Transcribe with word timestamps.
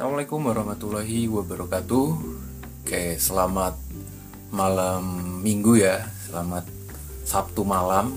Assalamualaikum 0.00 0.48
warahmatullahi 0.48 1.28
wabarakatuh. 1.28 2.06
Oke, 2.80 3.20
selamat 3.20 3.76
malam 4.48 5.04
minggu 5.44 5.76
ya. 5.76 6.08
Selamat 6.24 6.64
Sabtu 7.28 7.68
malam. 7.68 8.16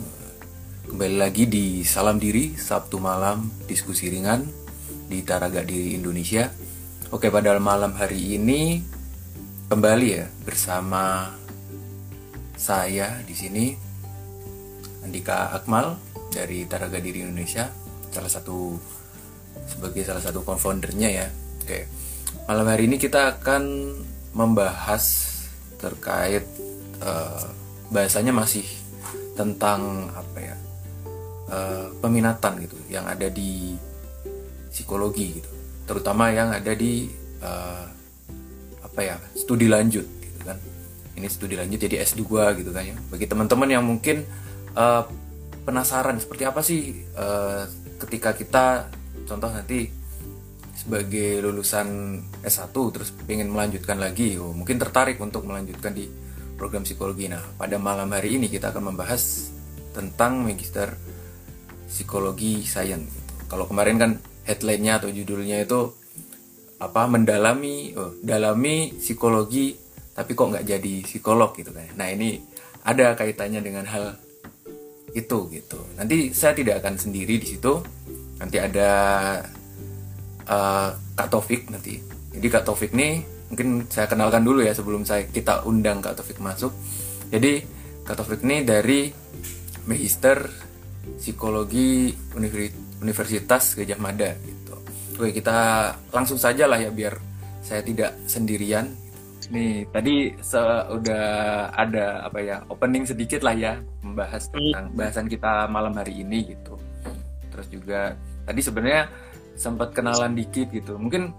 Kembali 0.87 1.19
lagi 1.19 1.43
di 1.43 1.83
Salam 1.83 2.23
Diri 2.23 2.55
Sabtu 2.55 3.03
malam 3.03 3.51
diskusi 3.67 4.07
ringan 4.07 4.47
di 5.11 5.27
Taraga 5.27 5.59
Diri 5.59 5.99
Indonesia. 5.99 6.47
Oke, 7.11 7.27
pada 7.27 7.51
malam 7.59 7.91
hari 7.99 8.39
ini 8.39 8.79
kembali 9.67 10.07
ya 10.07 10.31
bersama 10.47 11.35
saya 12.55 13.19
di 13.27 13.35
sini 13.35 13.75
Andika 15.03 15.51
Akmal 15.51 15.99
dari 16.31 16.63
Taraga 16.63 17.03
Diri 17.03 17.27
Indonesia, 17.27 17.67
salah 18.07 18.31
satu 18.31 18.71
sebagai 19.67 20.07
salah 20.07 20.23
satu 20.23 20.47
co-foundernya 20.47 21.11
ya. 21.11 21.42
Oke, 21.63 21.87
malam 22.43 22.67
hari 22.67 22.91
ini 22.91 22.99
kita 22.99 23.39
akan 23.39 23.95
membahas 24.35 25.31
terkait 25.79 26.43
uh, 26.99 27.47
bahasanya 27.87 28.35
masih 28.35 28.67
tentang 29.31 30.11
apa 30.11 30.37
ya 30.43 30.55
uh, 31.47 31.87
peminatan 32.03 32.67
gitu 32.67 32.75
yang 32.91 33.07
ada 33.07 33.31
di 33.31 33.79
psikologi 34.67 35.39
gitu, 35.39 35.47
terutama 35.87 36.35
yang 36.35 36.51
ada 36.51 36.75
di 36.75 37.07
uh, 37.39 37.87
apa 38.83 38.99
ya 38.99 39.15
studi 39.31 39.71
lanjut 39.71 40.03
gitu 40.03 40.39
kan. 40.43 40.59
Ini 41.15 41.31
studi 41.31 41.55
lanjut 41.55 41.79
jadi 41.79 42.03
S2 42.03 42.27
gitu 42.59 42.75
kan 42.75 42.83
ya. 42.83 42.99
Bagi 43.07 43.23
teman-teman 43.23 43.71
yang 43.71 43.87
mungkin 43.87 44.27
uh, 44.75 45.07
penasaran 45.63 46.19
seperti 46.19 46.43
apa 46.43 46.59
sih 46.59 47.07
uh, 47.15 47.63
ketika 48.03 48.35
kita 48.35 48.91
contoh 49.23 49.47
nanti 49.47 50.02
sebagai 50.73 51.39
lulusan 51.39 52.19
S1 52.41 52.73
terus 52.73 53.13
pengen 53.13 53.53
melanjutkan 53.53 54.01
lagi 54.01 54.35
oh, 54.41 54.51
mungkin 54.51 54.81
tertarik 54.81 55.21
untuk 55.21 55.45
melanjutkan 55.45 55.93
di 55.93 56.09
program 56.57 56.83
psikologi. 56.83 57.29
Nah 57.29 57.41
pada 57.55 57.77
malam 57.77 58.09
hari 58.09 58.35
ini 58.41 58.49
kita 58.49 58.73
akan 58.73 58.93
membahas 58.93 59.53
tentang 59.93 60.41
magister 60.41 60.97
psikologi 61.85 62.65
sains. 62.65 63.07
Kalau 63.45 63.69
kemarin 63.69 63.95
kan 64.01 64.11
headline-nya 64.49 64.99
atau 64.99 65.09
judulnya 65.13 65.61
itu 65.61 65.93
apa 66.81 67.07
mendalami 67.07 67.93
oh, 67.95 68.17
dalami 68.19 68.91
psikologi 68.97 69.77
tapi 70.13 70.37
kok 70.37 70.49
nggak 70.51 70.65
jadi 70.65 70.93
psikolog 71.05 71.53
gitu 71.53 71.69
kan. 71.69 71.85
Nah 71.95 72.09
ini 72.09 72.41
ada 72.83 73.13
kaitannya 73.15 73.61
dengan 73.61 73.85
hal 73.87 74.17
itu 75.13 75.37
gitu. 75.53 75.79
Nanti 75.95 76.33
saya 76.33 76.57
tidak 76.57 76.81
akan 76.81 76.97
sendiri 76.97 77.37
di 77.37 77.47
situ. 77.55 77.81
Nanti 78.41 78.57
ada 78.57 78.91
uh, 80.47 80.89
Kak 81.15 81.29
Taufik 81.29 81.69
nanti. 81.69 81.99
Jadi 82.33 82.47
Kak 82.49 82.63
Taufik 82.65 82.91
nih 82.95 83.21
mungkin 83.53 83.85
saya 83.85 84.09
kenalkan 84.09 84.41
dulu 84.41 84.65
ya 84.65 84.73
sebelum 84.73 85.05
saya 85.05 85.29
kita 85.29 85.61
undang 85.69 86.01
Kak 86.01 86.17
Taufik 86.17 86.41
masuk. 86.41 86.73
Jadi 87.29 87.61
Kak 88.03 88.19
Taufik 88.19 88.41
ini 88.43 88.65
dari 88.65 89.07
Magister 89.87 90.47
Psikologi 91.19 92.11
Universitas 93.03 93.75
Gajah 93.75 93.99
Mada 93.99 94.31
gitu. 94.39 94.75
Oke, 95.19 95.35
kita 95.35 95.91
langsung 96.09 96.39
saja 96.39 96.65
lah 96.65 96.79
ya 96.79 96.89
biar 96.89 97.13
saya 97.63 97.83
tidak 97.83 98.15
sendirian. 98.25 98.91
Nih, 99.51 99.83
tadi 99.91 100.31
sudah 100.39 101.67
ada 101.75 102.23
apa 102.23 102.39
ya, 102.39 102.63
opening 102.71 103.03
sedikit 103.03 103.43
lah 103.43 103.53
ya 103.53 103.75
membahas 103.99 104.47
tentang 104.47 104.87
bahasan 104.95 105.27
kita 105.27 105.67
malam 105.67 105.91
hari 105.99 106.23
ini 106.23 106.55
gitu. 106.55 106.79
Terus 107.51 107.67
juga 107.67 108.15
tadi 108.47 108.63
sebenarnya 108.63 109.11
sempat 109.55 109.93
kenalan 109.93 110.33
dikit 110.33 110.69
gitu. 110.73 110.97
Mungkin 110.97 111.33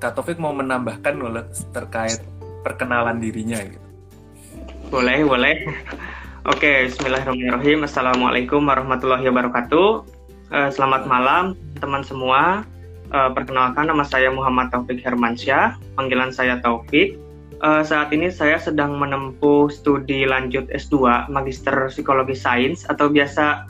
Kak 0.00 0.16
Taufik 0.16 0.40
mau 0.40 0.54
menambahkan 0.56 1.20
terkait 1.76 2.24
perkenalan 2.64 3.20
dirinya 3.20 3.60
gitu. 3.60 3.86
Boleh, 4.90 5.22
boleh. 5.22 5.54
Oke, 6.48 6.88
bismillahirrahmanirrahim. 6.88 7.84
Assalamualaikum 7.84 8.64
warahmatullahi 8.64 9.28
wabarakatuh. 9.28 9.88
Uh, 10.50 10.70
selamat 10.72 11.04
malam 11.04 11.54
teman 11.78 12.02
semua. 12.02 12.64
Uh, 13.12 13.30
perkenalkan 13.34 13.90
nama 13.90 14.02
saya 14.06 14.32
Muhammad 14.32 14.70
Taufik 14.72 15.04
Hermansyah, 15.04 15.76
panggilan 15.94 16.32
saya 16.32 16.58
Taufik. 16.64 17.20
Uh, 17.60 17.84
saat 17.84 18.08
ini 18.16 18.32
saya 18.32 18.56
sedang 18.56 18.96
menempuh 18.96 19.68
studi 19.68 20.24
lanjut 20.24 20.64
S2 20.72 21.28
Magister 21.28 21.92
Psikologi 21.92 22.32
Sains 22.32 22.88
atau 22.88 23.12
biasa 23.12 23.68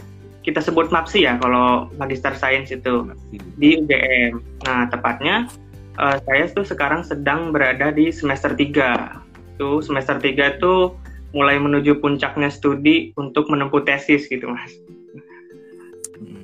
kita 0.50 0.59
sebut 0.66 0.91
MAPSI 0.91 1.31
ya 1.31 1.38
kalau 1.38 1.87
Magister 1.94 2.34
Sains 2.34 2.75
itu 2.75 3.06
di 3.55 3.78
UGM. 3.78 4.43
Nah, 4.66 4.91
tepatnya 4.91 5.47
uh, 5.94 6.19
saya 6.27 6.50
tuh 6.50 6.66
sekarang 6.66 7.06
sedang 7.06 7.55
berada 7.55 7.94
di 7.94 8.11
semester 8.11 8.50
3. 8.59 9.62
Tuh 9.62 9.78
semester 9.78 10.19
3 10.19 10.59
itu 10.59 10.75
mulai 11.31 11.62
menuju 11.62 12.03
puncaknya 12.03 12.50
studi 12.50 13.15
untuk 13.15 13.47
menempuh 13.47 13.87
tesis 13.87 14.27
gitu, 14.27 14.50
Mas. 14.50 14.75
Hmm. 16.19 16.43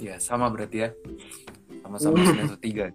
Ya, 0.00 0.16
sama 0.16 0.48
berarti 0.48 0.88
ya. 0.88 0.96
Sama-sama 1.84 2.16
hmm. 2.16 2.28
semester 2.32 2.58
3. 2.64 2.72
ya. 2.80 2.88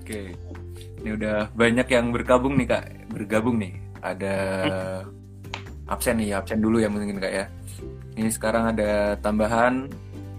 Oke. 0.00 0.32
Ini 1.04 1.16
udah 1.16 1.52
banyak 1.52 1.88
yang 1.92 2.08
bergabung 2.16 2.56
nih, 2.56 2.68
Kak. 2.72 3.12
Bergabung 3.12 3.60
nih. 3.60 3.76
Ada 4.00 4.36
absen 5.90 6.22
nih 6.22 6.38
absen 6.38 6.62
dulu 6.62 6.78
ya 6.78 6.86
mungkin 6.86 7.18
kak 7.18 7.34
ya. 7.34 7.46
Ini 8.14 8.30
sekarang 8.30 8.76
ada 8.76 9.18
tambahan 9.18 9.90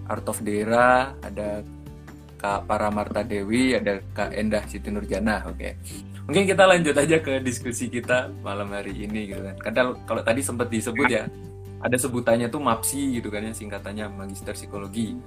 Art 0.07 0.25
of 0.27 0.39
Dera 0.43 1.15
ada 1.19 1.63
Kak 2.41 2.65
Paramarta 2.65 3.21
Dewi 3.21 3.77
ada 3.77 4.01
Kak 4.15 4.33
Endah 4.33 4.63
Siti 4.65 4.89
Nurjana 4.89 5.45
oke. 5.45 5.59
Okay. 5.59 5.73
mungkin 6.21 6.47
kita 6.47 6.63
lanjut 6.63 6.95
aja 6.95 7.17
ke 7.19 7.43
diskusi 7.43 7.91
kita 7.91 8.31
malam 8.39 8.71
hari 8.71 8.95
ini 9.03 9.35
gitu 9.35 9.41
kan. 9.43 9.55
Kadang 9.59 9.87
kalau 10.07 10.21
tadi 10.23 10.39
sempat 10.39 10.71
disebut 10.71 11.09
ya 11.11 11.27
ada 11.81 11.97
sebutannya 11.97 12.47
tuh 12.47 12.61
MAPSI 12.61 13.19
gitu 13.19 13.27
kan 13.33 13.43
ya 13.43 13.51
singkatannya 13.51 14.05
Magister 14.07 14.55
Psikologi. 14.55 15.17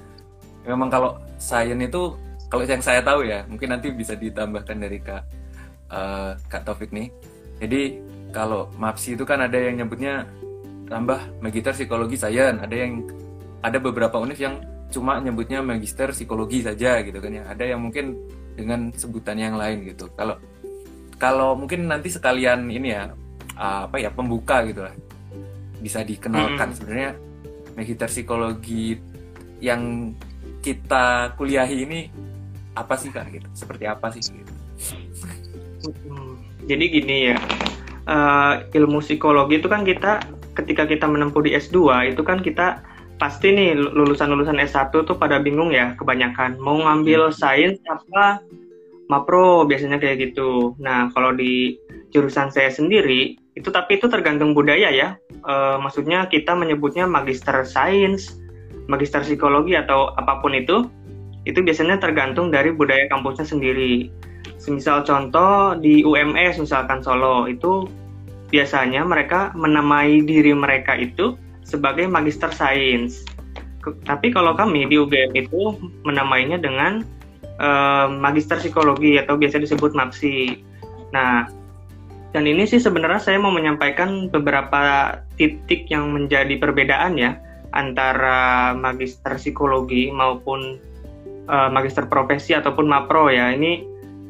Memang 0.65 0.89
kalau 0.89 1.21
sains 1.37 1.77
itu 1.77 2.17
kalau 2.49 2.63
yang 2.65 2.81
saya 2.81 3.03
tahu 3.03 3.27
ya 3.27 3.43
mungkin 3.51 3.75
nanti 3.75 3.91
bisa 3.91 4.15
ditambahkan 4.15 4.77
dari 4.79 4.99
Kak 5.03 5.23
uh, 5.91 6.39
Kak 6.47 6.63
Taufik 6.65 6.95
nih. 6.95 7.11
Jadi 7.59 8.01
kalau 8.35 8.67
MAPSI 8.75 9.15
itu 9.15 9.23
kan 9.23 9.39
ada 9.47 9.55
yang 9.55 9.79
nyebutnya 9.79 10.27
tambah 10.91 11.23
magister 11.39 11.71
psikologi 11.71 12.19
sains, 12.19 12.59
ada 12.59 12.75
yang 12.75 13.07
ada 13.63 13.79
beberapa 13.79 14.19
univ 14.19 14.37
yang 14.37 14.59
cuma 14.91 15.23
nyebutnya 15.23 15.63
magister 15.63 16.11
psikologi 16.11 16.67
saja 16.67 16.99
gitu 17.07 17.23
kan 17.23 17.31
ya. 17.31 17.47
Ada 17.47 17.79
yang 17.79 17.81
mungkin 17.87 18.19
dengan 18.59 18.91
sebutan 18.99 19.39
yang 19.39 19.55
lain 19.55 19.87
gitu. 19.87 20.11
Kalau 20.19 20.35
kalau 21.17 21.55
mungkin 21.55 21.87
nanti 21.87 22.11
sekalian 22.11 22.67
ini 22.67 22.91
ya 22.91 23.15
apa 23.55 24.03
ya 24.03 24.11
pembuka 24.11 24.67
gitu 24.67 24.83
lah 24.83 24.95
bisa 25.79 26.03
dikenalkan 26.03 26.75
-hmm. 26.75 26.77
sebenarnya 26.77 27.11
magister 27.79 28.11
psikologi 28.11 28.99
yang 29.63 30.13
kita 30.59 31.37
kuliahi 31.39 31.87
ini 31.87 32.01
apa 32.75 32.99
sih 32.99 33.15
kak 33.15 33.31
gitu 33.31 33.47
seperti 33.55 33.85
apa 33.87 34.11
sih 34.11 34.23
gitu 34.27 34.53
jadi 36.67 36.85
gini 36.89 37.17
ya 37.31 37.39
uh, 38.09 38.65
ilmu 38.73 39.01
psikologi 39.05 39.61
itu 39.61 39.69
kan 39.69 39.83
kita 39.85 40.25
ketika 40.55 40.87
kita 40.87 41.07
menempuh 41.09 41.43
di 41.43 41.57
S2 41.57 42.11
itu 42.15 42.23
kan 42.23 42.41
kita 42.41 42.81
pasti 43.19 43.55
nih 43.55 43.79
lulusan-lulusan 43.79 44.59
S1 44.59 44.91
tuh 44.91 45.17
pada 45.17 45.39
bingung 45.39 45.71
ya 45.71 45.95
kebanyakan 45.95 46.59
mau 46.59 46.79
ngambil 46.83 47.31
hmm. 47.31 47.37
sains 47.37 47.79
apa 47.87 48.43
mapro 49.09 49.69
biasanya 49.69 50.01
kayak 50.01 50.33
gitu. 50.33 50.73
Nah, 50.81 51.13
kalau 51.13 51.37
di 51.37 51.77
jurusan 52.15 52.49
saya 52.49 52.73
sendiri 52.73 53.37
itu 53.55 53.69
tapi 53.71 54.01
itu 54.01 54.09
tergantung 54.11 54.57
budaya 54.57 54.91
ya. 54.91 55.09
E, 55.31 55.55
maksudnya 55.79 56.27
kita 56.27 56.57
menyebutnya 56.57 57.07
magister 57.07 57.63
sains, 57.63 58.41
magister 58.89 59.23
psikologi 59.23 59.77
atau 59.79 60.11
apa 60.17 60.41
pun 60.41 60.57
itu 60.57 60.89
itu 61.45 61.61
biasanya 61.61 62.01
tergantung 62.01 62.49
dari 62.49 62.73
budaya 62.73 63.07
kampusnya 63.13 63.45
sendiri. 63.45 64.09
Semisal 64.57 65.05
contoh 65.05 65.77
di 65.77 66.01
UMS 66.01 66.57
misalkan 66.65 67.05
Solo 67.05 67.45
itu 67.45 67.85
biasanya 68.55 69.03
mereka 69.03 69.51
menamai 69.59 70.23
diri 70.23 70.55
mereka 70.55 70.95
itu 70.95 71.35
sebagai 71.67 72.07
magister 72.07 72.55
sains. 72.55 73.27
Tapi 74.07 74.31
kalau 74.31 74.55
kami 74.55 74.87
di 74.87 74.95
UGM 74.95 75.35
itu 75.35 75.75
menamainya 76.07 76.63
dengan 76.63 77.03
uh, 77.59 78.07
magister 78.07 78.63
psikologi 78.63 79.19
atau 79.19 79.35
biasa 79.35 79.59
disebut 79.59 79.91
MAPSI. 79.99 80.63
Nah, 81.11 81.51
dan 82.31 82.47
ini 82.47 82.63
sih 82.63 82.79
sebenarnya 82.79 83.19
saya 83.19 83.43
mau 83.43 83.51
menyampaikan 83.51 84.31
beberapa 84.31 85.19
titik 85.35 85.91
yang 85.91 86.15
menjadi 86.15 86.55
perbedaan 86.55 87.19
ya 87.19 87.35
antara 87.75 88.71
magister 88.79 89.35
psikologi 89.35 90.15
maupun 90.15 90.79
uh, 91.51 91.69
magister 91.75 92.07
profesi 92.07 92.55
ataupun 92.55 92.87
mapro 92.87 93.29
ya. 93.35 93.51
Ini 93.51 93.83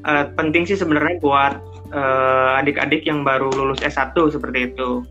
uh, 0.08 0.32
penting 0.32 0.64
sih 0.64 0.80
sebenarnya 0.80 1.20
buat 1.20 1.73
uh, 1.94 2.58
adik-adik 2.58 3.06
yang 3.06 3.22
baru 3.22 3.48
lulus 3.54 3.80
S1 3.80 4.12
seperti 4.34 4.74
itu. 4.74 5.06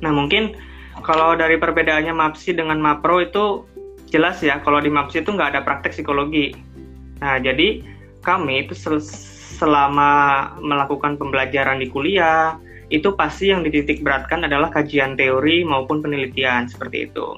Nah, 0.00 0.14
mungkin 0.14 0.54
kalau 1.02 1.34
dari 1.34 1.58
perbedaannya 1.58 2.14
MAPSI 2.14 2.54
dengan 2.54 2.78
MAPRO 2.78 3.18
itu 3.22 3.44
jelas 4.08 4.40
ya 4.40 4.62
kalau 4.62 4.78
di 4.78 4.88
MAPSI 4.88 5.26
itu 5.26 5.30
nggak 5.34 5.58
ada 5.58 5.60
praktek 5.66 5.92
psikologi. 5.92 6.54
Nah, 7.18 7.42
jadi 7.42 7.82
kami 8.22 8.66
itu 8.66 8.78
sel 8.78 9.02
selama 9.58 10.54
melakukan 10.62 11.18
pembelajaran 11.18 11.82
di 11.82 11.90
kuliah, 11.90 12.54
itu 12.94 13.10
pasti 13.18 13.50
yang 13.50 13.66
dititik 13.66 14.06
beratkan 14.06 14.46
adalah 14.46 14.70
kajian 14.70 15.18
teori 15.18 15.66
maupun 15.66 15.98
penelitian 15.98 16.70
seperti 16.70 17.10
itu. 17.10 17.34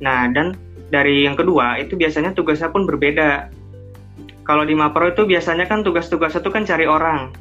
Nah, 0.00 0.32
dan 0.32 0.56
dari 0.88 1.28
yang 1.28 1.36
kedua 1.36 1.76
itu 1.76 1.92
biasanya 1.92 2.32
tugasnya 2.32 2.72
pun 2.72 2.88
berbeda. 2.88 3.52
Kalau 4.48 4.64
di 4.64 4.72
Mapro 4.72 5.12
itu 5.12 5.28
biasanya 5.28 5.68
kan 5.68 5.84
tugas-tugas 5.84 6.32
itu 6.32 6.48
kan 6.48 6.64
cari 6.64 6.88
orang. 6.88 7.36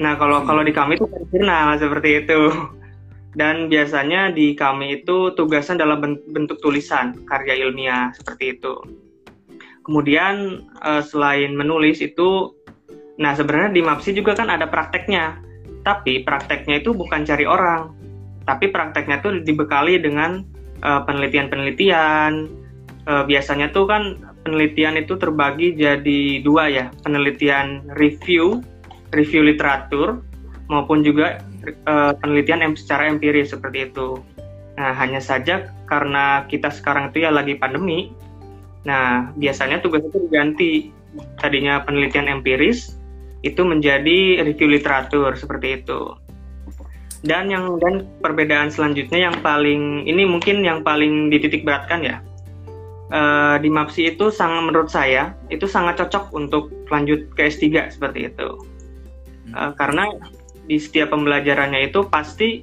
Nah, 0.00 0.16
kalau 0.16 0.42
hmm. 0.42 0.46
kalau 0.48 0.62
di 0.64 0.72
kami 0.72 0.96
itu 0.96 1.04
jurnal 1.28 1.76
seperti 1.76 2.24
itu. 2.24 2.40
Dan 3.30 3.70
biasanya 3.70 4.34
di 4.34 4.58
kami 4.58 5.02
itu 5.02 5.30
tugasnya 5.38 5.86
dalam 5.86 6.02
bentuk 6.34 6.58
tulisan, 6.58 7.14
karya 7.30 7.62
ilmiah 7.62 8.10
seperti 8.10 8.58
itu. 8.58 8.74
Kemudian 9.86 10.66
uh, 10.82 10.98
selain 10.98 11.54
menulis 11.54 12.02
itu, 12.02 12.50
nah 13.22 13.30
sebenarnya 13.30 13.70
di 13.70 13.82
MAPSI 13.86 14.18
juga 14.18 14.34
kan 14.34 14.50
ada 14.50 14.66
prakteknya, 14.66 15.38
tapi 15.86 16.26
prakteknya 16.26 16.82
itu 16.82 16.90
bukan 16.90 17.22
cari 17.22 17.46
orang, 17.46 17.94
tapi 18.50 18.66
prakteknya 18.74 19.22
itu 19.22 19.46
dibekali 19.46 20.02
dengan 20.02 20.42
uh, 20.82 21.06
penelitian-penelitian. 21.06 22.50
Uh, 23.06 23.24
biasanya 23.30 23.70
tuh 23.70 23.86
kan 23.86 24.18
penelitian 24.42 24.98
itu 24.98 25.14
terbagi 25.14 25.78
jadi 25.78 26.42
dua 26.42 26.66
ya, 26.66 26.90
penelitian 27.06 27.86
review, 27.94 28.58
review 29.14 29.42
literatur, 29.46 30.22
maupun 30.70 31.02
juga 31.02 31.42
uh, 31.86 32.12
penelitian 32.18 32.62
secara 32.74 33.10
empiris 33.10 33.52
seperti 33.52 33.90
itu. 33.90 34.18
Nah, 34.78 34.96
hanya 34.96 35.20
saja 35.20 35.68
karena 35.84 36.48
kita 36.48 36.72
sekarang 36.72 37.12
itu 37.12 37.26
ya 37.26 37.30
lagi 37.34 37.58
pandemi, 37.58 38.14
Nah, 38.84 39.32
biasanya 39.36 39.84
tugas 39.84 40.04
itu 40.04 40.18
diganti. 40.28 40.72
Tadinya 41.42 41.82
penelitian 41.82 42.30
empiris 42.30 42.94
itu 43.42 43.66
menjadi 43.66 44.46
review 44.46 44.68
literatur 44.70 45.34
seperti 45.34 45.82
itu. 45.82 46.14
Dan 47.20 47.52
yang 47.52 47.76
dan 47.82 48.08
perbedaan 48.24 48.72
selanjutnya 48.72 49.28
yang 49.28 49.36
paling 49.44 50.08
ini 50.08 50.24
mungkin 50.24 50.64
yang 50.64 50.80
paling 50.80 51.28
dititik 51.28 51.66
beratkan 51.66 52.00
ya. 52.00 52.16
Uh, 53.10 53.58
di 53.58 53.66
MAPSI 53.66 54.14
itu 54.14 54.30
sangat 54.30 54.70
menurut 54.70 54.86
saya 54.86 55.34
itu 55.50 55.66
sangat 55.66 55.98
cocok 55.98 56.30
untuk 56.30 56.70
lanjut 56.94 57.26
ke 57.34 57.50
S3 57.50 57.90
seperti 57.90 58.30
itu. 58.30 58.48
Uh, 59.50 59.72
karena 59.74 60.12
di 60.68 60.78
setiap 60.78 61.10
pembelajarannya 61.10 61.90
itu 61.90 62.06
pasti 62.06 62.62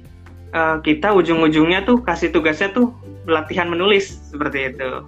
uh, 0.56 0.80
kita 0.80 1.12
ujung-ujungnya 1.12 1.84
tuh 1.84 2.00
kasih 2.00 2.32
tugasnya 2.32 2.72
tuh 2.72 2.94
latihan 3.28 3.68
menulis 3.68 4.16
seperti 4.32 4.72
itu 4.72 5.04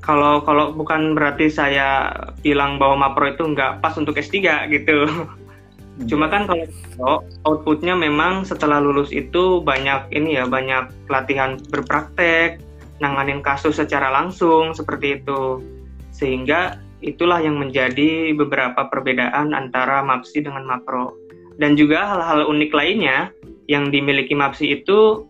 kalau 0.00 0.40
kalau 0.42 0.72
bukan 0.72 1.12
berarti 1.12 1.52
saya 1.52 2.10
bilang 2.40 2.80
bahwa 2.80 3.06
Mapro 3.06 3.30
itu 3.30 3.44
nggak 3.44 3.84
pas 3.84 3.94
untuk 4.00 4.16
S3 4.16 4.66
gitu. 4.72 5.06
Hmm. 5.06 6.08
Cuma 6.08 6.32
kan 6.32 6.48
kalau 6.48 7.20
outputnya 7.44 7.92
memang 7.92 8.48
setelah 8.48 8.80
lulus 8.80 9.12
itu 9.12 9.60
banyak 9.60 10.08
ini 10.16 10.40
ya 10.40 10.48
banyak 10.48 10.88
pelatihan 11.04 11.60
berpraktek, 11.68 12.58
nanganin 13.04 13.44
kasus 13.44 13.76
secara 13.76 14.08
langsung 14.08 14.72
seperti 14.72 15.20
itu. 15.20 15.60
Sehingga 16.16 16.80
itulah 17.00 17.40
yang 17.40 17.56
menjadi 17.56 18.32
beberapa 18.36 18.88
perbedaan 18.88 19.56
antara 19.56 20.04
MAPSI 20.04 20.44
dengan 20.44 20.64
Mapro. 20.68 21.16
Dan 21.60 21.76
juga 21.76 22.08
hal-hal 22.08 22.48
unik 22.48 22.70
lainnya 22.72 23.28
yang 23.68 23.92
dimiliki 23.92 24.32
MAPSI 24.32 24.80
itu 24.80 25.28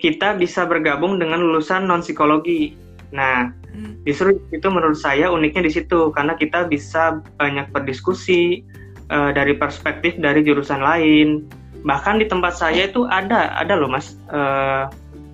kita 0.00 0.36
bisa 0.36 0.64
bergabung 0.64 1.16
dengan 1.16 1.40
lulusan 1.40 1.88
non 1.88 2.04
psikologi. 2.04 2.76
Nah, 3.12 3.52
Hmm. 3.74 3.98
Justru 4.06 4.38
itu 4.54 4.68
menurut 4.70 4.94
saya 4.94 5.34
uniknya 5.34 5.66
di 5.66 5.72
situ 5.74 6.14
karena 6.14 6.38
kita 6.38 6.70
bisa 6.70 7.18
banyak 7.42 7.74
berdiskusi 7.74 8.62
uh, 9.10 9.34
dari 9.34 9.58
perspektif 9.58 10.14
dari 10.14 10.46
jurusan 10.46 10.78
lain. 10.78 11.42
Bahkan 11.82 12.22
di 12.22 12.26
tempat 12.30 12.54
saya 12.54 12.86
itu 12.86 13.04
ada 13.10 13.50
ada 13.58 13.74
loh 13.74 13.90
mas 13.90 14.14
uh, 14.30 14.86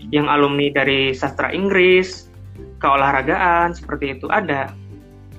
yang 0.09 0.27
alumni 0.27 0.73
dari 0.73 1.13
sastra 1.13 1.53
Inggris, 1.53 2.33
keolahragaan 2.81 3.77
seperti 3.77 4.17
itu 4.17 4.27
ada. 4.33 4.73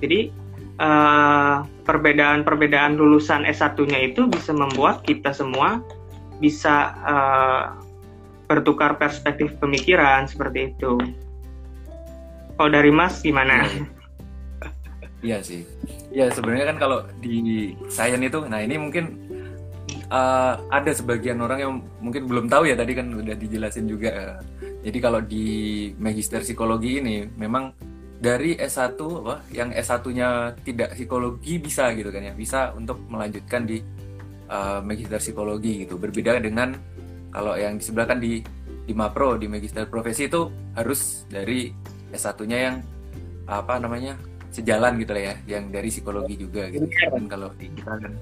Jadi 0.02 0.34
eh, 0.82 1.56
perbedaan-perbedaan 1.86 2.98
lulusan 2.98 3.46
S1-nya 3.46 4.12
itu 4.12 4.26
bisa 4.26 4.50
membuat 4.50 5.06
kita 5.06 5.30
semua 5.30 5.82
bisa 6.42 6.90
uh, 7.06 7.78
bertukar 8.50 8.98
perspektif 8.98 9.54
pemikiran 9.62 10.26
seperti 10.26 10.74
itu. 10.74 10.98
Kalau 12.58 12.70
dari 12.70 12.90
Mas 12.90 13.22
gimana? 13.22 13.62
Iya, 13.62 13.86
iya 15.22 15.38
sih. 15.38 15.62
Ya 16.10 16.26
sebenarnya 16.34 16.74
kan 16.74 16.78
kalau 16.82 16.98
di 17.22 17.72
sains 17.86 18.18
itu, 18.18 18.42
nah 18.50 18.58
ini 18.58 18.74
mungkin 18.74 19.22
uh, 20.10 20.58
ada 20.68 20.90
sebagian 20.90 21.38
orang 21.38 21.58
yang 21.62 21.72
mungkin 22.02 22.26
belum 22.26 22.50
tahu 22.50 22.66
ya 22.68 22.74
tadi 22.74 22.98
kan 22.98 23.14
udah 23.14 23.38
dijelasin 23.38 23.86
juga. 23.86 24.42
Jadi 24.82 24.98
kalau 24.98 25.22
di 25.22 25.46
magister 25.94 26.42
psikologi 26.42 26.98
ini 26.98 27.30
memang 27.38 27.70
dari 28.22 28.54
S1 28.54 28.94
apa 29.26 29.42
yang 29.50 29.74
S1-nya 29.74 30.54
tidak 30.62 30.94
psikologi 30.94 31.58
bisa 31.58 31.90
gitu 31.90 32.14
kan 32.14 32.22
ya, 32.22 32.32
bisa 32.38 32.70
untuk 32.78 33.02
melanjutkan 33.10 33.66
di 33.66 33.82
uh, 34.46 34.78
magister 34.78 35.18
psikologi 35.18 35.82
gitu. 35.82 35.98
Berbeda 35.98 36.38
dengan 36.38 36.78
kalau 37.34 37.58
yang 37.58 37.74
di 37.74 37.82
sebelah 37.82 38.06
kan 38.06 38.22
di 38.22 38.38
di 38.86 38.94
Mapro 38.94 39.34
di 39.34 39.50
magister 39.50 39.90
profesi 39.90 40.30
itu 40.30 40.46
harus 40.78 41.26
dari 41.26 41.74
S1-nya 42.14 42.58
yang 42.70 42.76
apa 43.50 43.82
namanya 43.82 44.14
sejalan 44.54 45.02
gitu 45.02 45.18
lah 45.18 45.34
ya. 45.34 45.58
Yang 45.58 45.64
dari 45.74 45.88
psikologi 45.90 46.34
juga 46.38 46.70
gitu. 46.70 46.86
Kan 46.86 47.26
kalau 47.26 47.50
di 47.58 47.74
kita 47.74 47.98
kan. 47.98 48.12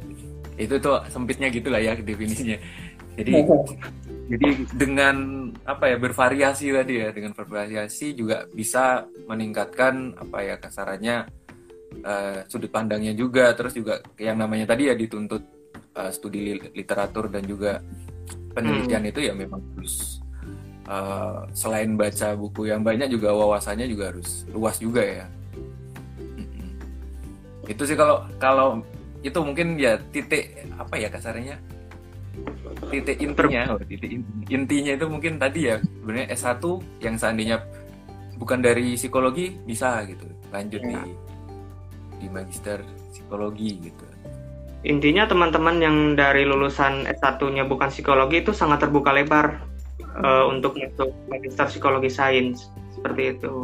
Itu 0.57 0.81
tuh 0.81 1.05
sempitnya 1.13 1.53
gitu 1.53 1.69
lah 1.69 1.81
ya 1.85 1.93
definisinya. 1.93 2.57
Jadi 3.21 3.33
jadi 4.31 4.63
dengan 4.71 5.17
apa 5.67 5.91
ya 5.91 5.99
bervariasi 5.99 6.71
tadi 6.71 7.03
ya 7.03 7.11
dengan 7.11 7.35
bervariasi 7.35 8.15
juga 8.15 8.47
bisa 8.55 9.11
meningkatkan 9.27 10.15
apa 10.15 10.39
ya 10.47 10.55
kasarannya 10.63 11.27
uh, 12.07 12.47
sudut 12.47 12.71
pandangnya 12.71 13.11
juga. 13.11 13.51
Terus 13.59 13.75
juga 13.75 13.99
yang 14.23 14.39
namanya 14.39 14.71
tadi 14.71 14.87
ya 14.87 14.95
dituntut 14.95 15.43
uh, 15.99 16.15
studi 16.15 16.63
literatur 16.71 17.27
dan 17.27 17.43
juga 17.43 17.83
penelitian 18.55 19.03
hmm. 19.03 19.11
itu 19.11 19.21
ya 19.27 19.33
memang 19.35 19.59
harus 19.75 20.23
uh, 20.87 21.51
selain 21.51 21.99
baca 21.99 22.39
buku 22.39 22.71
yang 22.71 22.87
banyak 22.87 23.11
juga 23.11 23.35
wawasannya 23.35 23.91
juga 23.91 24.15
harus 24.15 24.47
luas 24.55 24.79
juga 24.79 25.03
ya. 25.03 25.27
Itu 27.67 27.83
sih 27.83 27.99
kalau 27.99 28.31
kalau 28.39 28.87
itu 29.27 29.43
mungkin 29.43 29.75
ya 29.75 29.99
titik 30.15 30.55
apa 30.79 30.95
ya 31.03 31.11
kasarnya 31.11 31.59
titik 32.91 33.19
intinya 33.23 33.77
oh, 33.77 33.81
titik 33.83 34.11
intinya 34.49 34.93
itu 34.97 35.07
mungkin 35.07 35.39
tadi 35.39 35.71
ya 35.71 35.77
sebenarnya 35.79 36.27
S1 36.35 36.63
yang 37.05 37.15
seandainya 37.21 37.57
bukan 38.41 38.65
dari 38.65 38.97
psikologi 38.97 39.53
bisa 39.69 40.03
gitu 40.09 40.27
lanjut 40.51 40.81
ya. 40.83 41.03
di 41.05 41.13
di 42.21 42.27
magister 42.33 42.83
psikologi 43.13 43.91
gitu 43.91 44.05
intinya 44.81 45.29
teman-teman 45.29 45.77
yang 45.77 45.97
dari 46.17 46.49
lulusan 46.49 47.05
S1-nya 47.05 47.69
bukan 47.69 47.93
psikologi 47.93 48.41
itu 48.41 48.57
sangat 48.57 48.89
terbuka 48.89 49.13
lebar 49.13 49.61
uh, 50.17 50.45
untuk 50.49 50.77
masuk 50.77 51.13
magister 51.29 51.67
psikologi 51.69 52.09
sains 52.09 52.73
seperti 52.97 53.37
itu. 53.37 53.55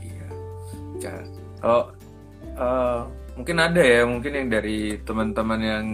Iya. 0.00 0.28
Ya, 1.00 1.14
kalau 1.60 1.82
uh, 2.56 3.00
mungkin 3.36 3.56
ada 3.60 3.82
ya, 3.82 4.02
mungkin 4.08 4.32
yang 4.32 4.48
dari 4.48 4.96
teman-teman 5.04 5.60
yang 5.60 5.86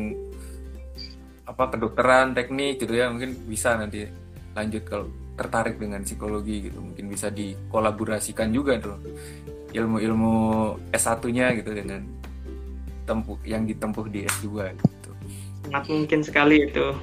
apa 1.53 1.77
kedokteran, 1.77 2.33
teknik 2.33 2.81
gitu 2.81 2.97
ya, 2.97 3.13
mungkin 3.13 3.37
bisa 3.45 3.77
nanti 3.77 4.09
lanjut 4.57 4.83
kalau 4.89 5.07
tertarik 5.37 5.77
dengan 5.77 6.05
psikologi 6.05 6.69
gitu, 6.69 6.81
mungkin 6.81 7.09
bisa 7.09 7.29
dikolaborasikan 7.29 8.53
juga 8.53 8.81
tuh 8.81 8.97
ilmu-ilmu 9.73 10.37
S1-nya 10.93 11.57
gitu 11.61 11.73
dengan 11.73 12.05
tempuh 13.09 13.41
yang 13.45 13.65
ditempuh 13.65 14.09
di 14.09 14.29
S2 14.29 14.49
gitu. 14.77 15.11
Sangat 15.69 15.85
mungkin 15.89 16.21
sekali 16.25 16.69
itu. 16.69 16.97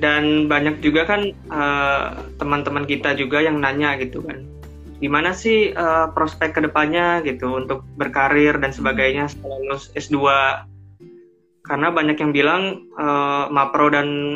Dan 0.00 0.48
banyak 0.48 0.80
juga 0.80 1.04
kan 1.04 1.28
uh, 1.52 2.24
teman-teman 2.40 2.88
kita 2.88 3.12
juga 3.20 3.44
yang 3.44 3.60
nanya 3.60 4.00
gitu 4.00 4.24
kan 4.24 4.40
gimana 5.00 5.32
sih 5.32 5.72
uh, 5.72 6.12
prospek 6.12 6.60
ke 6.60 6.60
depannya 6.68 7.24
gitu 7.24 7.56
untuk 7.56 7.80
berkarir 7.96 8.60
dan 8.60 8.68
sebagainya 8.68 9.32
setelah 9.32 9.56
lulus 9.64 9.88
S2 9.96 10.20
karena 11.70 11.94
banyak 11.94 12.18
yang 12.18 12.34
bilang 12.34 12.62
uh, 12.98 13.46
Mapro 13.46 13.94
dan 13.94 14.34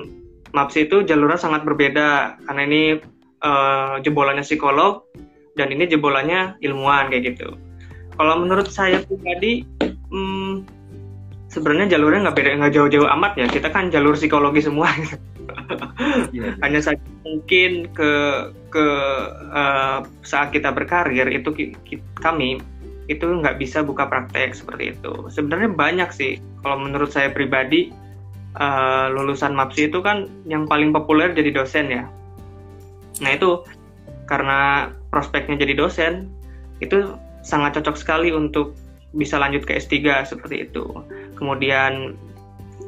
Mapsi 0.54 0.86
itu 0.86 1.02
jalurnya 1.02 1.34
sangat 1.34 1.66
berbeda. 1.66 2.38
Karena 2.46 2.62
ini 2.62 2.82
uh, 3.42 3.98
jebolannya 4.06 4.46
psikolog 4.46 5.02
dan 5.58 5.74
ini 5.74 5.90
jebolannya 5.90 6.54
ilmuwan 6.62 7.10
kayak 7.10 7.34
gitu. 7.34 7.58
Kalau 8.14 8.38
menurut 8.38 8.70
saya 8.70 9.02
pribadi 9.02 9.66
hmm, 9.82 10.62
sebenarnya 11.50 11.98
jalurnya 11.98 12.30
nggak 12.30 12.38
beda 12.38 12.50
nggak 12.62 12.74
jauh-jauh 12.78 13.10
amat 13.18 13.34
ya. 13.34 13.50
Kita 13.50 13.66
kan 13.74 13.90
jalur 13.90 14.14
psikologi 14.14 14.62
semua. 14.62 14.94
Yeah. 16.34 16.56
hanya 16.64 16.80
saja 16.82 17.00
mungkin 17.24 17.88
ke 17.92 18.12
ke 18.68 18.86
uh, 19.54 20.04
saat 20.24 20.52
kita 20.52 20.72
berkarir 20.72 21.28
itu 21.30 21.72
kami 22.20 22.60
itu 23.06 23.26
nggak 23.26 23.60
bisa 23.60 23.84
buka 23.84 24.08
praktek 24.08 24.56
seperti 24.56 24.96
itu 24.96 25.28
sebenarnya 25.28 25.70
banyak 25.72 26.10
sih 26.14 26.40
kalau 26.64 26.80
menurut 26.80 27.12
saya 27.12 27.28
pribadi 27.28 27.92
uh, 28.56 29.12
lulusan 29.12 29.52
MAPSI 29.52 29.92
itu 29.92 30.00
kan 30.00 30.30
yang 30.48 30.64
paling 30.64 30.92
populer 30.92 31.32
jadi 31.32 31.52
dosen 31.52 31.92
ya 31.92 32.04
nah 33.20 33.30
itu 33.30 33.62
karena 34.24 34.90
prospeknya 35.12 35.60
jadi 35.60 35.76
dosen 35.76 36.32
itu 36.80 37.14
sangat 37.44 37.78
cocok 37.78 37.96
sekali 38.00 38.32
untuk 38.32 38.74
bisa 39.14 39.38
lanjut 39.38 39.62
ke 39.62 39.78
S3 39.78 40.26
seperti 40.26 40.66
itu. 40.66 40.84
Kemudian 41.38 42.18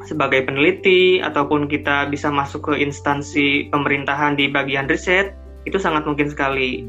sebagai 0.02 0.42
peneliti 0.46 1.22
ataupun 1.22 1.70
kita 1.70 2.10
bisa 2.10 2.30
masuk 2.30 2.72
ke 2.72 2.82
instansi 2.82 3.70
pemerintahan 3.70 4.34
di 4.34 4.50
bagian 4.50 4.90
riset 4.90 5.34
itu 5.68 5.78
sangat 5.78 6.02
mungkin 6.08 6.26
sekali. 6.26 6.82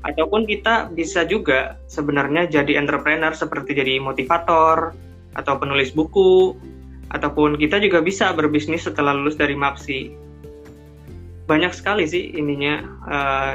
Ataupun 0.00 0.48
kita 0.48 0.88
bisa 0.96 1.28
juga 1.28 1.76
sebenarnya 1.90 2.48
jadi 2.48 2.80
entrepreneur 2.80 3.36
seperti 3.36 3.76
jadi 3.76 4.00
motivator 4.00 4.96
atau 5.36 5.54
penulis 5.60 5.92
buku 5.92 6.56
ataupun 7.12 7.60
kita 7.60 7.82
juga 7.82 8.00
bisa 8.00 8.32
berbisnis 8.32 8.88
setelah 8.88 9.12
lulus 9.12 9.36
dari 9.36 9.52
MAPSI. 9.52 10.00
Banyak 11.44 11.76
sekali 11.76 12.08
sih 12.08 12.32
ininya 12.32 12.80
uh, 13.04 13.54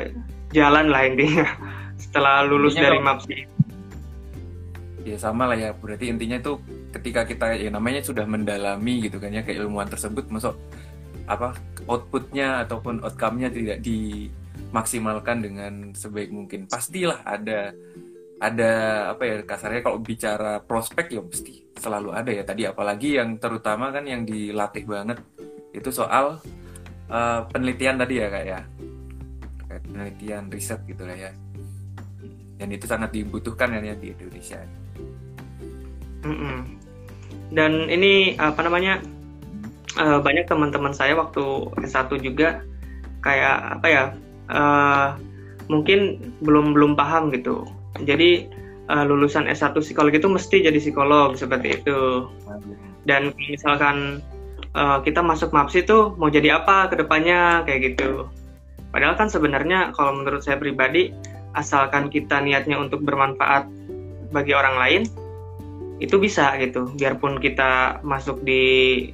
jalan 0.54 0.94
lah 0.94 1.08
intinya 1.08 1.50
setelah 2.04 2.46
lulus 2.46 2.78
Intinya 2.78 2.86
dari 2.86 3.00
MAPSI 3.02 3.56
ya 5.06 5.22
sama 5.22 5.46
lah 5.46 5.56
ya 5.56 5.70
berarti 5.78 6.10
intinya 6.10 6.42
itu 6.42 6.58
ketika 6.90 7.30
kita 7.30 7.46
ya 7.62 7.70
namanya 7.70 8.02
sudah 8.02 8.26
mendalami 8.26 9.06
gitu 9.06 9.22
kan 9.22 9.30
ya 9.30 9.46
keilmuan 9.46 9.86
tersebut 9.86 10.26
masuk 10.34 10.58
apa 11.30 11.54
outputnya 11.86 12.66
ataupun 12.66 13.06
outcome-nya 13.06 13.54
tidak 13.54 13.86
dimaksimalkan 14.76 15.40
dengan 15.40 15.74
sebaik 15.96 16.36
mungkin. 16.36 16.68
Pastilah 16.68 17.24
ada 17.24 17.72
ada 18.44 18.72
apa 19.16 19.24
ya 19.24 19.36
kasarnya 19.48 19.80
kalau 19.80 20.04
bicara 20.04 20.60
prospek 20.60 21.16
ya 21.16 21.24
pasti 21.24 21.64
selalu 21.80 22.12
ada 22.12 22.28
ya. 22.28 22.44
Tadi 22.44 22.68
apalagi 22.68 23.16
yang 23.16 23.40
terutama 23.40 23.96
kan 23.96 24.04
yang 24.04 24.28
dilatih 24.28 24.84
banget 24.84 25.24
itu 25.72 25.88
soal 25.96 26.44
uh, 27.08 27.40
penelitian 27.48 27.96
tadi 27.96 28.20
ya 28.20 28.28
kak 28.28 28.44
ya. 28.44 28.60
Penelitian 29.80 30.52
riset 30.52 30.84
gitu 30.84 31.08
lah 31.08 31.16
ya. 31.16 31.32
Dan 32.60 32.68
itu 32.76 32.84
sangat 32.84 33.16
dibutuhkan 33.16 33.80
ya 33.80 33.96
di 33.96 34.12
Indonesia. 34.12 34.60
Dan 37.48 37.88
ini 37.88 38.36
apa 38.36 38.60
namanya 38.60 39.00
uh, 40.04 40.20
banyak 40.20 40.44
teman-teman 40.52 40.92
saya 40.92 41.16
waktu 41.16 41.72
S1 41.80 42.12
juga 42.20 42.60
kayak 43.24 43.80
apa 43.80 43.88
ya 43.88 44.04
uh, 44.52 45.18
mungkin 45.72 46.22
belum 46.46 46.74
belum 46.78 46.94
paham 46.94 47.34
gitu. 47.34 47.66
Jadi 48.04 48.50
uh, 48.92 49.04
lulusan 49.08 49.50
S1 49.50 49.78
psikologi 49.82 50.20
itu 50.22 50.30
mesti 50.30 50.62
jadi 50.62 50.78
psikolog 50.78 51.38
seperti 51.40 51.82
itu. 51.82 52.30
Dan 53.06 53.34
misalkan 53.38 54.22
uh, 54.74 55.00
kita 55.02 55.22
masuk 55.22 55.54
MAPSI 55.54 55.86
itu 55.86 56.14
mau 56.18 56.30
jadi 56.30 56.62
apa 56.62 56.90
ke 56.90 57.00
depannya 57.00 57.64
kayak 57.66 57.96
gitu. 57.96 58.30
Padahal 58.90 59.20
kan 59.20 59.28
sebenarnya 59.28 59.92
kalau 59.94 60.24
menurut 60.24 60.42
saya 60.42 60.56
pribadi 60.56 61.12
asalkan 61.56 62.12
kita 62.12 62.44
niatnya 62.44 62.80
untuk 62.80 63.04
bermanfaat 63.04 63.68
bagi 64.36 64.52
orang 64.52 64.76
lain 64.76 65.02
itu 66.04 66.20
bisa 66.20 66.52
gitu 66.60 66.92
biarpun 67.00 67.40
kita 67.40 68.04
masuk 68.04 68.44
di 68.44 68.64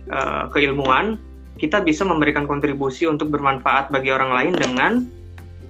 uh, 0.09 0.50
keilmuan 0.50 1.21
kita 1.61 1.77
bisa 1.85 2.01
memberikan 2.01 2.50
kontribusi 2.50 3.05
untuk 3.05 3.29
bermanfaat 3.29 3.93
bagi 3.93 4.09
orang 4.09 4.33
lain 4.33 4.53
dengan 4.57 4.91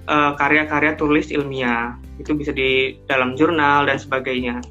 uh, 0.08 0.32
karya-karya 0.38 0.96
tulis 0.98 1.30
ilmiah. 1.30 1.98
Itu 2.18 2.34
bisa 2.34 2.54
di 2.54 2.96
dalam 3.06 3.34
jurnal 3.38 3.86
dan 3.86 3.98
sebagainya. 3.98 4.62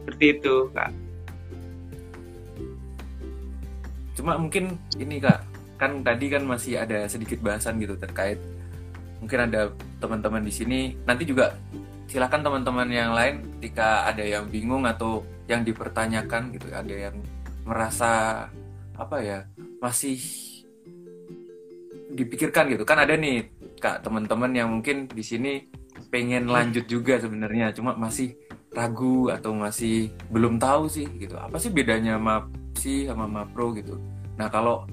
Seperti 0.00 0.24
itu 0.38 0.68
kak. 0.72 0.90
Cuma 4.16 4.36
mungkin 4.36 4.76
ini 5.00 5.20
kak 5.20 5.40
kan 5.80 6.04
tadi 6.04 6.28
kan 6.28 6.44
masih 6.44 6.76
ada 6.76 7.08
sedikit 7.08 7.40
bahasan 7.40 7.80
gitu 7.80 7.96
terkait 7.96 8.36
mungkin 9.20 9.48
ada 9.48 9.72
teman-teman 10.00 10.44
di 10.44 10.52
sini. 10.52 10.80
Nanti 11.08 11.24
juga 11.24 11.56
silakan 12.04 12.42
teman-teman 12.42 12.88
yang 12.90 13.12
lain 13.16 13.40
ketika 13.56 14.08
ada 14.08 14.24
yang 14.24 14.44
bingung 14.50 14.84
atau 14.84 15.24
yang 15.46 15.62
dipertanyakan 15.62 16.52
gitu 16.52 16.68
ada 16.74 16.90
yang 16.90 17.16
merasa 17.64 18.44
apa 18.98 19.16
ya 19.22 19.38
masih 19.80 20.20
dipikirkan 22.12 22.68
gitu. 22.72 22.84
Kan 22.84 23.00
ada 23.00 23.16
nih 23.16 23.59
kak 23.80 24.04
teman-teman 24.04 24.52
yang 24.52 24.68
mungkin 24.68 25.08
di 25.08 25.24
sini 25.24 25.52
pengen 26.12 26.46
lanjut 26.46 26.84
juga 26.84 27.16
sebenarnya 27.16 27.72
cuma 27.72 27.96
masih 27.96 28.36
ragu 28.70 29.32
atau 29.32 29.50
masih 29.56 30.12
belum 30.30 30.60
tahu 30.60 30.86
sih 30.86 31.08
gitu. 31.18 31.34
Apa 31.40 31.58
sih 31.58 31.72
bedanya 31.72 32.20
sih 32.78 33.08
sama 33.08 33.26
Mapro 33.26 33.74
gitu? 33.74 33.98
Nah 34.38 34.46
kalau 34.52 34.86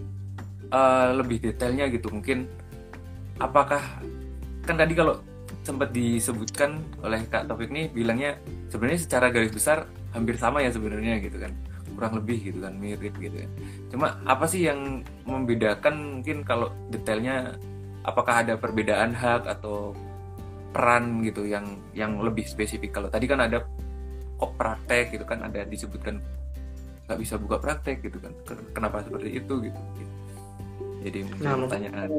uh, 0.74 1.13
lebih 1.13 1.44
detailnya 1.44 1.91
gitu 1.91 2.10
mungkin 2.10 2.50
apakah 3.38 3.84
kan 4.65 4.75
tadi 4.79 4.98
kalau 4.98 5.22
sempat 5.62 5.91
disebutkan 5.91 6.79
oleh 7.03 7.27
Kak 7.27 7.51
Taufik 7.51 7.70
nih 7.70 7.91
bilangnya 7.91 8.39
sebenarnya 8.72 9.00
secara 9.03 9.27
garis 9.29 9.51
besar 9.51 9.84
hampir 10.15 10.39
sama 10.39 10.63
ya 10.63 10.72
sebenarnya 10.72 11.20
gitu 11.22 11.38
kan. 11.38 11.51
Kurang 11.98 12.22
lebih 12.22 12.53
gitu 12.53 12.62
kan 12.62 12.77
mirip 12.77 13.17
gitu 13.17 13.34
ya 13.41 13.50
cuma 13.89 14.22
apa 14.29 14.46
sih 14.46 14.70
yang 14.70 15.01
membedakan 15.25 16.22
mungkin 16.22 16.46
kalau 16.46 16.70
detailnya 16.94 17.58
apakah 18.07 18.47
ada 18.47 18.55
perbedaan 18.55 19.11
hak 19.11 19.43
atau 19.45 19.91
peran 20.71 21.19
gitu 21.27 21.43
yang 21.43 21.77
yang 21.91 22.23
lebih 22.23 22.47
spesifik? 22.47 22.95
Kalau 22.95 23.11
tadi 23.11 23.27
kan 23.27 23.43
ada 23.43 23.67
kok 24.39 24.55
praktek 24.55 25.11
gitu 25.11 25.25
kan 25.27 25.43
ada 25.43 25.67
disebutkan 25.67 26.23
nggak 27.07 27.19
bisa 27.19 27.35
buka 27.35 27.59
praktek 27.59 27.99
gitu 28.07 28.17
kan. 28.23 28.31
Kenapa 28.71 29.03
seperti 29.03 29.43
itu 29.43 29.53
gitu? 29.67 29.81
Jadi 31.03 31.19
nah, 31.43 31.55
pertanyaan. 31.59 32.09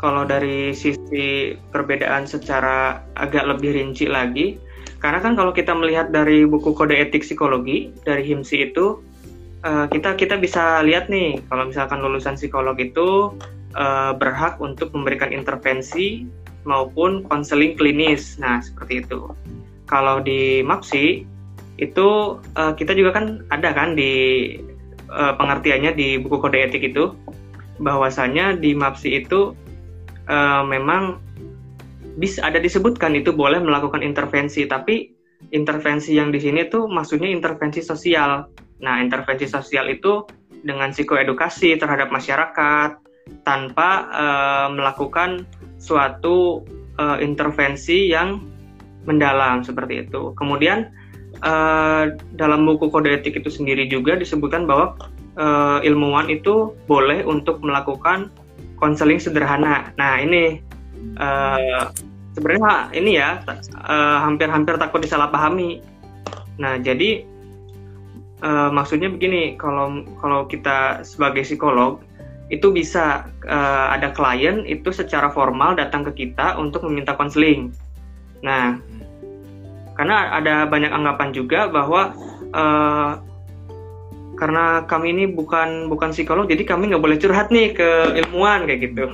kalau 0.00 0.24
dari 0.24 0.72
sisi 0.72 1.54
perbedaan 1.72 2.24
secara 2.24 3.04
agak 3.20 3.44
lebih 3.44 3.76
rinci 3.76 4.08
lagi, 4.08 4.56
karena 5.00 5.20
kan 5.20 5.36
kalau 5.36 5.52
kita 5.52 5.76
melihat 5.76 6.08
dari 6.08 6.48
buku 6.48 6.72
kode 6.72 6.96
etik 6.96 7.20
psikologi 7.24 7.92
dari 8.04 8.24
HIMSI 8.24 8.72
itu, 8.72 9.00
uh, 9.64 9.86
kita 9.88 10.16
kita 10.16 10.36
bisa 10.40 10.80
lihat 10.84 11.08
nih 11.08 11.40
kalau 11.48 11.68
misalkan 11.68 12.00
lulusan 12.00 12.36
psikolog 12.36 12.76
itu 12.80 13.34
uh, 13.76 14.12
berhak 14.16 14.58
untuk 14.60 14.92
memberikan 14.92 15.30
intervensi 15.32 16.24
maupun 16.64 17.24
konseling 17.26 17.76
klinis. 17.76 18.36
Nah 18.40 18.60
seperti 18.60 19.04
itu. 19.04 19.32
Kalau 19.88 20.22
di 20.22 20.62
MAPSI 20.62 21.26
itu 21.80 22.08
uh, 22.38 22.72
kita 22.76 22.92
juga 22.92 23.16
kan 23.16 23.42
ada 23.50 23.72
kan 23.72 23.96
di 23.96 24.54
uh, 25.08 25.34
pengertiannya 25.34 25.96
di 25.96 26.20
buku 26.20 26.36
kode 26.38 26.60
etik 26.60 26.84
itu 26.94 27.16
bahwasanya 27.80 28.60
di 28.60 28.76
MAPSI 28.76 29.24
itu 29.24 29.56
uh, 30.28 30.62
memang 30.62 31.18
bisa 32.20 32.44
ada 32.44 32.60
disebutkan 32.60 33.16
itu 33.16 33.32
boleh 33.32 33.58
melakukan 33.64 34.04
intervensi, 34.04 34.68
tapi 34.68 35.08
intervensi 35.56 36.12
yang 36.12 36.28
di 36.28 36.36
sini 36.42 36.68
tuh 36.68 36.84
maksudnya 36.84 37.32
intervensi 37.32 37.80
sosial. 37.80 38.44
Nah, 38.80 39.00
intervensi 39.00 39.46
sosial 39.48 39.88
itu 39.92 40.24
dengan 40.64 40.92
psikoedukasi 40.92 41.80
terhadap 41.80 42.12
masyarakat 42.12 43.00
tanpa 43.44 43.88
uh, 44.12 44.68
melakukan 44.72 45.48
suatu 45.80 46.64
uh, 47.00 47.16
intervensi 47.20 48.10
yang 48.10 48.44
mendalam 49.08 49.64
seperti 49.64 50.08
itu. 50.08 50.36
Kemudian 50.36 50.92
uh, 51.40 52.12
dalam 52.36 52.68
buku 52.68 52.92
kode 52.92 53.16
etik 53.16 53.40
itu 53.40 53.48
sendiri 53.48 53.88
juga 53.88 54.16
disebutkan 54.18 54.68
bahwa 54.68 54.96
uh, 55.40 55.80
ilmuwan 55.80 56.28
itu 56.28 56.76
boleh 56.84 57.24
untuk 57.24 57.64
melakukan 57.64 58.28
konseling 58.76 59.20
sederhana. 59.20 59.92
Nah 59.96 60.20
ini 60.20 60.60
uh, 61.16 61.88
sebenarnya 62.36 62.92
ini 62.92 63.16
ya 63.16 63.40
hampir 63.44 64.48
hampir-hampir 64.48 64.74
takut 64.76 65.00
disalahpahami. 65.00 65.80
Nah 66.60 66.76
jadi 66.76 67.24
uh, 68.42 68.70
maksudnya 68.72 69.08
begini, 69.12 69.56
kalau 69.56 70.04
kalau 70.20 70.46
kita 70.48 71.04
sebagai 71.06 71.44
psikolog 71.44 72.02
itu 72.50 72.74
bisa 72.74 73.30
uh, 73.46 73.94
ada 73.94 74.10
klien 74.10 74.66
itu 74.66 74.90
secara 74.90 75.30
formal 75.30 75.78
datang 75.78 76.02
ke 76.10 76.26
kita 76.26 76.58
untuk 76.58 76.82
meminta 76.84 77.14
konseling. 77.14 77.70
Nah 78.42 78.80
karena 80.00 80.32
ada 80.32 80.64
banyak 80.64 80.90
anggapan 80.90 81.28
juga 81.36 81.68
bahwa 81.68 82.16
uh, 82.56 83.20
karena 84.40 84.88
kami 84.88 85.12
ini 85.12 85.28
bukan 85.28 85.92
bukan 85.92 86.16
psikolog 86.16 86.48
jadi 86.48 86.64
kami 86.64 86.88
nggak 86.88 87.04
boleh 87.04 87.20
curhat 87.20 87.52
nih 87.52 87.76
ke 87.76 88.16
ilmuwan 88.16 88.64
kayak 88.64 88.88
gitu 88.88 89.12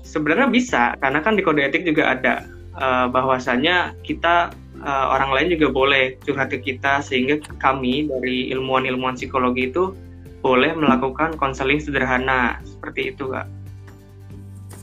sebenarnya 0.00 0.48
bisa 0.48 0.96
karena 1.04 1.20
kan 1.20 1.36
di 1.36 1.44
kode 1.44 1.60
etik 1.60 1.84
juga 1.84 2.16
ada 2.16 2.48
uh, 2.80 3.12
bahwasanya 3.12 3.92
kita 4.00 4.56
uh, 4.82 5.06
orang 5.14 5.30
lain 5.32 5.48
juga 5.56 5.68
boleh 5.72 6.02
curhat 6.24 6.52
ke 6.52 6.58
kita 6.60 7.00
sehingga 7.00 7.40
kami 7.60 8.10
dari 8.10 8.50
ilmuwan-ilmuwan 8.52 9.16
psikologi 9.16 9.72
itu 9.72 9.96
boleh 10.44 10.76
melakukan 10.76 11.34
konseling 11.40 11.80
sederhana. 11.80 12.60
Seperti 12.66 13.14
itu 13.14 13.30
kak. 13.32 13.46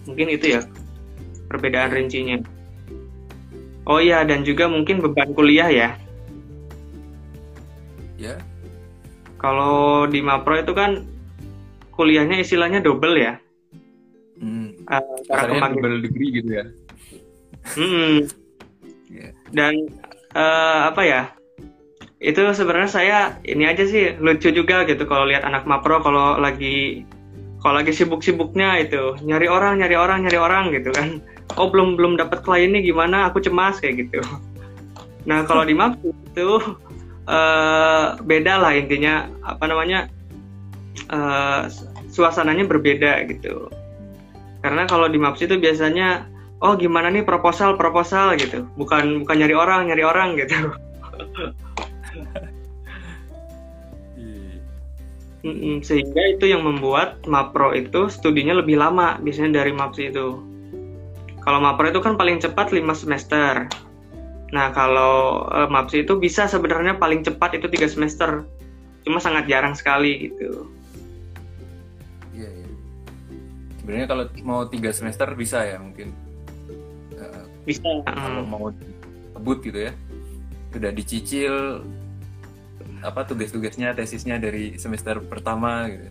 Mungkin 0.09 0.27
itu 0.33 0.59
ya 0.59 0.61
perbedaan 1.47 1.93
rincinya. 1.93 2.41
Oh 3.83 3.99
iya 3.99 4.23
dan 4.23 4.47
juga 4.47 4.71
mungkin 4.71 5.03
beban 5.03 5.35
kuliah 5.35 5.67
ya. 5.67 5.89
Ya. 8.15 8.39
Kalau 9.39 10.07
di 10.07 10.23
Mapro 10.23 10.55
itu 10.55 10.71
kan 10.71 11.03
kuliahnya 11.91 12.39
istilahnya 12.39 12.79
double 12.79 13.19
ya. 13.19 13.35
Hmm. 14.39 14.75
uh, 14.87 15.03
double 15.71 16.03
degree 16.03 16.31
gitu 16.41 16.51
ya. 16.51 16.65
Hmm. 17.75 18.27
Dan 19.53 19.87
uh, 20.33 20.89
apa 20.89 21.01
ya 21.05 21.21
itu 22.23 22.39
sebenarnya 22.39 22.89
saya 22.89 23.17
ini 23.45 23.67
aja 23.67 23.83
sih 23.85 24.15
lucu 24.17 24.49
juga 24.49 24.87
gitu 24.87 25.03
kalau 25.05 25.27
lihat 25.27 25.43
anak 25.43 25.67
Mapro 25.67 25.99
kalau 26.01 26.39
lagi 26.39 27.03
kalau 27.63 27.79
lagi 27.79 27.95
sibuk-sibuknya 27.95 28.83
itu 28.83 29.15
nyari 29.23 29.47
orang 29.47 29.79
nyari 29.79 29.95
orang 29.95 30.27
nyari 30.27 30.39
orang 30.39 30.73
gitu 30.75 30.91
kan. 30.91 31.09
Oh 31.59 31.69
belum 31.69 31.99
belum 31.99 32.17
dapat 32.17 32.41
kliennya 32.41 32.81
gimana? 32.81 33.29
Aku 33.29 33.37
cemas 33.37 33.77
kayak 33.77 34.07
gitu. 34.07 34.19
Nah 35.29 35.47
kalau 35.47 35.63
di 35.63 35.71
Mapro 35.71 36.11
itu 36.11 36.49
uh, 37.27 38.19
beda 38.19 38.59
lah 38.59 38.75
intinya 38.75 39.31
apa 39.43 39.63
namanya 39.71 40.11
uh, 41.11 41.67
suasananya 42.11 42.67
berbeda 42.67 43.23
gitu. 43.31 43.71
Karena 44.63 44.87
kalau 44.87 45.11
di 45.11 45.19
Maps 45.19 45.43
itu 45.43 45.59
biasanya 45.59 46.23
oh 46.63 46.73
gimana 46.79 47.11
nih 47.11 47.27
proposal 47.27 47.75
proposal 47.75 48.39
gitu. 48.39 48.63
Bukan 48.79 49.27
bukan 49.27 49.35
nyari 49.35 49.55
orang 49.55 49.91
nyari 49.91 50.03
orang 50.07 50.39
gitu. 50.39 50.71
Iya. 55.43 55.83
sehingga 55.83 56.23
itu 56.39 56.47
yang 56.47 56.63
membuat 56.63 57.19
Mapro 57.27 57.75
itu 57.75 58.07
studinya 58.07 58.55
lebih 58.55 58.79
lama 58.79 59.19
biasanya 59.19 59.59
dari 59.59 59.75
Maps 59.75 59.99
itu. 59.99 60.39
Kalau 61.43 61.59
Mapro 61.59 61.91
itu 61.91 61.99
kan 61.99 62.15
paling 62.15 62.39
cepat 62.39 62.71
5 62.71 62.79
semester. 62.95 63.67
Nah 64.55 64.71
kalau 64.71 65.43
uh, 65.51 65.67
Maps 65.67 65.91
itu 65.91 66.15
bisa 66.15 66.47
sebenarnya 66.47 66.95
paling 66.95 67.27
cepat 67.27 67.59
itu 67.59 67.67
tiga 67.67 67.91
semester. 67.91 68.47
Cuma 69.03 69.19
sangat 69.19 69.51
jarang 69.51 69.75
sekali 69.75 70.31
gitu. 70.31 70.71
Iya 72.31 72.47
iya. 72.47 72.69
Sebenarnya 73.83 74.07
kalau 74.07 74.23
mau 74.47 74.63
tiga 74.71 74.95
semester 74.95 75.27
bisa 75.35 75.59
ya 75.67 75.75
mungkin 75.75 76.22
bisa. 77.63 77.89
Kalau 78.05 78.43
mau 78.47 78.69
kebut 79.35 79.57
gitu 79.65 79.79
ya. 79.89 79.93
Sudah 80.73 80.91
dicicil 80.91 81.83
apa 83.03 83.27
tugas-tugasnya 83.27 83.91
tesisnya 83.91 84.39
dari 84.39 84.79
semester 84.79 85.19
pertama 85.19 85.91
gitu. 85.91 86.07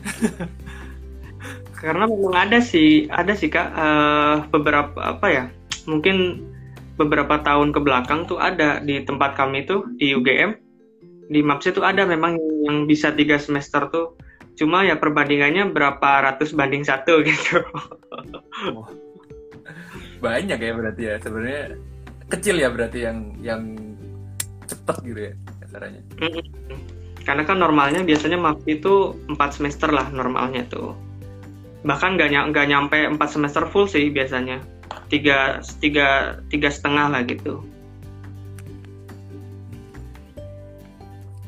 Karena 1.80 2.04
memang 2.04 2.36
ada 2.36 2.58
sih 2.60 3.08
ada 3.10 3.32
sih 3.34 3.48
kak. 3.48 3.68
Uh, 3.72 4.36
beberapa 4.52 4.94
apa 5.00 5.26
ya 5.32 5.44
mungkin 5.88 6.46
beberapa 7.00 7.40
tahun 7.40 7.72
ke 7.72 7.80
belakang 7.80 8.28
tuh 8.28 8.36
ada 8.36 8.78
di 8.84 9.00
tempat 9.02 9.32
kami 9.32 9.64
tuh 9.64 9.88
di 9.96 10.12
UGM 10.12 10.52
di 11.30 11.40
MAPS 11.46 11.70
itu 11.70 11.80
ada 11.86 12.02
memang 12.02 12.34
yang 12.66 12.90
bisa 12.90 13.14
tiga 13.14 13.38
semester 13.38 13.86
tuh. 13.88 14.18
Cuma 14.58 14.84
ya 14.84 14.98
perbandingannya 14.98 15.72
berapa 15.72 16.26
ratus 16.26 16.52
banding 16.52 16.84
satu 16.84 17.22
gitu 17.28 17.64
banyak 20.20 20.58
ya 20.60 20.72
berarti 20.76 21.02
ya. 21.02 21.14
Sebenarnya 21.18 21.74
kecil 22.30 22.56
ya 22.62 22.68
berarti 22.70 22.98
yang 23.02 23.18
yang 23.42 23.62
cepet 24.70 24.96
gitu 25.02 25.20
ya 25.26 25.34
caranya 25.70 26.02
karena 27.26 27.42
kan 27.46 27.58
normalnya 27.60 28.00
biasanya 28.02 28.38
MAP 28.40 28.64
itu 28.66 29.14
4 29.28 29.36
semester 29.52 29.92
lah 29.92 30.08
normalnya 30.08 30.64
tuh. 30.66 30.96
Bahkan 31.84 32.16
nggak 32.16 32.28
ny 32.32 32.38
nggak 32.50 32.66
nyampe 32.66 32.96
4 32.96 33.20
semester 33.28 33.68
full 33.68 33.84
sih 33.86 34.08
biasanya. 34.08 34.58
Tiga 35.12 35.60
tiga 35.78 36.40
tiga 36.48 36.68
setengah 36.72 37.12
lah 37.12 37.22
gitu. 37.28 37.60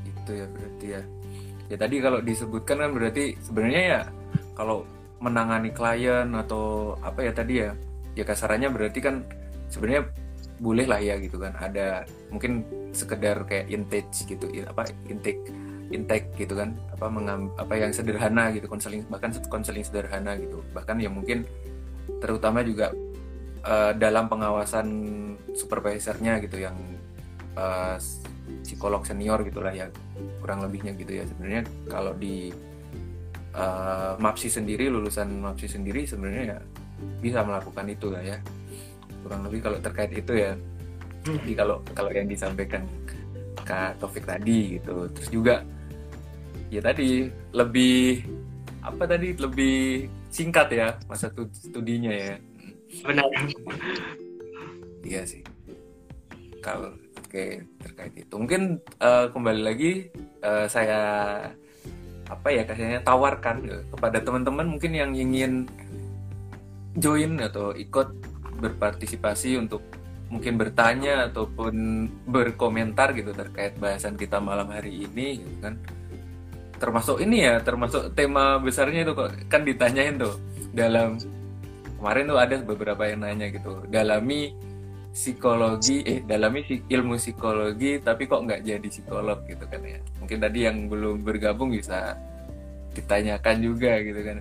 Itu 0.07 0.31
ya 0.37 0.46
berarti 0.51 0.87
ya. 0.87 1.03
Ya 1.73 1.77
tadi 1.81 1.96
kalau 2.05 2.20
disebutkan 2.20 2.77
kan 2.79 2.90
berarti 2.92 3.35
sebenarnya 3.40 3.83
ya 3.83 4.01
kalau 4.53 4.85
menangani 5.25 5.73
klien 5.73 6.29
atau 6.37 6.94
apa 7.01 7.27
ya 7.27 7.33
tadi 7.33 7.55
ya 7.64 7.73
ya 8.12 8.25
kasarannya 8.27 8.68
berarti 8.72 9.01
kan 9.01 9.25
sebenarnya 9.72 10.09
boleh 10.62 10.87
lah 10.87 11.01
ya 11.03 11.18
gitu 11.18 11.42
kan. 11.42 11.57
Ada 11.59 12.07
mungkin 12.31 12.62
sekedar 12.92 13.42
kayak 13.48 13.72
intake 13.72 14.09
gitu 14.29 14.46
apa 14.68 14.87
intake 15.09 15.42
intake 15.90 16.29
gitu 16.38 16.55
kan. 16.55 16.77
Apa 16.94 17.11
mengam, 17.11 17.51
apa 17.59 17.75
yang 17.75 17.90
sederhana 17.90 18.55
gitu 18.55 18.70
konseling 18.70 19.03
bahkan 19.11 19.35
konseling 19.48 19.83
sederhana 19.83 20.38
gitu. 20.38 20.62
Bahkan 20.72 21.03
ya 21.03 21.11
mungkin 21.11 21.44
terutama 22.22 22.62
juga 22.62 22.94
uh, 23.66 23.92
dalam 23.96 24.31
pengawasan 24.31 24.88
supervisornya 25.53 26.38
gitu 26.40 26.62
yang 26.62 26.77
uh, 27.59 27.98
psikolog 28.62 29.03
senior 29.03 29.42
gitulah 29.42 29.75
ya 29.75 29.90
kurang 30.38 30.62
lebihnya 30.62 30.94
gitu 30.94 31.18
ya. 31.18 31.25
Sebenarnya 31.27 31.62
kalau 31.90 32.14
di 32.14 32.55
uh, 33.57 34.14
MAPSI 34.18 34.48
sendiri 34.62 34.88
lulusan 34.88 35.29
MAPSI 35.42 35.81
sendiri 35.81 36.07
sebenarnya 36.07 36.44
ya 36.57 36.59
bisa 37.23 37.43
melakukan 37.47 37.87
itu 37.88 38.07
lah 38.11 38.23
ya. 38.23 38.38
Kurang 39.23 39.47
lebih 39.47 39.61
kalau 39.62 39.79
terkait 39.79 40.12
itu 40.15 40.33
ya. 40.35 40.53
Jadi 41.23 41.53
kalau 41.55 41.79
kalau 41.95 42.11
yang 42.11 42.27
disampaikan 42.27 42.83
Kak 43.62 44.03
Taufik 44.03 44.27
tadi 44.27 44.79
gitu. 44.79 45.07
Terus 45.15 45.29
juga 45.31 45.55
ya 46.73 46.83
tadi 46.83 47.31
lebih 47.55 48.27
apa 48.83 49.07
tadi 49.07 49.38
lebih 49.38 50.11
singkat 50.33 50.69
ya 50.75 50.88
masa 51.07 51.31
studinya 51.55 52.11
ya. 52.11 52.35
Benar. 53.07 53.27
Iya 55.07 55.23
sih. 55.23 55.43
Kalau 56.59 56.95
oke 57.19 57.45
terkait 57.87 58.15
itu. 58.19 58.35
Mungkin 58.35 58.83
uh, 58.99 59.31
kembali 59.31 59.62
lagi 59.62 60.11
uh, 60.43 60.67
saya 60.67 61.01
apa 62.33 62.49
ya 62.49 62.65
kasihnya 62.65 63.05
tawarkan 63.05 63.61
kepada 63.93 64.19
teman-teman 64.25 64.65
mungkin 64.65 64.93
yang 64.97 65.12
ingin 65.12 65.69
join 66.96 67.40
atau 67.40 67.72
ikut 67.72 68.09
berpartisipasi 68.61 69.57
untuk 69.57 69.81
mungkin 70.33 70.57
bertanya 70.57 71.28
ataupun 71.28 72.09
berkomentar 72.24 73.12
gitu 73.12 73.37
terkait 73.37 73.76
bahasan 73.76 74.16
kita 74.16 74.40
malam 74.40 74.68
hari 74.72 75.05
ini 75.05 75.44
gitu 75.44 75.57
kan. 75.61 75.76
Termasuk 76.81 77.20
ini 77.20 77.46
ya 77.46 77.61
termasuk 77.61 78.16
tema 78.16 78.57
besarnya 78.59 79.07
itu 79.07 79.12
kan 79.46 79.62
ditanyain 79.62 80.16
tuh 80.18 80.40
dalam 80.72 81.20
kemarin 82.00 82.24
tuh 82.26 82.38
ada 82.40 82.55
beberapa 82.64 83.02
yang 83.07 83.22
nanya 83.22 83.52
gitu 83.52 83.87
dalami 83.87 84.57
psikologi 85.12 86.00
eh 86.09 86.24
dalami 86.24 86.64
ilmu 86.88 87.20
psikologi 87.20 88.00
tapi 88.00 88.24
kok 88.24 88.48
nggak 88.48 88.64
jadi 88.64 88.88
psikolog 88.88 89.44
gitu 89.44 89.64
kan 89.68 89.81
ya. 89.85 90.00
Mungkin 90.20 90.38
tadi 90.40 90.59
yang 90.64 90.88
belum 90.88 91.22
bergabung 91.22 91.76
bisa 91.76 92.16
ditanyakan 92.96 93.57
juga 93.61 94.00
gitu 94.00 94.20
kan. 94.24 94.38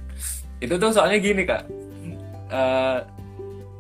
Itu 0.64 0.80
tuh 0.80 0.96
soalnya 0.96 1.20
gini 1.20 1.44
kak 1.44 1.91
uh, 2.52 3.00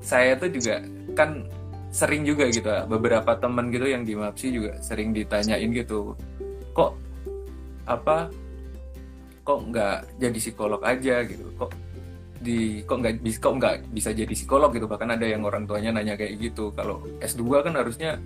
saya 0.01 0.33
tuh 0.39 0.49
juga 0.49 0.81
kan 1.13 1.45
sering 1.91 2.23
juga 2.23 2.47
gitu 2.47 2.71
beberapa 2.87 3.35
teman 3.35 3.67
gitu 3.69 3.83
yang 3.83 4.07
di 4.07 4.15
Mapsi 4.15 4.55
juga 4.55 4.79
sering 4.79 5.11
ditanyain 5.11 5.69
gitu 5.75 6.15
kok 6.71 6.95
apa 7.83 8.31
kok 9.41 9.59
nggak 9.67 9.97
jadi 10.21 10.37
psikolog 10.37 10.81
aja 10.85 11.25
gitu? 11.25 11.45
Kok 11.57 11.71
di 12.41 12.81
kok 12.85 12.97
nggak 13.01 13.21
bisa 13.21 13.37
kok 13.41 13.55
nggak 13.57 13.75
bisa 13.91 14.09
jadi 14.13 14.33
psikolog 14.33 14.69
gitu? 14.73 14.85
Bahkan 14.85 15.09
ada 15.17 15.25
yang 15.25 15.41
orang 15.45 15.65
tuanya 15.65 15.97
nanya 15.97 16.15
kayak 16.17 16.37
gitu 16.37 16.69
kalau 16.73 17.01
S2 17.21 17.65
kan 17.65 17.73
harusnya 17.75 18.21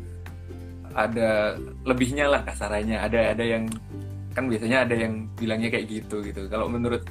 ada 0.95 1.55
lebihnya 1.87 2.27
lah 2.27 2.41
kasarannya. 2.43 2.99
Ada 2.99 3.35
ada 3.35 3.43
yang 3.43 3.63
kan 4.35 4.51
biasanya 4.51 4.83
ada 4.83 4.95
yang 4.95 5.31
bilangnya 5.39 5.71
kayak 5.71 5.87
gitu 5.87 6.19
gitu. 6.21 6.51
Kalau 6.51 6.67
menurut 6.67 7.07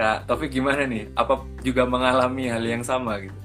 Kak 0.00 0.24
Taufik 0.24 0.48
gimana 0.48 0.88
nih? 0.88 1.12
Apa 1.12 1.44
juga 1.60 1.84
mengalami 1.84 2.48
hal 2.48 2.64
yang 2.64 2.80
sama 2.80 3.20
gitu? 3.20 3.36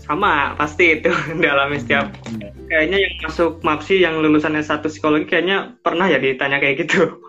Sama, 0.00 0.56
pasti 0.56 0.96
itu 0.96 1.12
dalam 1.44 1.76
setiap 1.76 2.08
hmm. 2.24 2.64
kayaknya 2.72 2.98
yang 3.04 3.14
masuk 3.28 3.60
MAPSI 3.60 4.00
yang 4.00 4.24
lulusan 4.24 4.56
S1 4.56 4.80
psikologi 4.88 5.28
kayaknya 5.28 5.76
pernah 5.84 6.08
ya 6.08 6.16
ditanya 6.16 6.56
kayak 6.64 6.88
gitu. 6.88 7.20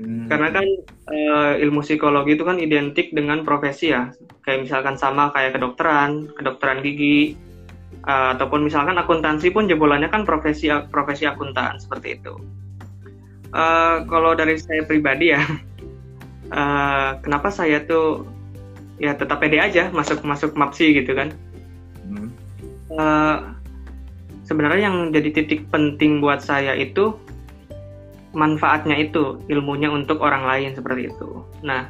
Hmm. 0.00 0.32
Karena 0.32 0.48
kan 0.48 0.64
uh, 1.12 1.52
ilmu 1.60 1.84
psikologi 1.84 2.40
itu 2.40 2.44
kan 2.48 2.56
identik 2.56 3.12
dengan 3.12 3.44
profesi 3.44 3.92
ya. 3.92 4.08
Kayak 4.40 4.64
misalkan 4.64 4.96
sama 4.96 5.28
kayak 5.36 5.60
kedokteran, 5.60 6.32
kedokteran 6.40 6.80
gigi, 6.80 7.36
uh, 8.08 8.32
ataupun 8.32 8.64
misalkan 8.64 8.96
akuntansi 8.96 9.52
pun 9.52 9.68
jebolannya 9.68 10.08
kan 10.08 10.24
profesi 10.24 10.72
profesi 10.88 11.28
akuntan 11.28 11.76
seperti 11.76 12.16
itu. 12.16 12.32
Uh, 13.52 14.08
kalau 14.08 14.32
dari 14.32 14.56
saya 14.56 14.82
pribadi 14.88 15.36
ya, 15.36 15.44
uh, 16.52 17.18
kenapa 17.22 17.48
saya 17.50 17.82
tuh 17.84 18.26
ya 18.96 19.12
tetap 19.16 19.40
pede 19.40 19.60
aja 19.60 19.92
masuk 19.92 20.24
masuk 20.24 20.56
mapsi 20.56 20.96
gitu 20.96 21.12
kan 21.12 21.32
hmm. 22.08 22.28
uh, 22.96 23.56
sebenarnya 24.46 24.88
yang 24.88 24.96
jadi 25.10 25.42
titik 25.42 25.66
penting 25.68 26.22
buat 26.22 26.38
saya 26.40 26.72
itu 26.78 27.18
manfaatnya 28.36 28.94
itu 29.00 29.40
ilmunya 29.48 29.88
untuk 29.88 30.20
orang 30.20 30.44
lain 30.44 30.76
seperti 30.76 31.08
itu. 31.10 31.42
Nah, 31.64 31.88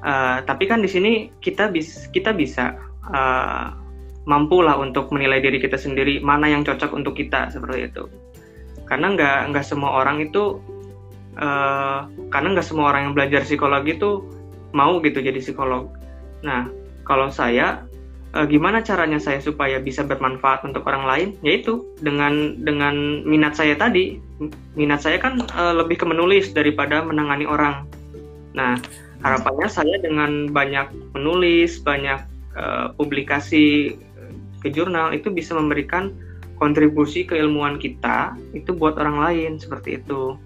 uh, 0.00 0.38
tapi 0.46 0.70
kan 0.70 0.80
di 0.80 0.88
sini 0.88 1.28
kita 1.42 1.68
bis 1.68 2.08
kita 2.14 2.30
bisa 2.30 2.78
uh, 3.10 3.74
mampulah 4.24 4.78
untuk 4.78 5.10
menilai 5.10 5.42
diri 5.42 5.58
kita 5.58 5.74
sendiri 5.74 6.22
mana 6.22 6.46
yang 6.46 6.62
cocok 6.62 6.94
untuk 6.94 7.18
kita 7.18 7.50
seperti 7.50 7.90
itu. 7.90 8.06
Karena 8.86 9.12
nggak 9.12 9.52
nggak 9.52 9.66
semua 9.66 10.00
orang 10.00 10.22
itu 10.22 10.62
uh, 11.38 12.08
karena 12.32 12.48
nggak 12.58 12.66
semua 12.66 12.92
orang 12.92 13.10
yang 13.10 13.14
belajar 13.14 13.46
psikologi 13.46 13.96
itu 13.96 14.24
mau 14.72 14.98
gitu 15.04 15.20
jadi 15.20 15.38
psikolog. 15.38 15.92
Nah, 16.42 16.68
kalau 17.04 17.28
saya 17.28 17.84
uh, 18.34 18.46
gimana 18.48 18.80
caranya 18.80 19.20
saya 19.20 19.38
supaya 19.38 19.78
bisa 19.78 20.02
bermanfaat 20.02 20.64
untuk 20.66 20.84
orang 20.88 21.04
lain? 21.04 21.28
Yaitu 21.44 21.84
dengan 22.00 22.60
dengan 22.64 23.24
minat 23.24 23.56
saya 23.56 23.76
tadi. 23.76 24.18
Minat 24.74 25.04
saya 25.04 25.20
kan 25.20 25.44
uh, 25.54 25.74
lebih 25.76 26.00
ke 26.02 26.06
menulis 26.08 26.50
daripada 26.52 27.04
menangani 27.04 27.44
orang. 27.46 27.86
Nah 28.56 28.76
harapannya 29.22 29.70
saya 29.70 29.96
dengan 30.02 30.50
banyak 30.50 31.14
menulis 31.14 31.78
banyak 31.78 32.26
uh, 32.58 32.90
publikasi 32.98 33.96
ke 34.62 34.68
jurnal 34.70 35.10
itu 35.14 35.30
bisa 35.30 35.54
memberikan 35.58 36.14
kontribusi 36.58 37.26
keilmuan 37.26 37.78
kita 37.82 38.38
itu 38.54 38.70
buat 38.70 38.94
orang 38.94 39.18
lain 39.18 39.52
seperti 39.58 39.98
itu 39.98 40.38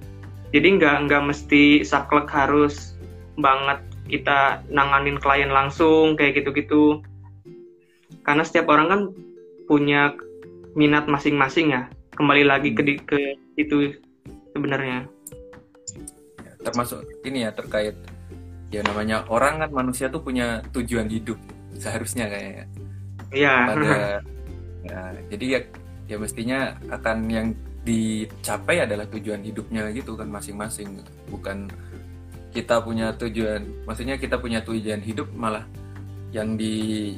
jadi 0.55 0.69
nggak 0.79 0.97
nggak 1.11 1.23
mesti 1.27 1.83
saklek 1.83 2.31
harus 2.31 2.95
banget 3.37 3.83
kita 4.07 4.63
nanganin 4.71 5.19
klien 5.19 5.51
langsung 5.51 6.15
kayak 6.15 6.43
gitu-gitu. 6.43 7.03
Karena 8.23 8.43
setiap 8.47 8.71
orang 8.71 8.87
kan 8.91 9.01
punya 9.67 10.15
minat 10.79 11.11
masing-masing 11.11 11.75
ya. 11.75 11.91
Kembali 12.15 12.47
lagi 12.47 12.71
ke 12.73 12.83
hmm. 12.83 13.03
ke 13.07 13.19
itu 13.59 13.99
sebenarnya. 14.55 15.11
Ya, 16.41 16.53
termasuk 16.63 17.03
ini 17.27 17.45
ya 17.45 17.51
terkait 17.51 17.99
ya 18.71 18.83
namanya 18.83 19.23
orang 19.31 19.63
kan 19.63 19.71
manusia 19.71 20.11
tuh 20.11 20.23
punya 20.23 20.63
tujuan 20.75 21.07
hidup 21.07 21.39
seharusnya 21.79 22.27
kayaknya 22.27 22.67
iya. 23.31 23.55
Pada 23.71 23.95
ya 24.91 25.01
jadi 25.31 25.45
ya 25.47 25.61
ya 26.07 26.17
mestinya 26.19 26.75
akan 26.91 27.19
yang 27.31 27.47
dicapai 27.87 28.83
adalah 28.83 29.07
tujuan 29.07 29.47
hidupnya 29.47 29.87
gitu 29.95 30.19
kan 30.19 30.27
masing-masing. 30.27 30.99
Bukan 31.31 31.71
kita 32.51 32.83
punya 32.83 33.15
tujuan 33.15 33.87
maksudnya 33.87 34.19
kita 34.19 34.41
punya 34.43 34.65
tujuan 34.65 34.99
hidup 35.05 35.29
malah 35.37 35.63
yang 36.35 36.57
di 36.59 37.15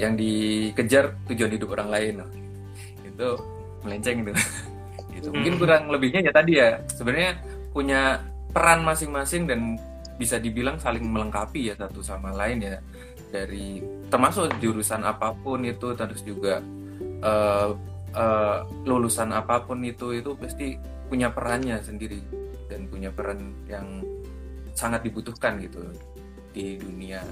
yang 0.00 0.16
dikejar 0.16 1.12
tujuan 1.28 1.52
hidup 1.52 1.68
orang 1.76 1.88
lain. 1.92 2.14
Itu 3.04 3.36
melenceng 3.84 4.24
itu. 4.24 4.32
Itu 5.16 5.28
mungkin 5.32 5.52
hmm. 5.56 5.60
kurang 5.60 5.82
lebihnya 5.92 6.20
ya 6.24 6.32
tadi 6.32 6.52
ya. 6.56 6.80
Sebenarnya 6.92 7.32
punya 7.72 8.20
peran 8.52 8.84
masing-masing 8.84 9.44
dan 9.48 9.76
bisa 10.16 10.40
dibilang 10.40 10.80
saling 10.80 11.04
melengkapi 11.04 11.72
ya 11.72 11.74
satu 11.76 12.00
sama 12.00 12.32
lain 12.32 12.64
ya. 12.64 12.80
Dari 13.28 13.80
termasuk 14.08 14.56
jurusan 14.60 15.04
apa 15.04 15.36
pun 15.36 15.64
itu 15.64 15.92
terus 15.96 16.20
juga 16.24 16.60
uh, 17.24 17.72
uh, 18.16 18.64
lulusan 18.88 19.30
apa 19.30 19.62
pun 19.62 19.84
itu 19.84 20.16
itu 20.16 20.32
pasti 20.34 20.80
punya 21.06 21.30
perannya 21.30 21.78
sendiri 21.84 22.18
dan 22.66 22.90
punya 22.90 23.14
peran 23.14 23.54
yang 23.70 24.02
sangat 24.74 25.06
dibutuhkan 25.06 25.60
gitu 25.62 25.84
di 26.50 26.80
dunia 26.80 27.22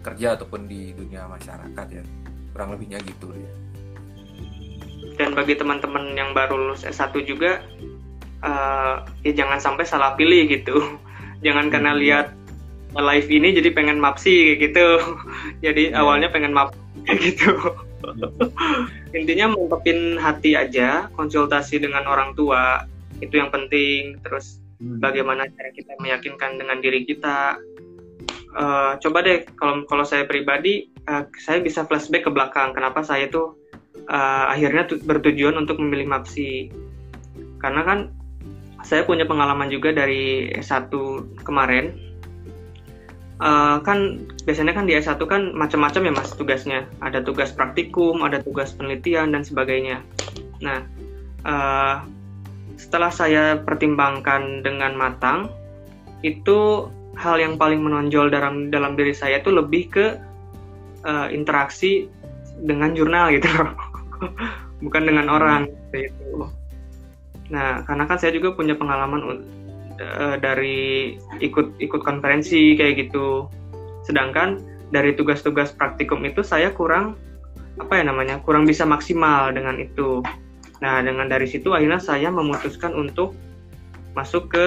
kerja 0.00 0.34
ataupun 0.38 0.70
di 0.70 0.94
dunia 0.94 1.26
masyarakat 1.28 1.86
ya. 1.90 2.02
Kurang 2.54 2.76
lebihnya 2.76 3.00
gitu 3.04 3.32
ya 3.34 3.52
dan 5.16 5.36
bagi 5.36 5.54
teman-teman 5.58 6.16
yang 6.16 6.32
baru 6.32 6.56
lulus 6.56 6.86
S1 6.86 7.12
juga 7.28 7.60
uh, 8.42 9.04
ya 9.26 9.32
jangan 9.36 9.58
sampai 9.60 9.84
salah 9.84 10.16
pilih 10.16 10.48
gitu. 10.48 10.76
Jangan 11.46 11.74
karena 11.74 11.90
hmm. 11.90 12.00
lihat 12.06 12.26
live 12.94 13.26
ini 13.26 13.50
jadi 13.50 13.74
pengen 13.74 13.98
mapsi 13.98 14.54
gitu. 14.62 15.02
Jadi 15.64 15.90
yeah. 15.90 15.98
awalnya 15.98 16.30
pengen 16.30 16.54
map 16.54 16.70
gitu 17.26 17.50
intinya 19.18 19.54
mantepin 19.54 20.18
hati 20.18 20.58
aja 20.58 21.08
konsultasi 21.14 21.80
dengan 21.82 22.04
orang 22.06 22.34
tua 22.34 22.84
itu 23.22 23.38
yang 23.38 23.50
penting. 23.54 24.18
Terus 24.22 24.58
hmm. 24.82 24.98
bagaimana 24.98 25.46
cara 25.48 25.70
kita 25.72 25.94
meyakinkan 26.02 26.58
dengan 26.58 26.78
diri 26.82 27.06
kita. 27.06 27.58
Uh, 28.52 29.00
coba 29.00 29.24
deh 29.24 29.48
kalau 29.56 29.80
kalau 29.88 30.04
saya 30.04 30.28
pribadi 30.28 30.92
uh, 31.08 31.24
saya 31.40 31.64
bisa 31.64 31.86
flashback 31.88 32.28
ke 32.28 32.30
belakang. 32.30 32.76
Kenapa 32.76 33.00
saya 33.00 33.30
tuh 33.32 33.56
uh, 34.12 34.44
akhirnya 34.52 34.84
tu, 34.84 35.00
bertujuan 35.00 35.56
untuk 35.56 35.80
memilih 35.80 36.10
MAPSI? 36.10 36.68
Karena 37.62 37.80
kan 37.86 37.98
saya 38.82 39.06
punya 39.06 39.24
pengalaman 39.24 39.70
juga 39.70 39.94
dari 39.94 40.50
S1 40.58 40.90
kemarin 41.46 42.11
uh, 43.42 43.76
kan 43.82 44.22
biasanya 44.46 44.72
kan 44.72 44.86
di 44.86 44.94
S1 44.94 45.18
kan 45.26 45.50
macam-macam 45.52 46.02
ya 46.06 46.12
mas 46.14 46.30
tugasnya. 46.32 46.86
Ada 47.02 47.26
tugas 47.26 47.50
praktikum 47.50 48.22
ada 48.22 48.38
tugas 48.38 48.70
penelitian 48.72 49.34
dan 49.34 49.42
sebagainya. 49.42 50.00
Nah 50.62 50.86
uh, 51.42 52.06
setelah 52.78 53.10
saya 53.10 53.58
pertimbangkan 53.60 54.62
dengan 54.62 54.94
matang 54.94 55.50
itu 56.22 56.88
hal 57.18 57.36
yang 57.36 57.60
paling 57.60 57.82
menonjol 57.82 58.32
dalam 58.32 58.72
dalam 58.72 58.96
diri 58.96 59.12
saya 59.12 59.42
itu 59.42 59.52
lebih 59.52 59.90
ke 59.92 60.06
uh, 61.04 61.28
interaksi 61.28 62.08
dengan 62.62 62.94
jurnal 62.94 63.34
gitu 63.34 63.50
bukan 64.84 65.02
dengan 65.02 65.26
orang 65.28 65.68
gitu. 65.90 66.48
Nah 67.52 67.84
karena 67.84 68.08
kan 68.08 68.16
saya 68.16 68.32
juga 68.32 68.54
punya 68.56 68.78
pengalaman 68.78 69.44
uh, 70.02 70.36
dari 70.36 71.14
ikut 71.38 71.78
ikut 71.78 72.00
konferensi 72.02 72.74
kayak 72.74 73.08
gitu 73.08 73.46
sedangkan 74.02 74.58
dari 74.90 75.14
tugas-tugas 75.16 75.72
praktikum 75.72 76.20
itu 76.26 76.44
saya 76.44 76.74
kurang 76.74 77.16
apa 77.80 78.02
ya 78.02 78.04
namanya 78.04 78.42
kurang 78.44 78.68
bisa 78.68 78.84
maksimal 78.84 79.54
dengan 79.54 79.80
itu 79.80 80.20
nah 80.82 80.98
dengan 81.00 81.30
dari 81.30 81.46
situ 81.46 81.72
akhirnya 81.72 82.02
saya 82.02 82.28
memutuskan 82.28 82.92
untuk 82.92 83.32
masuk 84.12 84.52
ke 84.52 84.66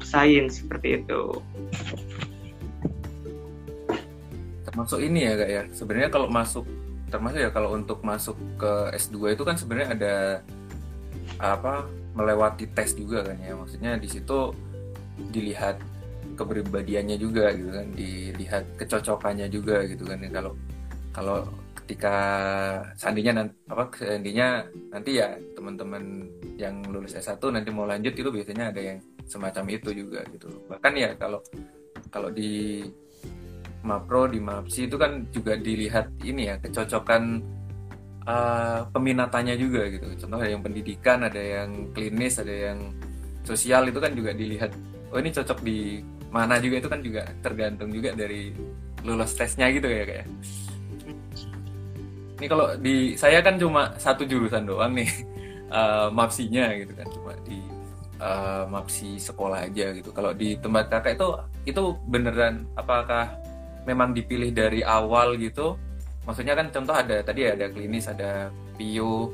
sains 0.00 0.60
seperti 0.64 1.04
itu. 1.04 1.40
Termasuk 4.64 4.98
ini 5.00 5.24
ya 5.24 5.32
kak 5.36 5.50
ya. 5.50 5.62
Sebenarnya 5.72 6.10
kalau 6.12 6.28
masuk 6.28 6.64
termasuk 7.06 7.38
ya 7.38 7.50
kalau 7.54 7.76
untuk 7.76 8.02
masuk 8.02 8.36
ke 8.58 8.72
S2 8.96 9.38
itu 9.38 9.42
kan 9.46 9.56
sebenarnya 9.56 9.88
ada 9.94 10.16
apa 11.36 11.86
melewati 12.16 12.68
tes 12.72 12.96
juga 12.96 13.24
kan 13.24 13.36
ya. 13.40 13.52
Maksudnya 13.56 14.00
di 14.00 14.08
situ 14.08 14.52
dilihat 15.32 15.80
kepribadiannya 16.36 17.16
juga 17.16 17.52
gitu 17.56 17.70
kan, 17.72 17.86
dilihat 17.96 18.64
kecocokannya 18.76 19.46
juga 19.48 19.84
gitu 19.88 20.04
kan 20.04 20.18
ya. 20.20 20.30
Kalau 20.30 20.52
kalau 21.16 21.38
ketika 21.86 22.16
seandainya 22.98 23.32
nanti 23.38 23.54
apa 23.70 23.84
seandainya 23.94 24.66
nanti 24.90 25.22
ya 25.22 25.38
teman-teman 25.54 26.26
yang 26.58 26.82
lulus 26.90 27.14
S1 27.14 27.38
nanti 27.54 27.70
mau 27.70 27.86
lanjut 27.86 28.10
itu 28.10 28.26
biasanya 28.26 28.74
ada 28.74 28.82
yang 28.82 28.98
semacam 29.22 29.64
itu 29.70 29.94
juga 29.94 30.26
gitu 30.34 30.50
bahkan 30.66 30.98
ya 30.98 31.14
kalau 31.14 31.38
kalau 32.10 32.34
di 32.34 32.82
Mapro 33.86 34.26
di 34.26 34.42
Mapsi 34.42 34.90
itu 34.90 34.98
kan 34.98 35.30
juga 35.30 35.54
dilihat 35.54 36.10
ini 36.26 36.50
ya 36.50 36.58
kecocokan 36.58 37.38
uh, 38.26 38.90
peminatannya 38.90 39.54
juga 39.54 39.86
gitu 39.86 40.26
contoh 40.26 40.42
ada 40.42 40.50
yang 40.50 40.66
pendidikan 40.66 41.22
ada 41.22 41.38
yang 41.38 41.94
klinis 41.94 42.42
ada 42.42 42.74
yang 42.74 42.78
sosial 43.46 43.86
itu 43.86 44.02
kan 44.02 44.10
juga 44.10 44.34
dilihat 44.34 44.74
oh 45.16 45.20
ini 45.24 45.32
cocok 45.32 45.58
di 45.64 46.04
mana 46.28 46.60
juga 46.60 46.84
itu 46.84 46.88
kan 46.92 47.00
juga 47.00 47.24
tergantung 47.40 47.88
juga 47.88 48.12
dari 48.12 48.52
lulus 49.00 49.32
tesnya 49.32 49.72
gitu 49.72 49.88
ya 49.88 50.04
kayak 50.04 50.26
ini 52.36 52.46
kalau 52.52 52.76
di 52.76 53.16
saya 53.16 53.40
kan 53.40 53.56
cuma 53.56 53.96
satu 53.96 54.28
jurusan 54.28 54.68
doang 54.68 54.92
nih 54.92 55.08
uh, 55.72 56.12
mapsinya 56.18 56.68
gitu 56.76 56.92
kan 56.92 57.08
cuma 57.08 57.32
di 57.48 57.56
uh, 58.20 58.64
mapsi 58.68 59.16
sekolah 59.20 59.68
aja 59.68 59.92
gitu. 59.96 60.12
Kalau 60.12 60.32
di 60.32 60.56
tempat 60.60 60.88
kakak 60.88 61.16
itu 61.16 61.28
itu 61.68 61.82
beneran 62.08 62.68
apakah 62.76 63.36
memang 63.84 64.12
dipilih 64.12 64.52
dari 64.52 64.80
awal 64.84 65.36
gitu? 65.40 65.76
Maksudnya 66.26 66.58
kan 66.58 66.72
contoh 66.74 66.94
ada 66.96 67.22
tadi 67.22 67.46
ada 67.46 67.70
klinis 67.70 68.10
ada 68.10 68.50
pio 68.74 69.30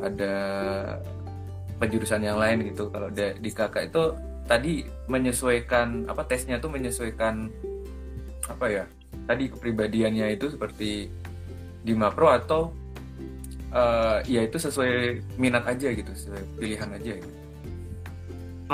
ada 0.00 0.34
penjurusan 1.80 2.22
yang 2.22 2.38
lain 2.38 2.70
gitu. 2.70 2.92
Kalau 2.92 3.08
di 3.14 3.50
kakak 3.50 3.90
itu 3.90 4.02
tadi 4.50 4.82
menyesuaikan 5.06 6.10
apa 6.10 6.26
tesnya 6.26 6.58
tuh 6.58 6.74
menyesuaikan 6.74 7.46
apa 8.50 8.66
ya 8.66 8.84
tadi 9.30 9.46
kepribadiannya 9.46 10.34
itu 10.34 10.50
seperti 10.50 11.06
di 11.86 11.92
Mapro 11.94 12.34
atau 12.34 12.74
uh, 13.70 14.18
ya 14.26 14.42
itu 14.42 14.58
sesuai 14.58 15.22
minat 15.38 15.70
aja 15.70 15.94
gitu 15.94 16.10
sesuai 16.10 16.42
pilihan 16.58 16.90
aja 16.90 17.12
gitu. 17.22 17.36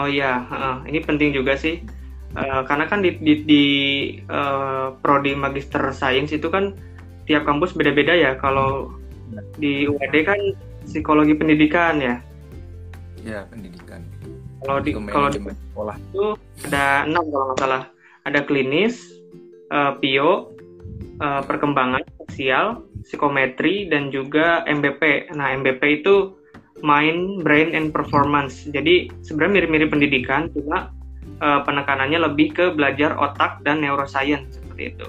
oh 0.01 0.09
iya 0.09 0.49
uh, 0.49 0.79
ini 0.89 1.05
penting 1.05 1.37
juga 1.37 1.61
sih 1.61 1.85
uh, 2.33 2.65
karena 2.65 2.89
kan 2.89 3.05
di 3.05 3.21
di, 3.21 3.35
di 3.45 3.65
uh, 4.33 4.97
prodi 5.05 5.37
magister 5.37 5.93
sains 5.93 6.33
itu 6.33 6.49
kan 6.49 6.73
tiap 7.29 7.45
kampus 7.45 7.77
beda-beda 7.77 8.17
ya 8.17 8.33
kalau 8.41 8.97
di 9.61 9.85
UAD 9.91 10.15
kan 10.25 10.41
psikologi 10.87 11.35
pendidikan 11.35 11.99
ya. 11.99 12.23
Ya, 13.37 13.45
pendidikan. 13.45 14.01
Kalau 14.65 14.81
di 14.81 14.97
kalau 14.97 15.29
di 15.29 15.45
sekolah 15.45 15.97
itu 16.01 16.25
ada 16.73 17.05
enam 17.05 17.29
kalau 17.29 17.45
nggak 17.53 17.61
salah. 17.61 17.83
Ada 18.25 18.41
klinis, 18.49 19.13
uh, 19.69 19.93
pio, 20.01 20.57
uh, 21.21 21.45
perkembangan 21.45 22.01
sosial, 22.25 22.81
psikometri 23.05 23.93
dan 23.93 24.09
juga 24.09 24.65
MBP. 24.65 25.29
Nah, 25.37 25.53
MBP 25.53 26.01
itu 26.01 26.33
mind, 26.81 27.45
brain, 27.45 27.77
and 27.77 27.93
performance. 27.93 28.65
Jadi 28.73 29.13
sebenarnya 29.21 29.69
mirip-mirip 29.69 29.93
pendidikan, 29.93 30.49
cuma 30.57 30.89
uh, 31.45 31.61
penekanannya 31.61 32.25
lebih 32.33 32.57
ke 32.57 32.73
belajar 32.73 33.21
otak 33.21 33.61
dan 33.69 33.85
neuroscience 33.85 34.57
seperti 34.57 34.97
itu. 34.97 35.09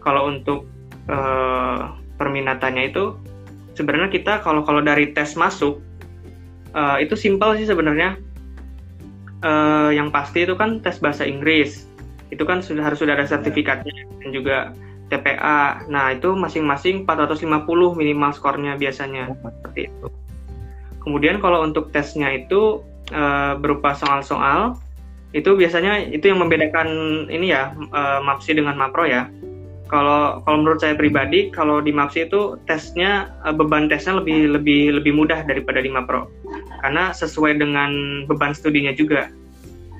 Kalau 0.00 0.32
untuk 0.32 0.64
uh, 1.12 2.00
perminatannya 2.16 2.88
itu 2.88 3.12
sebenarnya 3.76 4.08
kita 4.08 4.40
kalau 4.40 4.64
kalau 4.64 4.80
dari 4.80 5.12
tes 5.12 5.36
masuk 5.36 5.91
uh, 6.74 6.96
itu 7.00 7.14
simpel 7.16 7.56
sih 7.56 7.68
sebenarnya. 7.68 8.18
Uh, 9.42 9.90
yang 9.90 10.14
pasti 10.14 10.46
itu 10.46 10.54
kan 10.54 10.78
tes 10.78 11.02
bahasa 11.02 11.26
Inggris. 11.26 11.88
Itu 12.30 12.46
kan 12.46 12.62
sudah 12.62 12.86
harus 12.86 13.02
sudah 13.02 13.18
ada 13.18 13.26
sertifikatnya 13.26 13.92
dan 14.22 14.30
juga 14.30 14.56
TPA. 15.12 15.84
Nah, 15.92 16.16
itu 16.16 16.32
masing-masing 16.32 17.04
450 17.04 17.66
minimal 17.98 18.30
skornya 18.32 18.78
biasanya 18.80 19.34
seperti 19.36 19.92
itu. 19.92 20.08
Kemudian 21.02 21.42
kalau 21.42 21.66
untuk 21.66 21.90
tesnya 21.90 22.30
itu 22.32 22.80
uh, 23.12 23.58
berupa 23.58 23.92
soal-soal 23.92 24.78
itu 25.32 25.56
biasanya 25.56 26.12
itu 26.12 26.28
yang 26.28 26.44
membedakan 26.44 26.88
ini 27.32 27.52
ya 27.52 27.72
uh, 27.92 28.20
MAPSI 28.24 28.56
dengan 28.56 28.78
MAPRO 28.78 29.04
ya. 29.08 29.28
Kalau 29.92 30.40
kalau 30.48 30.56
menurut 30.64 30.80
saya 30.80 30.96
pribadi 30.96 31.52
kalau 31.52 31.84
di 31.84 31.92
MAPSI 31.92 32.32
itu 32.32 32.56
tesnya 32.64 33.28
uh, 33.44 33.52
beban 33.52 33.92
tesnya 33.92 34.24
lebih 34.24 34.56
lebih 34.56 34.96
lebih 34.96 35.12
mudah 35.12 35.44
daripada 35.44 35.84
di 35.84 35.92
MAPRO 35.92 36.32
karena 36.80 37.12
sesuai 37.12 37.60
dengan 37.60 38.24
beban 38.24 38.56
studinya 38.56 38.96
juga. 38.96 39.28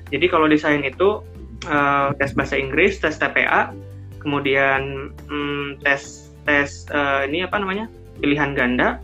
Jadi 0.09 0.25
kalau 0.33 0.49
desain 0.49 0.81
itu 0.81 1.21
uh, 1.69 2.09
tes 2.17 2.33
bahasa 2.33 2.57
Inggris, 2.57 2.97
tes 2.97 3.21
TPA, 3.21 3.69
kemudian 4.17 5.13
um, 5.29 5.77
tes 5.85 6.33
tes 6.49 6.89
uh, 6.89 7.29
ini 7.29 7.45
apa 7.45 7.61
namanya 7.61 7.85
pilihan 8.17 8.57
ganda, 8.57 8.97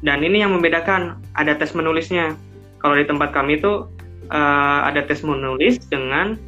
dan 0.00 0.24
ini 0.24 0.40
yang 0.40 0.56
membedakan 0.56 1.20
ada 1.36 1.52
tes 1.52 1.76
menulisnya. 1.76 2.32
Kalau 2.80 2.96
di 2.96 3.04
tempat 3.04 3.32
kami 3.36 3.60
itu 3.60 3.88
uh, 4.32 4.80
ada 4.88 5.04
tes 5.04 5.20
menulis 5.20 5.84
dengan 5.88 6.40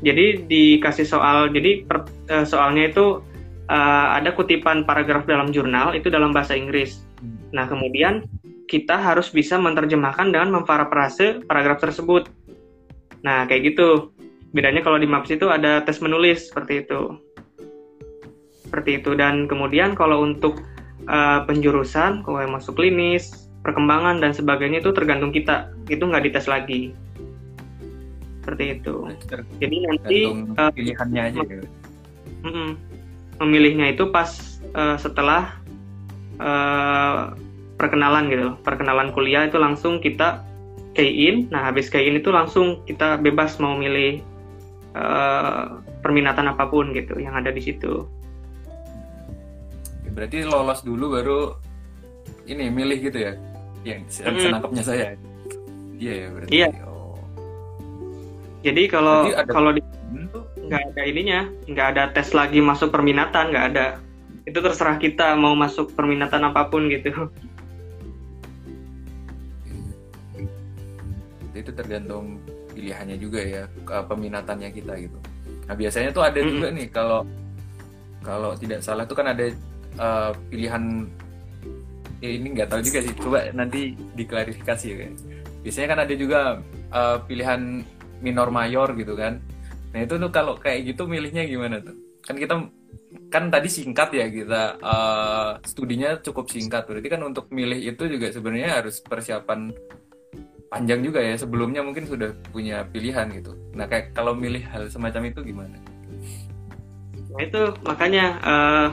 jadi 0.00 0.44
dikasih 0.48 1.04
soal 1.04 1.52
jadi 1.52 1.84
per, 1.84 2.08
uh, 2.32 2.44
soalnya 2.48 2.88
itu 2.88 3.20
uh, 3.68 4.06
ada 4.16 4.32
kutipan 4.32 4.88
paragraf 4.88 5.28
dalam 5.28 5.52
jurnal 5.54 5.92
itu 5.92 6.08
dalam 6.08 6.32
bahasa 6.32 6.56
Inggris. 6.56 7.04
Nah 7.52 7.68
kemudian 7.68 8.24
kita 8.66 8.98
harus 8.98 9.30
bisa 9.34 9.58
menerjemahkan 9.58 10.30
dengan 10.30 10.62
memparafrase 10.62 11.44
paragraf 11.44 11.82
tersebut. 11.82 12.30
Nah 13.22 13.46
kayak 13.46 13.74
gitu. 13.74 14.14
Bedanya 14.50 14.82
kalau 14.82 14.98
di 14.98 15.06
MAPS 15.06 15.38
itu 15.38 15.46
ada 15.46 15.78
tes 15.86 16.02
menulis 16.02 16.50
seperti 16.50 16.82
itu. 16.82 17.14
Seperti 18.66 18.98
itu 18.98 19.14
dan 19.14 19.46
kemudian 19.46 19.94
kalau 19.94 20.26
untuk 20.26 20.58
uh, 21.06 21.46
penjurusan, 21.46 22.26
kalau 22.26 22.42
yang 22.42 22.54
masuk 22.58 22.74
klinis, 22.74 23.50
perkembangan 23.62 24.18
dan 24.18 24.34
sebagainya 24.34 24.82
itu 24.82 24.90
tergantung 24.90 25.30
kita. 25.30 25.70
Itu 25.86 26.10
nggak 26.10 26.26
dites 26.26 26.50
lagi. 26.50 26.90
Seperti 28.50 28.64
itu. 28.82 28.94
Jadi 29.62 29.76
nanti 29.86 30.18
uh, 30.58 30.70
pilihannya 30.74 31.22
aja. 31.22 31.40
Ya. 31.46 31.62
memilihnya 33.40 33.96
itu 33.96 34.08
pas 34.12 34.60
uh, 34.76 34.96
setelah 35.00 35.56
uh, 36.40 37.32
perkenalan 37.80 38.28
gitu, 38.28 38.56
perkenalan 38.64 39.12
kuliah 39.16 39.48
itu 39.48 39.56
langsung 39.56 40.00
kita 40.00 40.44
key 40.92 41.28
in. 41.28 41.48
Nah 41.48 41.68
habis 41.68 41.88
key 41.88 42.04
in 42.04 42.20
itu 42.20 42.28
langsung 42.28 42.84
kita 42.84 43.16
bebas 43.16 43.56
mau 43.56 43.76
milih 43.76 44.20
uh, 44.96 45.80
perminatan 46.00 46.48
apa 46.52 46.68
pun 46.68 46.92
gitu 46.96 47.20
yang 47.20 47.36
ada 47.36 47.52
di 47.52 47.60
situ 47.60 48.08
berarti 50.10 50.42
lolos 50.44 50.82
dulu 50.82 51.06
baru 51.16 51.40
ini 52.50 52.68
milih 52.68 52.98
gitu 53.08 53.18
ya 53.30 53.32
yang 53.86 54.04
senangkapnya 54.10 54.82
saya 54.84 55.04
iya 55.96 56.26
ya 56.26 56.28
berarti 56.34 56.50
iya. 56.52 56.68
Jadi 58.60 58.82
kalau 58.92 59.28
ada... 59.32 59.48
kalau 59.48 59.70
di 59.72 59.80
nggak 60.70 60.82
ada 60.94 61.02
ininya 61.02 61.40
nggak 61.66 61.86
ada 61.96 62.02
tes 62.14 62.30
lagi 62.36 62.62
masuk 62.62 62.92
perminatan 62.92 63.50
nggak 63.50 63.66
ada. 63.74 63.86
Itu 64.46 64.62
terserah 64.62 64.96
kita 65.00 65.34
mau 65.34 65.56
masuk 65.56 65.96
perminatan 65.96 66.46
apa 66.46 66.68
pun 66.68 66.86
gitu. 66.92 67.10
Itu 71.56 71.70
tergantung 71.74 72.38
pilihannya 72.72 73.16
juga 73.18 73.40
ya 73.42 73.62
peminatannya 73.84 74.70
kita 74.70 74.94
gitu. 75.00 75.18
Nah 75.66 75.74
biasanya 75.74 76.14
tuh 76.14 76.24
ada 76.24 76.38
-hmm. 76.38 76.50
juga 76.50 76.66
nih 76.70 76.86
kalau 76.88 77.20
kalau 78.20 78.52
tidak 78.56 78.84
salah 78.84 79.08
tuh 79.08 79.16
kan 79.16 79.32
ada 79.32 79.48
uh, 79.96 80.32
pilihan 80.52 81.08
ya 82.20 82.30
ini 82.36 82.46
nggak 82.52 82.68
tahu 82.68 82.80
juga 82.84 83.00
sih 83.00 83.14
coba 83.16 83.48
nanti 83.56 83.96
diklarifikasi 84.12 84.86
ya 84.92 85.08
biasanya 85.64 85.88
kan 85.88 86.00
ada 86.04 86.14
juga 86.14 86.40
uh, 86.92 87.16
pilihan 87.24 87.80
minor 88.20 88.48
mayor 88.52 88.92
gitu 88.96 89.16
kan. 89.16 89.40
Nah 89.90 90.00
itu 90.06 90.14
tuh 90.16 90.30
kalau 90.30 90.54
kayak 90.56 90.94
gitu 90.94 91.04
milihnya 91.10 91.44
gimana 91.44 91.82
tuh? 91.82 91.96
Kan 92.22 92.36
kita 92.38 92.54
kan 93.30 93.50
tadi 93.50 93.68
singkat 93.70 94.08
ya 94.14 94.26
kita 94.30 94.62
uh, 94.78 95.50
studinya 95.66 96.16
cukup 96.22 96.46
singkat. 96.48 96.86
Berarti 96.86 97.08
kan 97.10 97.20
untuk 97.26 97.50
milih 97.50 97.80
itu 97.80 98.06
juga 98.06 98.30
sebenarnya 98.30 98.80
harus 98.80 99.02
persiapan 99.02 99.74
panjang 100.70 101.00
juga 101.02 101.20
ya. 101.20 101.34
Sebelumnya 101.34 101.82
mungkin 101.82 102.06
sudah 102.06 102.30
punya 102.54 102.86
pilihan 102.86 103.26
gitu. 103.34 103.56
Nah 103.74 103.90
kayak 103.90 104.14
kalau 104.14 104.36
milih 104.36 104.62
hal 104.70 104.86
semacam 104.86 105.32
itu 105.32 105.40
gimana? 105.42 105.76
Nah 107.30 107.42
itu 107.42 107.62
makanya 107.82 108.24
uh, 108.42 108.88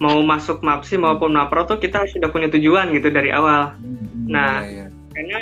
mau 0.00 0.16
masuk 0.24 0.64
MAPSI 0.64 0.96
maupun 0.96 1.36
MAPRO 1.36 1.68
tuh 1.68 1.78
kita 1.78 2.08
sudah 2.08 2.32
punya 2.32 2.48
tujuan 2.48 2.88
gitu 2.96 3.12
dari 3.12 3.28
awal. 3.36 3.76
Hmm, 3.76 4.32
nah, 4.32 4.64
ya, 4.64 4.84
ya. 4.84 4.86
karena 5.12 5.38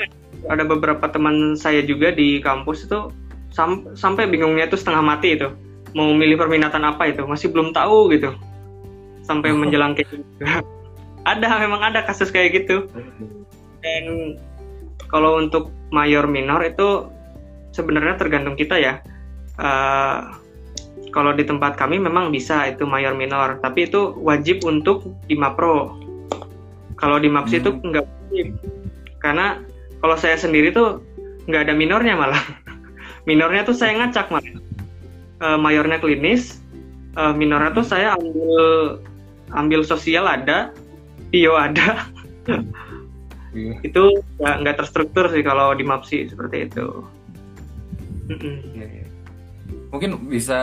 ada 0.49 0.65
beberapa 0.65 1.05
teman 1.09 1.55
saya 1.55 1.85
juga 1.85 2.13
di 2.13 2.41
kampus 2.41 2.89
itu 2.89 3.13
sam 3.53 3.89
sampai 3.97 4.29
bingungnya 4.29 4.69
itu 4.69 4.77
setengah 4.77 5.05
mati 5.05 5.37
itu 5.37 5.49
mau 5.97 6.13
milih 6.13 6.37
perminatan 6.37 6.85
apa 6.85 7.09
itu 7.09 7.25
masih 7.25 7.49
belum 7.49 7.73
tahu 7.73 8.13
gitu 8.13 8.37
sampai 9.29 9.53
oh. 9.53 9.61
menjelang 9.61 9.93
kayak 9.93 10.09
gitu. 10.09 10.25
ada 11.29 11.61
memang 11.61 11.85
ada 11.85 12.01
kasus 12.09 12.33
kayak 12.33 12.65
gitu. 12.65 12.89
Dan 13.85 14.35
kalau 15.13 15.37
untuk 15.37 15.69
mayor 15.93 16.25
minor 16.25 16.65
itu 16.65 17.13
sebenarnya 17.77 18.17
tergantung 18.17 18.57
kita 18.57 18.81
ya. 18.81 19.05
Uh, 19.61 20.33
kalau 21.13 21.33
di 21.33 21.45
tempat 21.45 21.77
kami 21.77 22.01
memang 22.01 22.33
bisa 22.33 22.69
itu 22.69 22.85
mayor 22.85 23.13
minor, 23.13 23.61
tapi 23.61 23.89
itu 23.89 24.17
wajib 24.21 24.65
untuk 24.65 25.05
di 25.29 25.37
Mapro. 25.37 25.97
Kalau 26.97 27.17
di 27.21 27.29
Maps 27.31 27.53
hmm. 27.53 27.61
itu 27.61 27.71
enggak 27.85 28.05
wajib. 28.09 28.49
Karena 29.19 29.63
kalau 30.01 30.17
saya 30.17 30.37
sendiri 30.39 30.71
tuh 30.73 31.03
nggak 31.47 31.69
ada 31.69 31.75
minornya 31.75 32.15
malah. 32.15 32.43
minornya 33.31 33.67
tuh 33.67 33.77
saya 33.77 33.99
ngacak 33.99 34.31
malah. 34.33 34.55
E, 35.39 35.47
mayornya 35.55 36.03
klinis, 36.03 36.59
e, 37.15 37.23
minornya 37.35 37.71
tuh 37.77 37.87
saya 37.87 38.19
ambil 38.19 38.55
ambil 39.55 39.81
sosial 39.87 40.29
ada, 40.29 40.75
bio 41.31 41.55
ada. 41.57 42.05
Iya. 43.55 43.81
itu 43.89 44.03
nggak 44.39 44.77
terstruktur 44.77 45.31
sih 45.33 45.41
kalau 45.47 45.73
di 45.73 45.85
Mapsi 45.87 46.29
seperti 46.29 46.69
itu. 46.69 46.87
Yeah, 48.29 49.05
yeah 49.05 49.09
mungkin 49.93 50.29
bisa 50.29 50.61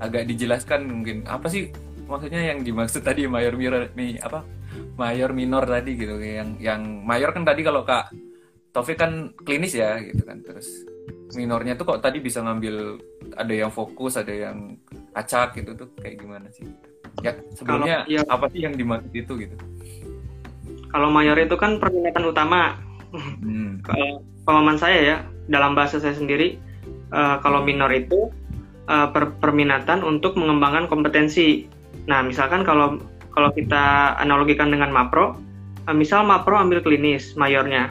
agak 0.00 0.26
dijelaskan 0.26 0.88
mungkin 0.88 1.16
apa 1.28 1.46
sih 1.46 1.70
maksudnya 2.10 2.50
yang 2.54 2.66
dimaksud 2.66 3.06
tadi 3.06 3.28
mayor 3.30 3.54
minor 3.54 3.86
nih 3.94 4.18
apa 4.24 4.42
mayor 5.00 5.32
minor 5.32 5.64
tadi 5.64 5.96
gitu. 5.96 6.20
Yang 6.20 6.60
yang 6.60 6.80
mayor 7.08 7.32
kan 7.32 7.48
tadi 7.48 7.64
kalau 7.64 7.88
kak 7.88 8.12
Taufik 8.70 9.00
kan 9.00 9.32
klinis 9.40 9.72
ya 9.72 9.96
gitu 10.04 10.20
kan. 10.28 10.44
Terus 10.44 10.84
minornya 11.32 11.80
tuh 11.80 11.88
kok 11.88 12.04
tadi 12.04 12.20
bisa 12.20 12.44
ngambil 12.44 13.00
ada 13.40 13.54
yang 13.54 13.72
fokus 13.72 14.20
ada 14.20 14.30
yang 14.30 14.76
acak 15.16 15.56
gitu 15.56 15.72
tuh 15.72 15.88
kayak 15.96 16.20
gimana 16.20 16.52
sih? 16.52 16.68
Ya 17.24 17.34
sebelumnya 17.56 18.04
kalau, 18.04 18.14
ya, 18.14 18.20
apa 18.28 18.46
sih 18.52 18.60
yang 18.62 18.76
dimaksud 18.76 19.10
itu 19.16 19.32
gitu? 19.40 19.56
Kalau 20.92 21.08
mayor 21.08 21.40
itu 21.40 21.56
kan 21.56 21.80
permintaan 21.80 22.28
utama. 22.28 22.76
Hmm. 23.10 23.82
pemahaman 24.46 24.78
saya 24.78 24.98
ya 25.02 25.16
dalam 25.50 25.74
bahasa 25.74 25.98
saya 25.98 26.14
sendiri 26.14 26.56
uh, 27.10 27.42
kalau 27.42 27.62
minor 27.62 27.90
itu 27.90 28.30
uh, 28.90 29.08
per 29.10 29.38
perminatan 29.38 30.02
untuk 30.02 30.38
mengembangkan 30.38 30.86
kompetensi. 30.90 31.66
Nah, 32.06 32.24
misalkan 32.24 32.66
kalau 32.66 32.98
kalau 33.40 33.56
kita 33.56 34.20
analogikan 34.20 34.68
dengan 34.68 34.92
mapro, 34.92 35.40
uh, 35.88 35.96
misal 35.96 36.28
mapro 36.28 36.60
ambil 36.60 36.84
klinis 36.84 37.32
mayornya. 37.40 37.88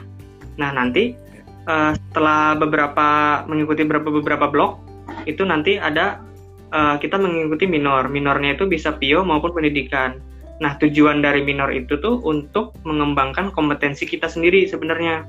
Nah, 0.61 0.69
nanti 0.69 1.17
uh, 1.65 1.97
setelah 1.97 2.53
beberapa 2.53 3.41
mengikuti 3.49 3.81
beberapa 3.81 4.13
beberapa 4.13 4.45
blok 4.45 4.77
itu 5.25 5.41
nanti 5.41 5.81
ada 5.81 6.21
uh, 6.69 7.01
kita 7.01 7.17
mengikuti 7.17 7.65
minor. 7.65 8.05
Minornya 8.13 8.53
itu 8.53 8.69
bisa 8.69 8.93
pio 8.93 9.25
maupun 9.25 9.57
pendidikan. 9.57 10.21
Nah, 10.61 10.77
tujuan 10.77 11.25
dari 11.25 11.41
minor 11.41 11.73
itu 11.73 11.97
tuh 11.97 12.21
untuk 12.21 12.77
mengembangkan 12.85 13.49
kompetensi 13.49 14.05
kita 14.05 14.29
sendiri 14.29 14.69
sebenarnya. 14.69 15.25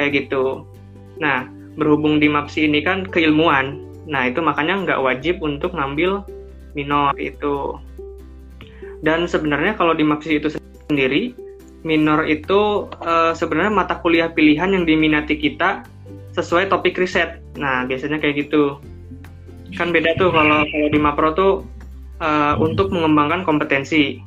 Kayak 0.00 0.24
gitu. 0.24 0.64
Nah, 1.20 1.44
berhubung 1.76 2.16
di 2.16 2.32
MAPSI 2.32 2.64
ini 2.64 2.80
kan 2.80 3.04
keilmuan, 3.04 3.82
nah 4.08 4.24
itu 4.24 4.40
makanya 4.40 4.88
nggak 4.88 5.02
wajib 5.04 5.42
untuk 5.44 5.76
ngambil 5.76 6.24
minor 6.72 7.12
itu. 7.20 7.76
Dan 9.04 9.28
sebenarnya 9.28 9.76
kalau 9.76 9.92
di 9.92 10.00
MAPSI 10.00 10.40
itu 10.40 10.48
sendiri, 10.88 11.36
minor 11.84 12.24
itu 12.24 12.88
uh, 13.04 13.36
sebenarnya 13.36 13.70
mata 13.70 14.00
kuliah 14.00 14.32
pilihan 14.32 14.72
yang 14.72 14.88
diminati 14.88 15.36
kita 15.36 15.84
sesuai 16.32 16.72
topik 16.72 16.96
riset. 16.96 17.44
Nah, 17.60 17.84
biasanya 17.84 18.18
kayak 18.18 18.48
gitu. 18.48 18.80
Kan 19.76 19.92
beda 19.92 20.16
tuh 20.16 20.32
kalau 20.32 20.64
kalau 20.64 20.88
di 20.88 20.98
Mapro 20.98 21.30
tuh 21.36 21.52
uh, 22.24 22.56
untuk 22.58 22.88
mengembangkan 22.90 23.44
kompetensi. 23.44 24.18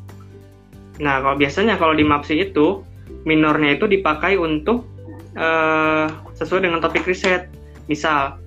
Nah, 1.02 1.26
kalau 1.26 1.36
biasanya 1.36 1.82
kalau 1.82 1.98
di 1.98 2.06
MAPSI 2.06 2.54
itu 2.54 2.86
minornya 3.26 3.76
itu 3.82 3.90
dipakai 3.90 4.38
untuk 4.38 4.86
uh, 5.34 6.06
sesuai 6.38 6.70
dengan 6.70 6.80
topik 6.80 7.10
riset. 7.10 7.50
Misal, 7.90 8.38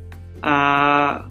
uh, 0.46 1.26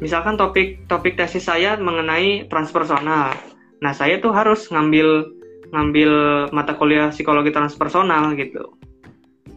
misalkan 0.00 0.40
topik 0.40 0.88
topik 0.88 1.20
tesis 1.20 1.44
saya 1.44 1.76
mengenai 1.76 2.48
transpersonal. 2.48 3.55
Nah, 3.86 3.94
saya 3.94 4.18
tuh 4.18 4.34
harus 4.34 4.66
ngambil 4.66 5.30
ngambil 5.70 6.10
mata 6.50 6.74
kuliah 6.74 7.14
psikologi 7.14 7.54
transpersonal 7.54 8.34
gitu. 8.34 8.74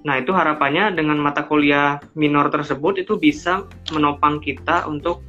Nah, 0.06 0.22
itu 0.22 0.30
harapannya 0.30 0.94
dengan 0.94 1.18
mata 1.18 1.50
kuliah 1.50 1.98
minor 2.14 2.54
tersebut 2.54 3.02
itu 3.02 3.18
bisa 3.18 3.66
menopang 3.90 4.38
kita 4.38 4.86
untuk 4.86 5.26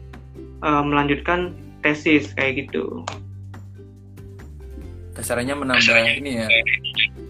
uh, 0.60 0.84
melanjutkan 0.84 1.56
tesis 1.80 2.36
kayak 2.36 2.68
gitu. 2.68 3.08
Kasarannya 5.16 5.56
menambah 5.56 5.96
ini 6.20 6.44
ya 6.44 6.48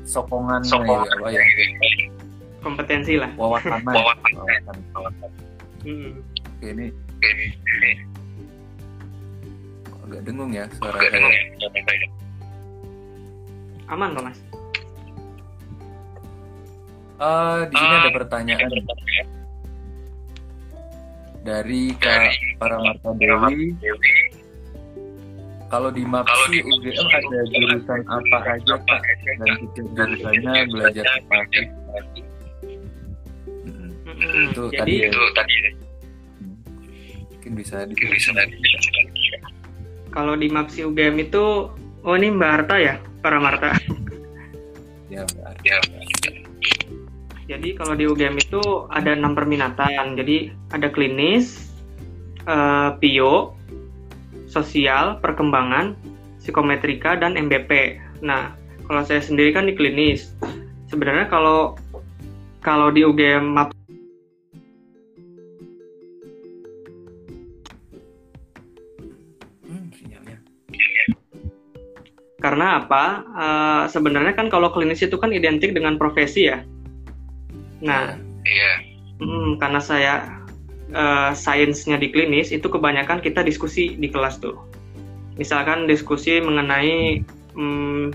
sokongan, 0.02 0.66
sokongan. 0.66 1.06
Ya, 1.30 1.38
ya, 1.38 2.11
kompetensi 2.66 3.14
lah. 3.14 3.30
Wawasan. 3.38 3.78
Wawasan. 3.87 4.76
Hmm. 5.87 6.18
Oke, 6.59 6.66
ini 6.66 6.90
agak 10.10 10.26
dengung 10.26 10.50
ya 10.50 10.66
suara 10.74 10.98
saya. 10.98 11.30
aman 13.94 14.10
kok 14.18 14.24
mas? 14.26 14.38
Uh, 17.20 17.62
di 17.70 17.74
sini 17.78 17.94
ada 17.94 18.10
pertanyaan 18.10 18.70
dari 21.46 21.94
Kak 22.02 22.34
Paramarta 22.58 23.14
Dewi. 23.14 23.78
Kalau 25.70 25.94
di 25.94 26.02
MAPSI 26.02 26.66
UGM 26.66 27.06
ada 27.06 27.38
jurusan 27.46 28.00
apa 28.10 28.38
aja 28.58 28.74
Pak? 28.82 29.00
Dan 29.38 29.70
jurusannya 29.94 30.54
belajar 30.74 31.06
apa 31.06 31.34
aja? 31.46 31.60
Hmm, 33.62 34.50
itu 34.50 34.62
Jadi, 34.74 34.74
tadi 34.74 34.94
ya. 34.98 35.06
itu 35.06 35.22
tadi 35.38 35.54
mungkin 37.30 37.52
bisa 37.56 37.76
bisa 37.88 38.30
kalau 40.10 40.34
di 40.34 40.50
MAPSI 40.50 40.86
UGM 40.86 41.16
itu 41.22 41.70
oh 42.06 42.14
ini 42.14 42.28
Mbak 42.34 42.50
Arta 42.50 42.76
ya? 42.78 42.94
Para 43.20 43.38
Marta 43.38 43.74
ya 45.10 45.26
Mbak 45.26 45.44
Arta. 45.46 45.62
Ya, 45.66 45.78
jadi 47.50 47.74
kalau 47.74 47.98
di 47.98 48.06
UGM 48.06 48.38
itu 48.38 48.62
ada 48.94 49.10
enam 49.10 49.34
perminatan 49.34 50.14
jadi 50.14 50.54
ada 50.70 50.86
klinis 50.86 51.70
uh, 52.46 52.94
PIO 53.02 53.58
sosial, 54.50 55.22
perkembangan, 55.22 55.94
psikometrika, 56.42 57.14
dan 57.14 57.38
MBP. 57.38 58.02
Nah, 58.20 58.58
kalau 58.90 59.06
saya 59.06 59.22
sendiri 59.22 59.54
kan 59.54 59.70
di 59.70 59.78
klinis. 59.78 60.34
Sebenarnya 60.90 61.30
kalau 61.30 61.78
kalau 62.66 62.90
di 62.90 63.06
UGM 63.06 63.54
MAP 63.54 63.70
Karena 72.40 72.81
apa? 72.81 73.05
Uh, 73.37 73.85
sebenarnya 73.92 74.33
kan 74.33 74.48
kalau 74.48 74.72
klinis 74.72 75.05
itu 75.05 75.14
kan 75.20 75.31
identik 75.31 75.76
dengan 75.76 76.00
profesi 76.00 76.48
ya. 76.48 76.64
Nah, 77.85 78.16
iya. 78.48 78.72
Hmm, 79.20 79.61
karena 79.61 79.81
saya 79.81 80.40
uh, 80.96 81.37
sainsnya 81.37 82.00
di 82.00 82.09
klinis 82.09 82.48
itu 82.48 82.64
kebanyakan 82.66 83.20
kita 83.20 83.44
diskusi 83.44 83.92
di 84.00 84.09
kelas 84.09 84.40
tuh. 84.40 84.57
Misalkan 85.37 85.85
diskusi 85.85 86.40
mengenai 86.40 87.20
um, 87.57 88.09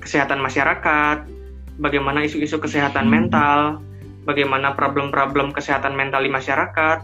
kesehatan 0.00 0.40
masyarakat, 0.40 1.28
bagaimana 1.76 2.24
isu-isu 2.24 2.56
kesehatan 2.56 3.08
mental, 3.08 3.80
bagaimana 4.24 4.72
problem-problem 4.72 5.52
kesehatan 5.52 5.92
mental 5.96 6.24
di 6.24 6.32
masyarakat. 6.32 6.98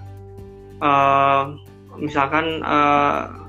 Uh, 0.81 1.57
misalkan 1.97 2.61
uh, 2.65 3.46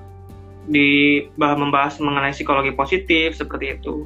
di 0.67 1.23
membahas 1.39 1.97
mengenai 2.03 2.35
psikologi 2.35 2.75
positif 2.75 3.39
seperti 3.39 3.79
itu. 3.79 4.05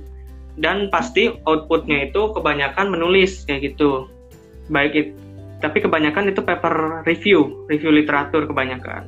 Dan 0.55 0.93
pasti 0.93 1.31
outputnya 1.47 2.11
itu 2.11 2.31
kebanyakan 2.31 2.93
menulis 2.93 3.43
kayak 3.49 3.73
gitu. 3.73 4.07
Baik 4.69 4.93
itu 4.93 5.13
tapi 5.61 5.77
kebanyakan 5.77 6.33
itu 6.33 6.41
paper 6.41 7.05
review, 7.05 7.69
review 7.69 7.93
literatur 7.93 8.49
kebanyakan. 8.49 9.05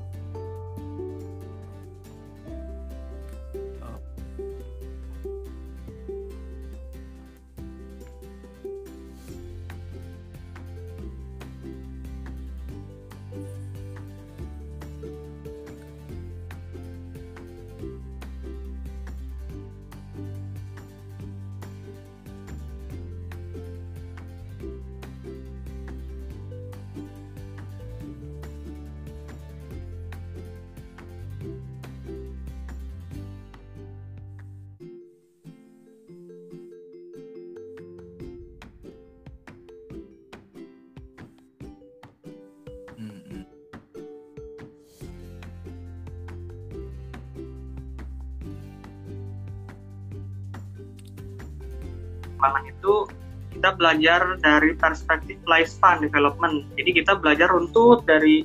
Belajar 53.94 54.42
dari 54.42 54.74
perspektif 54.74 55.38
lifespan 55.46 56.02
development. 56.02 56.66
Jadi 56.74 56.90
kita 56.98 57.22
belajar 57.22 57.54
runtut 57.54 58.02
dari 58.10 58.42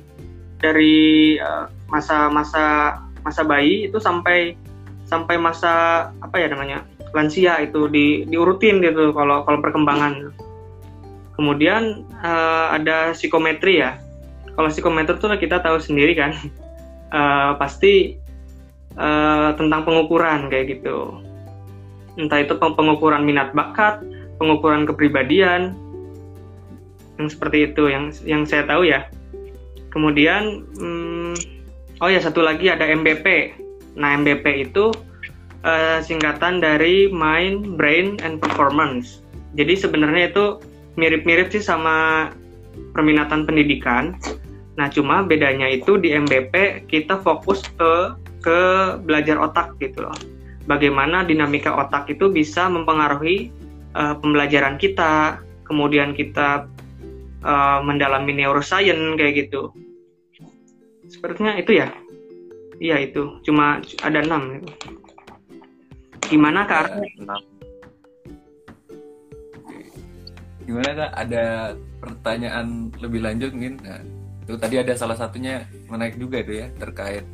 dari 0.61 1.33
eh, 1.41 1.65
masa-masa 1.89 2.61
uh, 2.93 3.25
masa 3.25 3.41
bayi 3.41 3.89
itu 3.89 3.97
sampai 3.97 4.53
sampai 5.09 5.41
masa 5.41 6.05
apa 6.21 6.37
ya 6.37 6.53
namanya 6.53 6.85
lansia 7.17 7.57
itu 7.65 7.89
di 7.89 8.29
diurutin 8.29 8.77
gitu 8.85 9.09
kalau 9.09 9.41
kalau 9.41 9.57
perkembangan. 9.57 10.29
Kemudian 11.33 12.05
uh, 12.21 12.77
ada 12.77 13.17
psikometri 13.17 13.81
ya. 13.81 13.97
Kalau 14.53 14.69
psikometri 14.69 15.17
itu 15.17 15.25
kita 15.49 15.63
tahu 15.65 15.81
sendiri 15.81 16.13
kan, 16.13 16.35
uh, 17.09 17.57
pasti 17.61 18.21
tentang 19.55 19.87
pengukuran 19.87 20.51
kayak 20.51 20.75
gitu 20.75 21.23
entah 22.19 22.43
itu 22.43 22.51
pengukuran 22.59 23.23
minat 23.23 23.55
bakat, 23.55 24.03
pengukuran 24.39 24.87
kepribadian, 24.87 25.75
yang 27.19 27.27
seperti 27.27 27.69
itu 27.69 27.91
yang 27.91 28.15
yang 28.23 28.43
saya 28.47 28.65
tahu 28.65 28.87
ya. 28.87 29.05
Kemudian, 29.91 30.65
hmm, 30.79 31.35
oh 31.99 32.09
ya 32.09 32.23
satu 32.23 32.41
lagi 32.41 32.71
ada 32.71 32.87
MBP. 32.87 33.57
Nah 33.99 34.15
MBP 34.15 34.69
itu 34.69 34.95
uh, 35.67 35.99
singkatan 35.99 36.63
dari 36.63 37.11
Mind, 37.11 37.75
Brain, 37.75 38.17
and 38.23 38.39
Performance. 38.39 39.21
Jadi 39.57 39.75
sebenarnya 39.75 40.31
itu 40.31 40.61
mirip-mirip 40.95 41.51
sih 41.51 41.61
sama 41.61 42.29
perminatan 42.95 43.43
pendidikan. 43.43 44.15
Nah 44.79 44.87
cuma 44.87 45.25
bedanya 45.25 45.67
itu 45.67 45.99
di 45.99 46.15
MBP 46.15 46.87
kita 46.87 47.19
fokus 47.19 47.65
ke 47.75 48.15
ke 48.39 48.59
belajar 49.03 49.35
otak 49.35 49.75
gitu 49.83 50.07
loh 50.07 50.15
bagaimana 50.69 51.25
dinamika 51.25 51.73
otak 51.73 52.05
itu 52.13 52.29
bisa 52.29 52.69
mempengaruhi 52.69 53.49
uh, 53.95 54.15
pembelajaran 54.17 54.75
kita, 54.77 55.41
kemudian 55.65 56.13
kita 56.13 56.65
uh, 57.45 57.79
mendalami 57.85 58.35
neuroscience 58.35 59.17
kayak 59.17 59.47
gitu. 59.47 59.73
Sepertinya 61.09 61.57
itu 61.57 61.79
ya. 61.79 61.89
Iya 62.79 63.11
itu, 63.11 63.43
cuma 63.43 63.83
ada 64.05 64.23
enam. 64.23 64.63
gimana 66.29 66.61
kak? 66.63 66.93
Gimana 70.63 70.89
kak? 70.93 71.11
Ada 71.17 71.73
pertanyaan 71.99 72.93
lebih 73.01 73.25
lanjut 73.25 73.51
mungkin? 73.51 73.81
Nah, 73.81 73.99
itu 74.45 74.53
tadi 74.55 74.79
ada 74.79 74.93
salah 74.93 75.17
satunya 75.17 75.65
menaik 75.89 76.15
juga 76.15 76.41
itu 76.41 76.61
ya 76.61 76.67
terkait 76.77 77.25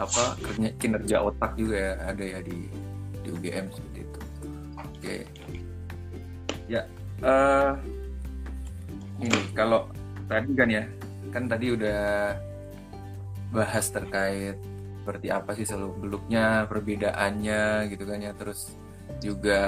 apa 0.00 0.32
kinerja 0.80 1.20
otak 1.20 1.52
juga 1.60 1.76
ya 1.76 1.92
ada 2.08 2.24
ya 2.24 2.40
di 2.40 2.68
di 3.20 3.28
UGM 3.28 3.66
seperti 3.68 3.98
itu. 4.04 4.20
Oke. 4.80 5.16
Ya. 6.70 6.86
Uh, 7.18 7.74
ini 9.18 9.34
kalau 9.52 9.90
tadi 10.30 10.54
kan 10.54 10.70
ya 10.70 10.86
kan 11.34 11.44
tadi 11.50 11.74
udah 11.74 12.32
bahas 13.50 13.90
terkait 13.90 14.54
seperti 15.02 15.26
apa 15.28 15.50
sih 15.58 15.66
seluk 15.66 15.98
beluknya 15.98 16.70
perbedaannya 16.70 17.90
gitu 17.90 18.06
kan 18.06 18.22
ya 18.22 18.32
terus 18.38 18.78
juga 19.18 19.60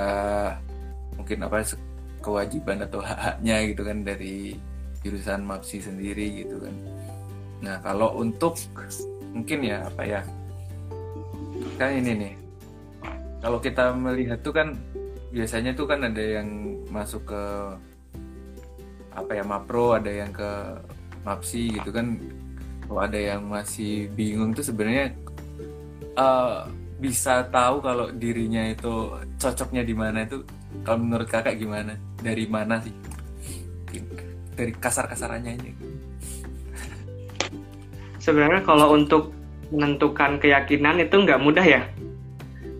mungkin 1.19 1.45
apa 1.45 1.67
kewajiban 2.23 2.87
atau 2.87 3.03
hak-haknya 3.09 3.57
gitu 3.75 3.83
kan 3.83 4.07
dari 4.07 4.57
jurusan 5.03 5.43
MAPSI 5.43 5.79
sendiri 5.83 6.47
gitu 6.47 6.63
kan 6.63 6.75
nah 7.63 7.77
kalau 7.83 8.15
untuk 8.23 8.55
mungkin 9.35 9.67
ya 9.67 9.83
apa 9.87 10.03
ya 10.07 10.21
kan 11.75 11.91
ini 11.99 12.13
nih 12.15 12.35
kalau 13.43 13.59
kita 13.59 13.91
melihat 13.99 14.39
tuh 14.47 14.55
kan 14.55 14.79
biasanya 15.33 15.73
tuh 15.73 15.89
kan 15.89 16.05
ada 16.05 16.21
yang 16.21 16.49
masuk 16.93 17.33
ke 17.33 17.45
apa 19.13 19.33
ya 19.37 19.45
mapro 19.45 19.97
ada 19.97 20.09
yang 20.09 20.33
ke 20.33 20.51
mapsi 21.25 21.73
gitu 21.73 21.91
kan. 21.91 22.21
Kalau 22.87 23.01
ada 23.01 23.17
yang 23.17 23.49
masih 23.49 24.13
bingung 24.13 24.53
tuh 24.53 24.61
sebenarnya 24.67 25.17
uh, 26.21 26.69
bisa 27.01 27.49
tahu 27.49 27.81
kalau 27.81 28.13
dirinya 28.13 28.69
itu 28.69 29.11
cocoknya 29.41 29.83
di 29.83 29.95
mana 29.97 30.29
itu 30.29 30.45
kalau 30.85 31.01
menurut 31.01 31.27
kakak 31.27 31.57
gimana? 31.57 31.97
Dari 32.21 32.45
mana 32.47 32.79
sih? 32.85 32.95
Dari 34.53 34.73
kasar 34.77 35.09
kasarannya 35.09 35.53
ini. 35.57 35.73
Sebenarnya 38.23 38.63
kalau 38.63 38.95
untuk 38.95 39.35
menentukan 39.73 40.39
keyakinan 40.39 41.01
itu 41.03 41.17
nggak 41.17 41.43
mudah 41.43 41.65
ya. 41.65 41.83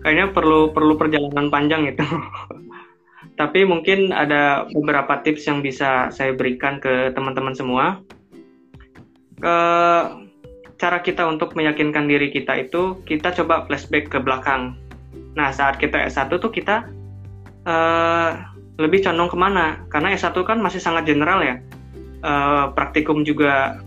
Kayaknya 0.03 0.35
perlu 0.35 0.71
perlu 0.75 0.93
perjalanan 0.99 1.47
panjang 1.47 1.87
itu 1.89 2.03
tapi 3.33 3.65
mungkin 3.65 4.13
ada 4.13 4.69
beberapa 4.69 5.21
tips 5.25 5.49
yang 5.49 5.65
bisa 5.65 6.13
saya 6.13 6.37
berikan 6.37 6.77
ke 6.77 7.09
teman-teman 7.17 7.57
semua. 7.57 7.97
Ke 9.41 9.57
cara 10.77 10.99
kita 11.01 11.25
untuk 11.25 11.57
meyakinkan 11.57 12.05
diri 12.05 12.29
kita 12.29 12.59
itu 12.59 13.01
kita 13.07 13.33
coba 13.41 13.65
flashback 13.65 14.11
ke 14.13 14.21
belakang. 14.21 14.77
Nah 15.33 15.49
saat 15.49 15.81
kita 15.81 15.97
S1 16.05 16.29
tuh 16.37 16.53
kita 16.53 16.85
uh, 17.65 18.29
lebih 18.77 19.01
condong 19.01 19.29
ke 19.29 19.37
mana? 19.37 19.81
Karena 19.89 20.13
S1 20.13 20.37
kan 20.45 20.61
masih 20.61 20.81
sangat 20.81 21.09
general 21.09 21.41
ya. 21.41 21.55
Uh, 22.23 22.71
praktikum 22.71 23.25
juga 23.27 23.81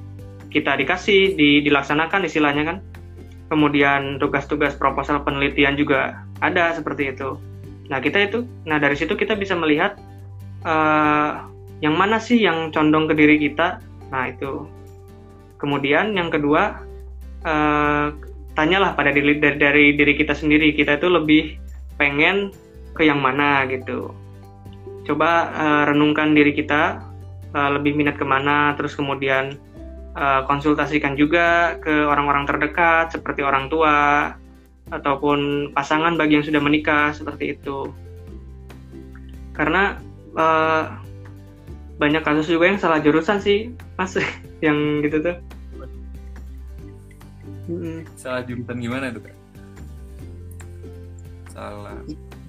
kita 0.51 0.77
dikasih, 0.77 1.39
di, 1.39 1.63
dilaksanakan 1.63 2.27
istilahnya 2.27 2.65
kan. 2.67 2.79
Kemudian 3.47 4.19
tugas-tugas 4.19 4.75
proposal 4.75 5.23
penelitian 5.23 5.79
juga 5.79 6.27
ada 6.43 6.75
seperti 6.75 7.15
itu. 7.15 7.39
Nah 7.87 7.99
kita 8.03 8.19
itu, 8.27 8.39
nah 8.67 8.83
dari 8.83 8.99
situ 8.99 9.15
kita 9.15 9.39
bisa 9.39 9.55
melihat 9.55 9.95
uh, 10.67 11.47
yang 11.79 11.95
mana 11.95 12.19
sih 12.19 12.41
yang 12.41 12.75
condong 12.75 13.07
ke 13.07 13.15
diri 13.15 13.37
kita. 13.39 13.79
Nah 14.11 14.31
itu. 14.31 14.67
Kemudian 15.57 16.13
yang 16.13 16.29
kedua, 16.29 16.83
uh, 17.47 18.13
tanyalah 18.57 18.97
pada 18.97 19.13
diri 19.13 19.39
dari, 19.39 19.57
dari 19.57 19.85
diri 19.95 20.13
kita 20.17 20.35
sendiri. 20.35 20.73
Kita 20.75 20.99
itu 20.99 21.09
lebih 21.09 21.57
pengen 21.97 22.53
ke 22.97 23.05
yang 23.05 23.21
mana 23.21 23.65
gitu. 23.69 24.13
Coba 25.07 25.53
uh, 25.55 25.83
renungkan 25.87 26.35
diri 26.35 26.51
kita 26.51 26.99
uh, 27.55 27.71
lebih 27.79 27.95
minat 27.95 28.19
ke 28.19 28.27
mana, 28.27 28.75
terus 28.75 28.99
kemudian 28.99 29.55
uh, 30.19 30.43
konsultasikan 30.49 31.15
juga 31.15 31.79
ke 31.79 32.05
orang-orang 32.05 32.49
terdekat 32.49 33.15
seperti 33.15 33.45
orang 33.47 33.71
tua, 33.71 34.35
ataupun 34.91 35.71
pasangan 35.75 36.15
bagi 36.15 36.39
yang 36.39 36.47
sudah 36.47 36.63
menikah 36.63 37.11
seperti 37.11 37.59
itu. 37.59 37.91
Karena 39.57 39.99
uh, 40.39 40.95
banyak 41.97 42.23
kasus 42.23 42.53
juga 42.53 42.71
yang 42.71 42.79
salah 42.79 43.01
jurusan 43.01 43.41
sih 43.41 43.73
mas 43.97 44.15
yang 44.67 45.03
gitu 45.03 45.23
tuh. 45.23 45.37
Salah 48.15 48.47
jurusan 48.47 48.79
gimana 48.79 49.11
tuh 49.11 49.27
kak? 49.27 49.37
Salah. 51.51 51.99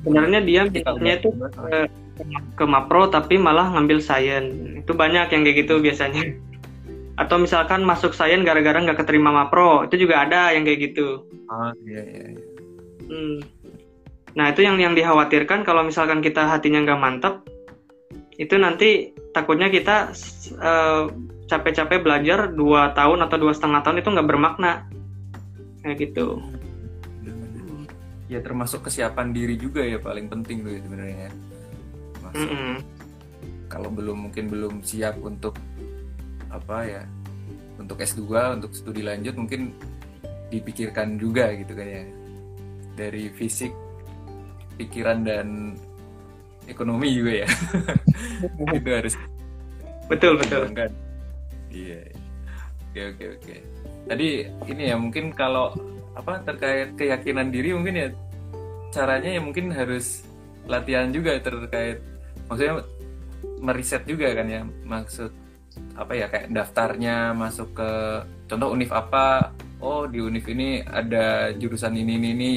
Sebenarnya 0.05 0.39
dia 0.45 0.61
misalnya 0.69 1.17
itu 1.17 1.29
ke, 1.33 1.89
ke 2.53 2.65
mapro 2.67 3.09
tapi 3.09 3.39
malah 3.41 3.73
ngambil 3.73 3.97
sains. 3.97 4.53
Itu 4.77 4.93
banyak 4.93 5.31
yang 5.33 5.41
kayak 5.41 5.57
gitu 5.65 5.81
biasanya 5.81 6.37
atau 7.17 7.41
misalkan 7.41 7.81
masuk 7.81 8.13
sains 8.13 8.45
gara-gara 8.45 8.77
nggak 8.77 9.01
keterima 9.01 9.33
mapro 9.33 9.89
itu 9.89 10.05
juga 10.05 10.21
ada 10.21 10.53
yang 10.53 10.61
kayak 10.63 10.93
gitu 10.93 11.25
oh 11.49 11.71
iya 11.89 12.01
iya, 12.05 12.25
iya. 12.37 12.45
Hmm. 13.09 13.37
nah 14.37 14.53
itu 14.53 14.61
yang 14.61 14.77
yang 14.77 14.93
dikhawatirkan 14.93 15.65
kalau 15.65 15.81
misalkan 15.81 16.21
kita 16.21 16.45
hatinya 16.45 16.85
nggak 16.85 17.01
mantap 17.01 17.41
itu 18.37 18.53
nanti 18.61 19.17
takutnya 19.33 19.73
kita 19.73 20.13
uh, 20.61 21.09
capek-capek 21.49 22.05
belajar 22.05 22.53
dua 22.53 22.93
tahun 22.93 23.25
atau 23.25 23.37
dua 23.41 23.53
setengah 23.57 23.81
tahun 23.81 24.05
itu 24.05 24.09
nggak 24.13 24.29
bermakna 24.29 24.85
kayak 25.81 25.97
gitu 26.05 26.37
ya 28.29 28.43
termasuk 28.43 28.85
kesiapan 28.85 29.33
diri 29.33 29.57
juga 29.57 29.81
ya 29.81 29.97
paling 29.97 30.29
penting 30.29 30.61
tuh 30.61 30.71
ya 30.75 30.81
sebenarnya 30.85 31.29
mm 32.29 32.45
-hmm. 32.45 32.75
kalau 33.71 33.89
belum 33.89 34.29
mungkin 34.29 34.51
belum 34.51 34.83
siap 34.83 35.17
untuk 35.23 35.57
apa 36.51 36.77
ya 36.87 37.03
untuk 37.77 38.01
S2 38.01 38.23
untuk 38.57 38.71
studi 38.73 39.05
lanjut 39.05 39.37
mungkin 39.37 39.75
dipikirkan 40.47 41.19
juga 41.19 41.51
gitu 41.53 41.75
kan 41.75 41.87
ya 41.87 42.03
dari 42.97 43.29
fisik 43.29 43.69
pikiran 44.77 45.21
dan 45.25 45.77
ekonomi 46.67 47.13
juga 47.13 47.45
ya. 47.45 47.47
Itu 48.77 48.89
harus 48.91 49.15
betul 50.07 50.39
betul. 50.39 50.71
kan 50.71 50.91
iya. 51.71 52.01
Oke 52.89 53.01
oke 53.13 53.25
oke. 53.37 53.55
Tadi 54.07 54.27
ini 54.71 54.83
ya 54.89 54.95
mungkin 54.97 55.35
kalau 55.35 55.75
apa 56.17 56.41
terkait 56.41 56.97
keyakinan 56.97 57.53
diri 57.53 57.75
mungkin 57.77 57.95
ya 57.95 58.07
caranya 58.89 59.37
ya 59.37 59.41
mungkin 59.43 59.69
harus 59.69 60.25
latihan 60.65 61.13
juga 61.13 61.37
terkait 61.37 62.01
maksudnya 62.49 62.81
meriset 63.61 64.03
juga 64.09 64.33
kan 64.33 64.47
ya 64.49 64.61
maksud 64.81 65.29
apa 65.97 66.13
ya 66.13 66.29
kayak 66.29 66.53
daftarnya 66.53 67.33
masuk 67.33 67.73
ke 67.73 67.89
contoh 68.45 68.69
univ 68.69 68.93
apa? 68.93 69.51
Oh 69.81 70.05
di 70.05 70.21
univ 70.21 70.45
ini 70.49 70.81
ada 70.85 71.53
jurusan 71.57 71.97
ini 71.97 72.17
ini 72.21 72.29
ini 72.33 72.51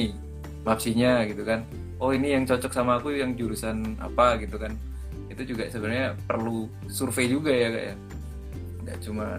mapsinya 0.61 1.25
gitu 1.25 1.41
kan. 1.41 1.65
Oh 1.97 2.13
ini 2.13 2.33
yang 2.33 2.45
cocok 2.45 2.71
sama 2.73 3.01
aku 3.01 3.17
yang 3.17 3.33
jurusan 3.33 3.97
apa 3.97 4.37
gitu 4.41 4.61
kan. 4.61 4.77
Itu 5.29 5.45
juga 5.45 5.65
sebenarnya 5.69 6.17
perlu 6.29 6.69
survei 6.85 7.29
juga 7.29 7.49
ya 7.53 7.69
kayak. 7.69 7.87
Ya. 7.89 7.95
nggak 8.81 8.97
cuma 9.05 9.37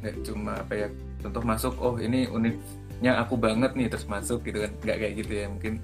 nggak 0.00 0.16
cuma 0.24 0.52
apa 0.56 0.72
ya 0.74 0.88
contoh 1.20 1.42
masuk 1.44 1.74
oh 1.76 1.94
ini 2.00 2.24
univnya 2.24 3.20
aku 3.20 3.36
banget 3.36 3.76
nih 3.76 3.88
terus 3.88 4.08
masuk 4.08 4.44
gitu 4.44 4.64
kan. 4.64 4.72
Nggak 4.84 4.96
kayak 5.00 5.14
gitu 5.24 5.32
ya 5.32 5.46
mungkin. 5.48 5.74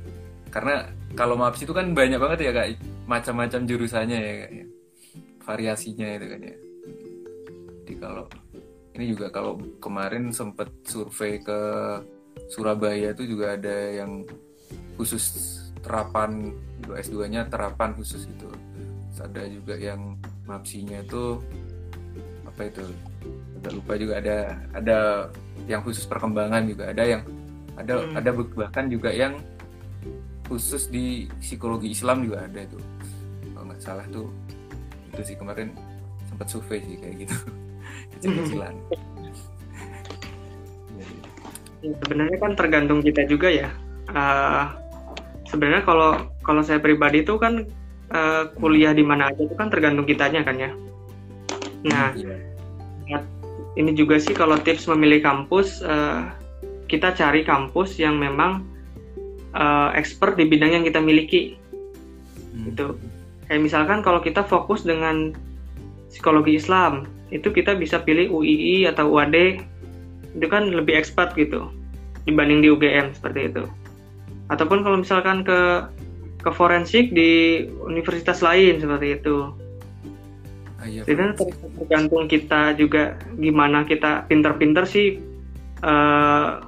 Karena 0.48 0.88
kalau 1.16 1.36
mapsi 1.36 1.68
itu 1.68 1.72
kan 1.76 1.92
banyak 1.92 2.20
banget 2.20 2.48
ya 2.48 2.52
kak 2.52 2.76
macam-macam 3.08 3.60
jurusannya 3.64 4.18
ya 4.20 4.34
kak 4.44 4.50
ya. 4.52 4.64
variasinya 5.48 6.08
itu 6.12 6.26
kan 6.28 6.40
ya 6.44 6.67
jadi 7.88 8.04
kalau 8.04 8.28
ini 8.92 9.16
juga 9.16 9.32
kalau 9.32 9.56
kemarin 9.80 10.28
sempat 10.28 10.68
survei 10.84 11.40
ke 11.40 11.60
Surabaya 12.52 13.16
itu 13.16 13.24
juga 13.24 13.56
ada 13.56 13.96
yang 13.96 14.28
khusus 15.00 15.56
terapan 15.80 16.52
S2-nya 16.84 17.48
terapan 17.48 17.96
khusus 17.96 18.28
itu 18.28 18.44
Terus 19.08 19.20
ada 19.24 19.42
juga 19.48 19.74
yang 19.80 20.20
mapsinya 20.44 21.00
itu 21.00 21.40
apa 22.44 22.68
itu 22.68 22.84
agak 23.56 23.72
lupa 23.72 23.92
juga 23.96 24.14
ada 24.20 24.36
ada 24.76 24.98
yang 25.64 25.80
khusus 25.80 26.04
perkembangan 26.04 26.68
juga 26.68 26.92
ada 26.92 27.08
yang 27.08 27.22
ada 27.80 28.04
hmm. 28.04 28.20
ada 28.20 28.30
bahkan 28.52 28.92
juga 28.92 29.16
yang 29.16 29.40
khusus 30.44 30.92
di 30.92 31.24
psikologi 31.40 31.96
Islam 31.96 32.28
juga 32.28 32.44
ada 32.44 32.68
itu. 32.68 32.76
Kalau 33.56 33.64
nggak 33.64 33.80
salah 33.80 34.04
tuh 34.12 34.28
itu 35.08 35.32
sih 35.32 35.36
kemarin 35.40 35.72
sempat 36.28 36.46
survei 36.52 36.78
sih 36.84 36.96
kayak 37.00 37.16
gitu 37.24 37.36
kecil-kecilan. 38.18 38.74
Ya, 41.78 41.94
sebenarnya 42.02 42.38
kan 42.42 42.52
tergantung 42.58 43.00
kita 43.06 43.22
juga 43.30 43.48
ya. 43.48 43.70
Uh, 44.10 44.74
sebenarnya 45.46 45.86
kalau 45.86 46.26
kalau 46.42 46.62
saya 46.66 46.82
pribadi 46.82 47.22
itu 47.22 47.38
kan 47.38 47.64
uh, 48.10 48.50
kuliah 48.58 48.92
di 48.92 49.06
mana 49.06 49.30
aja 49.30 49.46
itu 49.46 49.54
kan 49.54 49.70
tergantung 49.70 50.04
kitanya 50.04 50.42
kan 50.42 50.58
ya. 50.58 50.70
Nah 51.86 52.12
yeah. 53.06 53.22
ini 53.78 53.94
juga 53.94 54.18
sih 54.18 54.34
kalau 54.34 54.58
tips 54.58 54.90
memilih 54.90 55.22
kampus 55.22 55.80
uh, 55.86 56.26
kita 56.88 57.14
cari 57.14 57.44
kampus 57.44 58.00
yang 58.00 58.18
memang 58.18 58.64
uh, 59.54 59.92
expert 59.94 60.34
di 60.34 60.48
bidang 60.48 60.82
yang 60.82 60.84
kita 60.84 60.98
miliki. 60.98 61.54
Hmm. 62.52 62.72
gitu. 62.72 62.86
Kayak 63.46 63.62
misalkan 63.64 63.98
kalau 64.04 64.20
kita 64.20 64.44
fokus 64.44 64.84
dengan 64.84 65.32
psikologi 66.08 66.56
Islam 66.56 67.06
itu 67.28 67.52
kita 67.52 67.76
bisa 67.76 68.00
pilih 68.00 68.32
UII 68.32 68.88
atau 68.88 69.12
UAD 69.12 69.36
itu 70.36 70.46
kan 70.48 70.72
lebih 70.72 70.96
expert 70.96 71.36
gitu 71.36 71.68
dibanding 72.28 72.60
di 72.60 72.68
UGM 72.68 73.16
seperti 73.16 73.52
itu. 73.52 73.64
Ataupun 74.52 74.84
kalau 74.84 75.00
misalkan 75.00 75.44
ke 75.44 75.88
ke 76.38 76.50
forensik 76.52 77.12
di 77.12 77.64
universitas 77.84 78.40
lain 78.44 78.80
seperti 78.80 79.20
itu. 79.20 79.52
Ah, 80.78 80.86
iya, 80.86 81.02
jadi 81.02 81.34
tergantung 81.74 82.30
kita 82.30 82.78
juga 82.78 83.18
gimana 83.34 83.82
kita 83.82 84.30
pinter-pinter 84.30 84.86
sih 84.86 85.18
uh, 85.82 86.62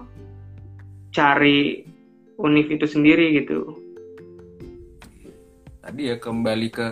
cari 1.15 1.87
univ 2.41 2.67
itu 2.67 2.91
sendiri 2.91 3.39
gitu. 3.39 3.79
Tadi 5.81 6.11
ya 6.11 6.17
kembali 6.19 6.69
ke 6.75 6.87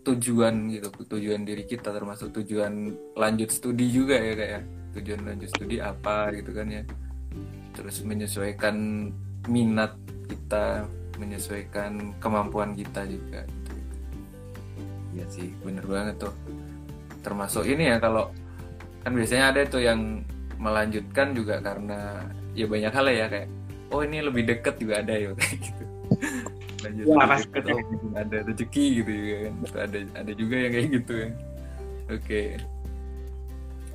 tujuan 0.00 0.72
gitu 0.72 0.88
tujuan 1.16 1.44
diri 1.44 1.68
kita 1.68 1.92
termasuk 1.92 2.32
tujuan 2.40 2.96
lanjut 3.16 3.52
studi 3.52 3.92
juga 3.92 4.16
ya 4.16 4.32
kayak 4.36 4.52
ya. 4.52 4.62
tujuan 4.90 5.22
lanjut 5.22 5.48
studi 5.54 5.76
apa 5.78 6.34
gitu 6.34 6.50
kan 6.50 6.66
ya. 6.66 6.82
Terus 7.78 8.02
menyesuaikan 8.02 8.76
minat 9.46 9.94
kita 10.26 10.88
menyesuaikan 11.20 12.16
kemampuan 12.18 12.72
kita 12.74 13.04
juga 13.04 13.44
gitu, 13.44 13.72
ya 15.14 15.24
sih 15.30 15.52
bener 15.62 15.84
banget 15.86 16.26
tuh. 16.26 16.34
Termasuk 17.22 17.68
ini 17.68 17.92
ya 17.92 18.02
kalau 18.02 18.32
kan 19.04 19.12
biasanya 19.14 19.52
ada 19.54 19.60
tuh 19.68 19.84
yang 19.84 20.24
melanjutkan 20.60 21.32
juga 21.32 21.62
karena 21.62 22.28
ya 22.52 22.66
banyak 22.68 22.92
hal 22.92 23.06
ya 23.08 23.26
kayak 23.30 23.48
oh 23.90 24.00
ini 24.04 24.18
lebih 24.20 24.44
deket 24.44 24.76
juga 24.76 25.00
ada 25.00 25.14
ya 25.16 25.32
kayak 25.38 25.56
gitu 25.56 25.84
lanjut 26.84 27.04
ya, 27.04 27.14
deket, 27.52 27.64
oh, 27.70 28.12
ada 28.16 28.36
rezeki 28.46 28.86
gitu 29.02 29.12
ya. 29.12 29.38
Kan 29.48 29.54
ada 29.80 29.98
ada 30.16 30.32
juga 30.34 30.56
yang 30.56 30.72
kayak 30.72 30.88
gitu 31.00 31.12
ya. 31.12 31.28
Oke. 32.10 32.42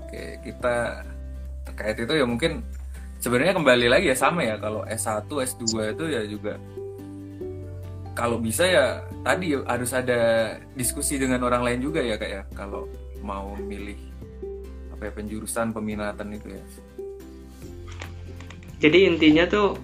Oke 0.06 0.24
kita 0.46 0.76
terkait 1.66 1.98
itu 2.00 2.14
ya 2.14 2.26
mungkin 2.26 2.62
sebenarnya 3.20 3.54
kembali 3.58 3.88
lagi 3.90 4.08
ya 4.14 4.18
sama 4.18 4.46
ya. 4.46 4.56
Kalau 4.62 4.86
S1 4.86 5.26
S2 5.28 5.66
itu 5.98 6.06
ya 6.10 6.22
juga 6.30 6.54
kalau 8.16 8.40
bisa 8.40 8.64
ya 8.64 9.04
tadi 9.28 9.52
harus 9.60 9.92
ada 9.92 10.56
diskusi 10.72 11.20
dengan 11.20 11.44
orang 11.44 11.68
lain 11.68 11.80
juga 11.84 12.00
ya 12.00 12.16
kayak 12.16 12.32
ya. 12.32 12.44
Kalau 12.56 12.88
mau 13.20 13.52
milih 13.60 14.00
apa 14.96 15.10
ya 15.10 15.12
penjurusan 15.12 15.76
peminatan 15.76 16.32
itu 16.32 16.48
ya. 16.56 16.64
Jadi 18.80 19.00
intinya 19.08 19.44
tuh 19.48 19.76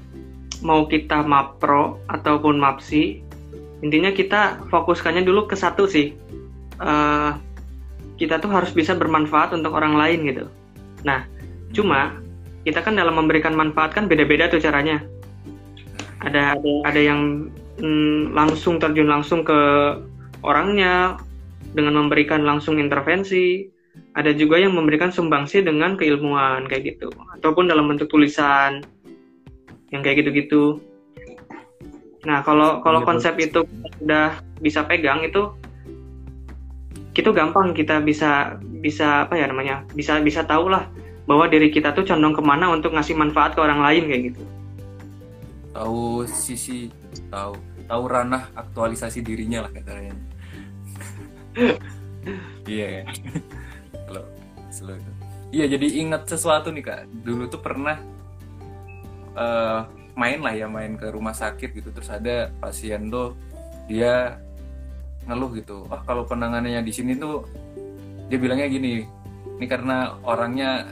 mau 0.62 0.86
kita 0.86 1.26
mapro 1.26 1.98
ataupun 2.10 2.62
mapsi 2.62 3.22
intinya 3.82 4.14
kita 4.14 4.62
fokuskannya 4.70 5.26
dulu 5.26 5.50
ke 5.50 5.58
satu 5.58 5.90
sih. 5.90 6.14
Uh, 6.82 7.38
kita 8.18 8.38
tuh 8.38 8.54
harus 8.54 8.70
bisa 8.70 8.94
bermanfaat 8.94 9.54
untuk 9.58 9.74
orang 9.74 9.98
lain 9.98 10.30
gitu. 10.30 10.46
Nah 11.02 11.26
cuma 11.74 12.22
kita 12.62 12.86
kan 12.86 12.94
dalam 12.94 13.18
memberikan 13.18 13.58
manfaat 13.58 13.98
kan 13.98 14.06
beda-beda 14.06 14.50
tuh 14.50 14.62
caranya. 14.62 15.02
Ada 16.22 16.58
ada, 16.58 16.72
ada 16.86 17.02
yang 17.02 17.50
mm, 17.82 18.38
langsung 18.38 18.78
terjun 18.78 19.10
langsung 19.10 19.42
ke 19.42 19.60
orangnya 20.46 21.18
dengan 21.74 22.06
memberikan 22.06 22.46
langsung 22.46 22.78
intervensi. 22.78 23.66
Ada 24.14 24.38
juga 24.38 24.62
yang 24.62 24.78
memberikan 24.78 25.10
sumbangsi 25.10 25.66
dengan 25.66 25.98
keilmuan 25.98 26.70
kayak 26.70 26.96
gitu. 26.96 27.10
Ataupun 27.36 27.68
dalam 27.68 27.90
bentuk 27.90 28.14
tulisan 28.14 28.86
yang 29.92 30.02
kayak 30.02 30.24
gitu-gitu. 30.24 30.80
Nah 32.24 32.42
kalau 32.42 32.80
kalau 32.80 33.04
iya, 33.04 33.08
konsep 33.08 33.34
itu 33.38 33.68
udah 34.02 34.40
bisa 34.64 34.88
pegang 34.88 35.22
itu 35.22 35.52
itu 37.12 37.30
gampang. 37.36 37.76
Kita 37.76 38.00
bisa 38.00 38.56
bisa 38.82 39.28
apa 39.28 39.38
ya 39.38 39.52
namanya 39.52 39.84
bisa 39.94 40.18
bisa 40.24 40.48
tahu 40.48 40.72
lah 40.72 40.88
bahwa 41.28 41.46
diri 41.52 41.70
kita 41.70 41.94
tuh 41.94 42.08
condong 42.08 42.34
ke 42.34 42.42
mana 42.42 42.72
untuk 42.72 42.96
ngasih 42.96 43.14
manfaat 43.14 43.54
ke 43.54 43.60
orang 43.62 43.84
lain 43.84 44.04
kayak 44.08 44.24
gitu. 44.34 44.44
Tahu 45.76 46.26
sisi 46.28 46.90
tahu 47.28 47.56
tahu 47.86 48.04
ranah 48.08 48.48
aktualisasi 48.56 49.20
dirinya 49.22 49.68
lah 49.68 49.72
katanya. 49.76 50.16
Iya. 52.70 53.02
Kalau 54.06 54.24
iya 55.50 55.66
jadi 55.66 55.88
ingat 56.06 56.30
sesuatu 56.30 56.70
nih 56.70 56.86
kak. 56.86 57.10
Dulu 57.26 57.50
tuh 57.50 57.58
pernah 57.58 57.98
uh, 59.36 59.88
main 60.16 60.40
lah 60.44 60.54
ya 60.54 60.68
main 60.68 60.96
ke 61.00 61.08
rumah 61.12 61.36
sakit 61.36 61.72
gitu. 61.76 61.90
Terus 61.92 62.10
ada 62.12 62.52
pasien 62.60 63.08
tuh 63.12 63.36
dia 63.88 64.38
ngeluh 65.28 65.52
gitu. 65.58 65.88
Wah 65.88 66.02
kalau 66.04 66.26
penanganannya 66.28 66.82
di 66.84 66.94
sini 66.94 67.16
tuh 67.16 67.46
dia 68.32 68.40
bilangnya 68.40 68.72
gini 68.72 69.04
ini 69.60 69.66
karena 69.68 70.18
orangnya 70.26 70.90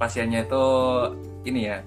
pasiennya 0.00 0.46
itu 0.46 0.66
ini 1.46 1.60
ya 1.68 1.78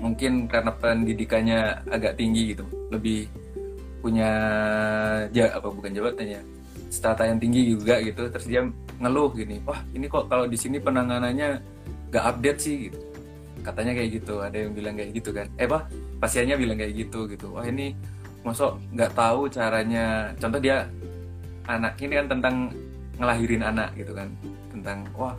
mungkin 0.00 0.48
karena 0.48 0.72
pendidikannya 0.72 1.60
agak 1.90 2.16
tinggi 2.16 2.56
gitu. 2.56 2.64
Lebih 2.90 3.28
punya 4.00 4.30
ja, 5.28 5.52
apa 5.52 5.68
bukan 5.68 5.92
jabatannya 5.92 6.40
strata 6.88 7.28
yang 7.28 7.38
tinggi 7.38 7.76
juga 7.76 8.00
gitu. 8.00 8.26
Terus 8.32 8.46
dia 8.48 8.64
ngeluh 9.00 9.32
gini 9.32 9.56
wah 9.64 9.80
ini 9.96 10.06
kok 10.06 10.28
kalau 10.28 10.44
di 10.44 10.60
sini 10.60 10.76
penanganannya 10.76 11.56
gak 12.12 12.24
update 12.36 12.60
sih 12.60 12.76
gitu 12.88 13.09
katanya 13.60 13.92
kayak 13.96 14.10
gitu 14.20 14.34
ada 14.40 14.56
yang 14.56 14.72
bilang 14.72 14.94
kayak 14.96 15.10
gitu 15.14 15.30
kan. 15.30 15.46
Eh 15.60 15.66
apa? 15.68 15.86
Pasiennya 16.20 16.56
bilang 16.56 16.76
kayak 16.80 16.94
gitu 16.96 17.28
gitu. 17.28 17.46
Wah 17.52 17.64
ini 17.64 17.92
masuk 18.42 18.80
nggak 18.96 19.12
tahu 19.12 19.48
caranya. 19.52 20.32
Contoh 20.40 20.60
dia 20.60 20.88
anak 21.68 21.94
ini 22.00 22.12
kan 22.18 22.26
tentang 22.26 22.54
ngelahirin 23.20 23.62
anak 23.62 23.92
gitu 23.96 24.12
kan. 24.16 24.28
Tentang 24.72 24.98
wah 25.14 25.36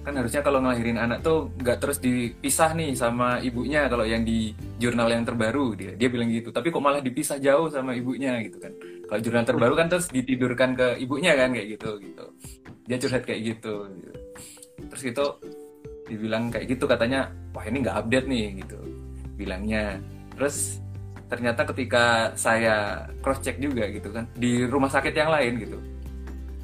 kan 0.00 0.16
harusnya 0.16 0.40
kalau 0.40 0.64
ngelahirin 0.64 0.96
anak 0.96 1.20
tuh 1.20 1.52
nggak 1.60 1.76
terus 1.76 2.00
dipisah 2.00 2.72
nih 2.72 2.96
sama 2.96 3.36
ibunya 3.44 3.84
kalau 3.92 4.08
yang 4.08 4.24
di 4.24 4.56
jurnal 4.80 5.12
yang 5.12 5.28
terbaru. 5.28 5.76
Dia 5.76 5.92
dia 5.94 6.08
bilang 6.08 6.32
gitu. 6.32 6.48
Tapi 6.48 6.72
kok 6.72 6.80
malah 6.80 7.04
dipisah 7.04 7.36
jauh 7.36 7.68
sama 7.68 7.92
ibunya 7.92 8.40
gitu 8.40 8.56
kan. 8.56 8.72
Kalau 9.06 9.20
jurnal 9.20 9.44
terbaru 9.44 9.74
kan 9.76 9.86
terus 9.92 10.08
ditidurkan 10.08 10.72
ke 10.72 10.88
ibunya 11.04 11.36
kan 11.36 11.52
kayak 11.52 11.76
gitu 11.76 12.00
gitu. 12.00 12.24
Dia 12.88 12.98
curhat 12.98 13.22
kayak 13.22 13.42
gitu, 13.54 13.86
gitu. 13.86 14.10
terus 14.90 15.04
itu 15.06 15.26
dibilang 16.10 16.50
kayak 16.50 16.66
gitu 16.66 16.84
katanya 16.90 17.30
wah 17.54 17.62
ini 17.62 17.86
nggak 17.86 17.96
update 18.04 18.26
nih 18.26 18.46
gitu 18.66 18.78
bilangnya. 19.38 20.02
Terus 20.34 20.82
ternyata 21.30 21.62
ketika 21.70 22.34
saya 22.34 23.06
cross 23.22 23.38
check 23.38 23.62
juga 23.62 23.86
gitu 23.86 24.10
kan 24.10 24.26
di 24.34 24.66
rumah 24.66 24.90
sakit 24.90 25.14
yang 25.14 25.30
lain 25.30 25.52
gitu. 25.62 25.78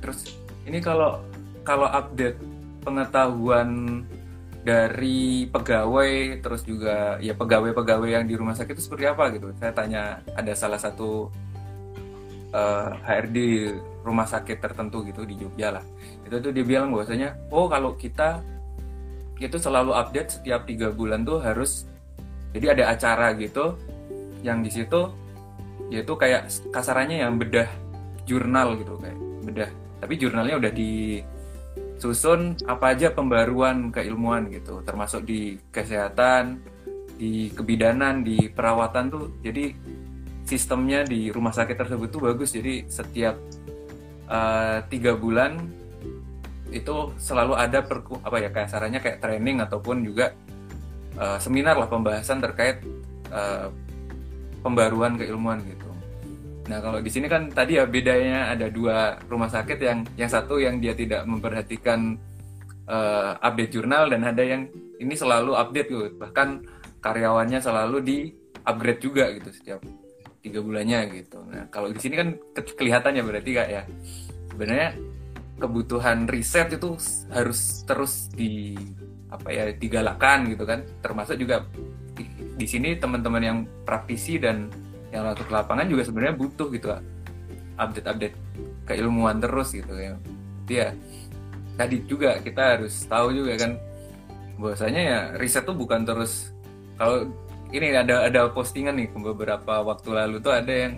Terus 0.03 0.35
ini 0.67 0.83
kalau 0.83 1.23
kalau 1.63 1.87
update 1.87 2.39
pengetahuan 2.83 4.03
dari 4.67 5.47
pegawai 5.47 6.43
terus 6.43 6.67
juga 6.67 7.23
ya 7.23 7.39
pegawai-pegawai 7.39 8.11
yang 8.19 8.27
di 8.27 8.35
rumah 8.35 8.59
sakit 8.59 8.75
itu 8.75 8.83
seperti 8.83 9.07
apa 9.07 9.31
gitu. 9.31 9.55
Saya 9.63 9.71
tanya 9.71 10.19
ada 10.35 10.53
salah 10.59 10.83
satu 10.83 11.31
uh, 12.51 12.91
eh, 12.91 12.91
HRD 13.07 13.39
rumah 14.03 14.27
sakit 14.27 14.59
tertentu 14.59 15.07
gitu 15.07 15.23
di 15.23 15.39
Jogja 15.39 15.79
lah. 15.79 15.85
Itu 16.27 16.43
tuh 16.43 16.51
dia 16.51 16.67
bilang 16.67 16.91
bahwasanya 16.91 17.39
oh 17.55 17.71
kalau 17.71 17.95
kita 17.95 18.43
itu 19.37 19.57
selalu 19.61 19.93
update 19.93 20.41
setiap 20.41 20.65
tiga 20.65 20.89
bulan 20.89 21.25
tuh 21.25 21.45
harus 21.45 21.85
jadi 22.57 22.73
ada 22.73 22.85
acara 22.97 23.37
gitu 23.37 23.77
yang 24.41 24.65
di 24.65 24.73
situ 24.73 25.13
yaitu 25.93 26.13
kayak 26.17 26.49
kasarannya 26.73 27.21
yang 27.21 27.37
bedah 27.37 27.69
jurnal 28.25 28.75
gitu 28.81 28.97
kayak 28.99 29.19
bedah. 29.45 29.71
Tapi 30.01 30.15
jurnalnya 30.17 30.57
udah 30.61 30.73
di 30.73 31.21
susun 31.97 32.57
apa 32.69 32.93
aja 32.93 33.13
pembaruan 33.13 33.89
keilmuan 33.89 34.53
gitu 34.53 34.85
termasuk 34.85 35.25
di 35.25 35.57
kesehatan 35.73 36.61
di 37.17 37.49
kebidanan 37.49 38.21
di 38.21 38.53
perawatan 38.53 39.09
tuh 39.09 39.25
jadi 39.41 39.73
sistemnya 40.45 41.03
di 41.03 41.33
rumah 41.33 41.51
sakit 41.53 41.77
tersebut 41.77 42.09
tuh 42.09 42.23
bagus. 42.23 42.55
Jadi 42.55 42.87
setiap 42.87 43.35
uh, 44.31 44.85
tiga 44.87 45.19
bulan 45.19 45.59
itu 46.75 47.15
selalu 47.21 47.55
ada 47.55 47.83
perku 47.83 48.19
apa 48.23 48.43
ya 48.43 48.51
kayak 48.51 48.69
sarannya 48.71 48.99
kayak 48.99 49.23
training 49.23 49.63
ataupun 49.63 50.03
juga 50.03 50.35
uh, 51.19 51.39
seminar 51.39 51.79
lah 51.79 51.87
pembahasan 51.87 52.43
terkait 52.43 52.83
uh, 53.31 53.71
pembaruan 54.67 55.15
keilmuan 55.15 55.63
gitu. 55.63 55.87
Nah 56.67 56.83
kalau 56.83 56.99
di 56.99 57.11
sini 57.11 57.31
kan 57.31 57.47
tadi 57.55 57.79
ya 57.79 57.87
bedanya 57.87 58.51
ada 58.51 58.67
dua 58.67 59.15
rumah 59.31 59.47
sakit 59.47 59.79
yang 59.79 60.03
yang 60.19 60.31
satu 60.31 60.59
yang 60.59 60.83
dia 60.83 60.99
tidak 60.99 61.23
memperhatikan 61.23 62.19
uh, 62.91 63.39
update 63.39 63.79
jurnal 63.79 64.11
dan 64.11 64.27
ada 64.27 64.43
yang 64.43 64.67
ini 64.99 65.15
selalu 65.15 65.55
update 65.55 65.89
gitu. 65.91 66.11
Bahkan 66.19 66.49
karyawannya 66.99 67.63
selalu 67.63 67.99
di 68.03 68.19
upgrade 68.67 68.99
juga 68.99 69.31
gitu 69.31 69.55
setiap 69.55 69.81
tiga 70.43 70.59
bulannya 70.59 71.23
gitu. 71.23 71.39
Nah 71.47 71.71
kalau 71.71 71.95
di 71.95 72.03
sini 72.03 72.19
kan 72.19 72.29
ke 72.35 72.75
kelihatannya 72.75 73.23
berarti 73.23 73.51
kak 73.55 73.69
ya. 73.71 73.83
Sebenarnya 74.51 74.91
kebutuhan 75.57 76.29
riset 76.29 76.77
itu 76.77 76.97
harus 77.33 77.83
terus 77.89 78.29
di 78.33 78.77
apa 79.33 79.49
ya 79.51 79.73
digalakkan 79.73 80.49
gitu 80.53 80.65
kan. 80.69 80.85
Termasuk 81.01 81.37
juga 81.41 81.65
di 82.57 82.67
sini 82.69 82.97
teman-teman 82.97 83.43
yang 83.43 83.59
praktisi 83.85 84.41
dan 84.41 84.73
yang 85.13 85.29
langsung 85.29 85.49
ke 85.49 85.55
lapangan 85.55 85.87
juga 85.89 86.03
sebenarnya 86.09 86.35
butuh 86.37 86.69
gitu 86.73 86.89
update-update 87.77 88.37
keilmuan 88.89 89.41
terus 89.41 89.73
gitu 89.73 89.93
ya. 89.97 90.17
Dia 90.67 90.93
tadi 91.77 92.01
juga 92.09 92.41
kita 92.41 92.81
harus 92.81 93.05
tahu 93.05 93.37
juga 93.37 93.53
kan 93.61 93.73
bahwasanya 94.57 95.03
ya 95.05 95.21
riset 95.37 95.69
tuh 95.69 95.77
bukan 95.77 96.09
terus 96.09 96.57
kalau 96.97 97.29
ini 97.69 97.93
ada 97.93 98.25
ada 98.25 98.49
postingan 98.49 98.97
nih 98.97 99.13
beberapa 99.13 99.85
waktu 99.85 100.09
lalu 100.17 100.41
tuh 100.41 100.57
ada 100.57 100.73
yang 100.73 100.97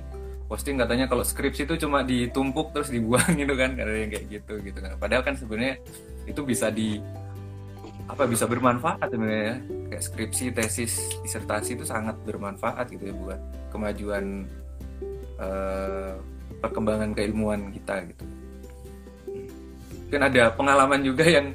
posting 0.48 0.80
katanya 0.80 1.04
kalau 1.06 1.20
skripsi 1.20 1.68
itu 1.68 1.76
cuma 1.84 2.00
ditumpuk 2.00 2.72
terus 2.72 2.88
dibuang 2.88 3.36
gitu 3.40 3.54
kan 3.54 3.76
yang 3.76 4.10
kayak 4.10 4.26
gitu 4.32 4.58
gitu 4.64 4.78
kan. 4.80 4.96
Padahal 4.96 5.22
kan 5.22 5.36
sebenarnya 5.36 5.76
itu 6.24 6.40
bisa 6.42 6.72
di 6.72 6.98
apa 8.08 8.24
bisa 8.24 8.48
bermanfaat 8.48 9.12
sebenarnya 9.12 9.60
kayak 9.92 10.02
skripsi 10.02 10.44
tesis 10.56 10.96
disertasi 11.20 11.76
itu 11.76 11.84
sangat 11.84 12.16
bermanfaat 12.24 12.88
gitu 12.88 13.12
ya 13.12 13.14
buat 13.14 13.40
kemajuan 13.68 14.48
uh, 15.36 16.16
perkembangan 16.64 17.12
keilmuan 17.12 17.68
kita 17.68 18.08
gitu. 18.08 18.24
Mungkin 20.08 20.22
ada 20.24 20.48
pengalaman 20.56 21.04
juga 21.04 21.28
yang 21.28 21.52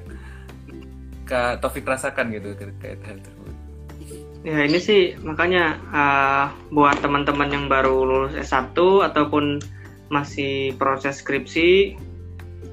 Kak 1.26 1.66
Taufik 1.66 1.89
rasakan 1.89 2.30
gitu 2.38 2.54
terkait 2.54 3.02
hal 3.02 3.18
tersebut 3.18 3.32
ya 4.44 4.60
ini 4.68 4.80
sih 4.80 5.16
makanya 5.24 5.80
uh, 5.96 6.46
buat 6.70 7.00
teman-teman 7.00 7.50
yang 7.50 7.66
baru 7.72 8.04
lulus 8.04 8.36
S1 8.36 8.76
ataupun 8.76 9.64
masih 10.12 10.76
proses 10.76 11.24
skripsi 11.24 11.96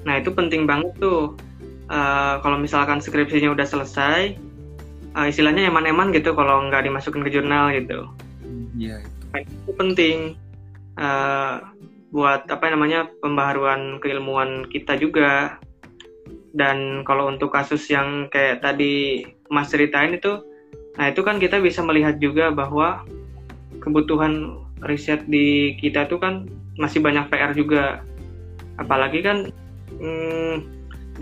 nah 0.03 0.17
itu 0.17 0.33
penting 0.33 0.65
banget 0.65 0.91
tuh. 0.97 1.37
Uh, 1.91 2.39
kalau 2.39 2.55
misalkan 2.55 3.03
skripsinya 3.03 3.51
udah 3.51 3.67
selesai 3.67 4.39
uh, 5.15 5.27
istilahnya 5.27 5.67
eman-eman 5.67 6.15
gitu 6.15 6.31
kalau 6.31 6.63
nggak 6.71 6.87
dimasukin 6.87 7.23
ke 7.27 7.31
jurnal 7.35 7.71
gitu. 7.75 8.07
Iya 8.79 9.03
itu. 9.03 9.23
Nah, 9.31 9.39
itu 9.43 9.71
penting 9.75 10.17
uh, 10.95 11.59
buat 12.15 12.47
apa 12.47 12.71
namanya 12.71 13.11
pembaharuan 13.19 13.99
keilmuan 13.99 14.67
kita 14.71 14.95
juga. 14.99 15.59
Dan 16.51 17.07
kalau 17.07 17.31
untuk 17.31 17.51
kasus 17.55 17.87
yang 17.87 18.27
kayak 18.27 18.59
tadi 18.59 19.23
Mas 19.47 19.71
ceritain 19.71 20.15
itu 20.15 20.43
nah 20.99 21.07
itu 21.07 21.21
kan 21.23 21.39
kita 21.39 21.63
bisa 21.63 21.79
melihat 21.85 22.19
juga 22.19 22.51
bahwa 22.51 23.03
kebutuhan 23.79 24.59
riset 24.83 25.23
di 25.29 25.77
kita 25.79 26.09
itu 26.09 26.17
kan 26.19 26.49
masih 26.75 26.99
banyak 26.99 27.27
PR 27.31 27.51
juga 27.53 28.03
apalagi 28.81 29.21
kan 29.21 29.51
hmm, 29.99 30.55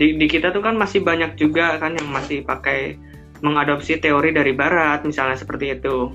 di, 0.00 0.16
di 0.16 0.26
kita 0.26 0.50
tuh 0.54 0.64
kan 0.64 0.74
masih 0.80 1.04
banyak 1.04 1.36
juga 1.36 1.76
kan 1.76 1.92
yang 1.98 2.08
masih 2.08 2.40
pakai 2.40 2.96
mengadopsi 3.40 3.96
teori 3.96 4.32
dari 4.36 4.52
barat 4.52 5.00
misalnya 5.04 5.36
seperti 5.36 5.76
itu. 5.76 6.12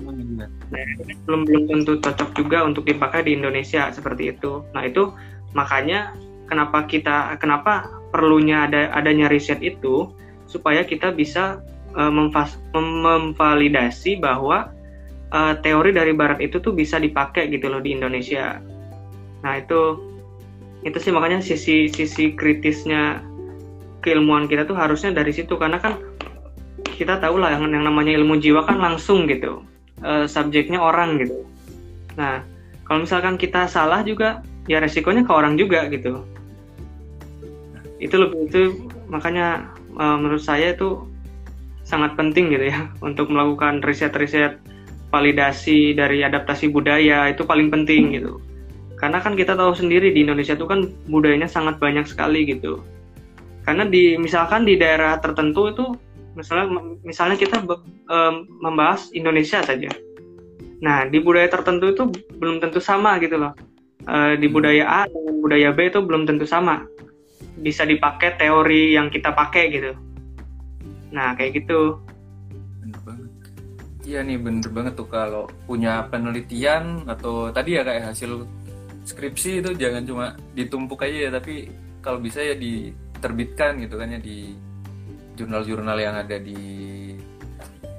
Nah, 0.70 0.82
belum 1.26 1.42
belum 1.46 1.62
tentu 1.66 1.98
cocok 1.98 2.30
juga 2.38 2.62
untuk 2.62 2.86
dipakai 2.86 3.26
di 3.26 3.34
Indonesia 3.34 3.90
seperti 3.90 4.34
itu. 4.34 4.62
Nah, 4.74 4.86
itu 4.86 5.10
makanya 5.54 6.14
kenapa 6.46 6.86
kita 6.86 7.34
kenapa 7.42 7.90
perlunya 8.14 8.70
ada 8.70 8.94
adanya 8.94 9.26
riset 9.26 9.58
itu 9.62 10.14
supaya 10.46 10.86
kita 10.86 11.10
bisa 11.10 11.58
uh, 11.96 12.12
memfas, 12.12 12.60
mem 12.76 13.02
memvalidasi 13.02 14.20
bahwa 14.20 14.70
uh, 15.32 15.54
teori 15.64 15.90
dari 15.96 16.12
barat 16.12 16.38
itu 16.44 16.60
tuh 16.60 16.76
bisa 16.76 17.00
dipakai 17.00 17.48
gitu 17.50 17.72
loh 17.72 17.80
di 17.80 17.96
Indonesia. 17.96 18.60
Nah, 19.42 19.58
itu 19.58 19.98
itu 20.86 20.96
sih 21.02 21.10
makanya 21.10 21.42
sisi 21.42 21.90
sisi 21.90 22.36
kritisnya 22.36 23.24
keilmuan 24.04 24.46
kita 24.46 24.68
tuh 24.68 24.78
harusnya 24.78 25.10
dari 25.10 25.34
situ. 25.34 25.58
Karena 25.58 25.82
kan 25.82 25.98
kita 26.96 27.18
tahu 27.18 27.42
lah 27.42 27.52
yang, 27.58 27.68
yang 27.72 27.84
namanya 27.84 28.14
ilmu 28.16 28.38
jiwa 28.38 28.64
kan 28.64 28.78
langsung 28.78 29.28
gitu 29.28 29.60
e, 30.00 30.24
subjeknya 30.24 30.80
orang 30.80 31.20
gitu. 31.20 31.44
Nah 32.16 32.40
kalau 32.88 33.04
misalkan 33.04 33.36
kita 33.36 33.66
salah 33.66 34.00
juga 34.06 34.40
ya 34.70 34.80
resikonya 34.80 35.26
ke 35.26 35.32
orang 35.34 35.58
juga 35.58 35.84
gitu. 35.92 36.24
Itu 38.00 38.16
lebih 38.16 38.48
itu 38.48 38.62
makanya 39.10 39.68
menurut 39.96 40.44
saya 40.44 40.76
itu 40.76 41.04
sangat 41.86 42.18
penting 42.18 42.50
gitu 42.50 42.66
ya 42.66 42.90
untuk 43.06 43.30
melakukan 43.30 43.80
riset-riset 43.86 44.58
validasi 45.14 45.94
dari 45.94 46.26
adaptasi 46.26 46.68
budaya 46.68 47.30
itu 47.30 47.46
paling 47.46 47.70
penting 47.70 48.18
gitu. 48.18 48.42
Karena 48.98 49.22
kan 49.22 49.38
kita 49.38 49.54
tahu 49.54 49.72
sendiri 49.72 50.10
di 50.10 50.26
Indonesia 50.26 50.58
itu 50.58 50.66
kan 50.66 50.90
budayanya 51.06 51.46
sangat 51.46 51.78
banyak 51.78 52.04
sekali 52.10 52.42
gitu. 52.42 52.82
Karena 53.62 53.86
di 53.86 54.18
misalkan 54.18 54.66
di 54.66 54.74
daerah 54.74 55.16
tertentu 55.22 55.70
itu 55.70 55.86
misalnya 56.34 56.66
misalnya 57.06 57.36
kita 57.38 57.62
um, 58.10 58.34
membahas 58.60 59.08
Indonesia 59.14 59.62
saja. 59.62 59.88
Nah 60.82 61.06
di 61.06 61.22
budaya 61.22 61.46
tertentu 61.48 61.92
itu 61.92 62.02
belum 62.36 62.58
tentu 62.58 62.82
sama 62.82 63.16
gitu 63.22 63.38
loh. 63.38 63.54
Uh, 64.06 64.38
di 64.38 64.46
budaya 64.50 64.84
A 64.86 65.00
dengan 65.10 65.34
budaya 65.42 65.70
B 65.70 65.86
itu 65.86 66.00
belum 66.02 66.26
tentu 66.26 66.48
sama. 66.48 66.82
Bisa 67.60 67.86
dipakai 67.86 68.36
teori 68.40 68.96
yang 68.96 69.12
kita 69.12 69.32
pakai 69.32 69.64
gitu 69.70 69.92
nah 71.16 71.32
kayak 71.32 71.64
gitu. 71.64 71.96
Bener 72.84 73.00
banget. 73.00 73.30
Iya 74.04 74.20
nih 74.22 74.38
bener 74.38 74.68
banget 74.68 74.92
tuh 75.00 75.08
kalau 75.08 75.48
punya 75.64 76.04
penelitian 76.12 77.08
atau 77.08 77.48
tadi 77.48 77.80
ya 77.80 77.82
kayak 77.82 78.12
hasil 78.12 78.44
skripsi 79.08 79.64
itu 79.64 79.70
jangan 79.80 80.04
cuma 80.04 80.26
ditumpuk 80.52 81.00
aja 81.00 81.26
ya 81.26 81.30
tapi 81.32 81.72
kalau 82.04 82.20
bisa 82.20 82.44
ya 82.44 82.54
di 82.54 82.92
terbitkan 83.18 83.80
gitu 83.80 83.96
kan 83.96 84.12
ya 84.12 84.20
di 84.20 84.54
jurnal-jurnal 85.34 85.98
yang 85.98 86.14
ada 86.20 86.36
di 86.38 86.60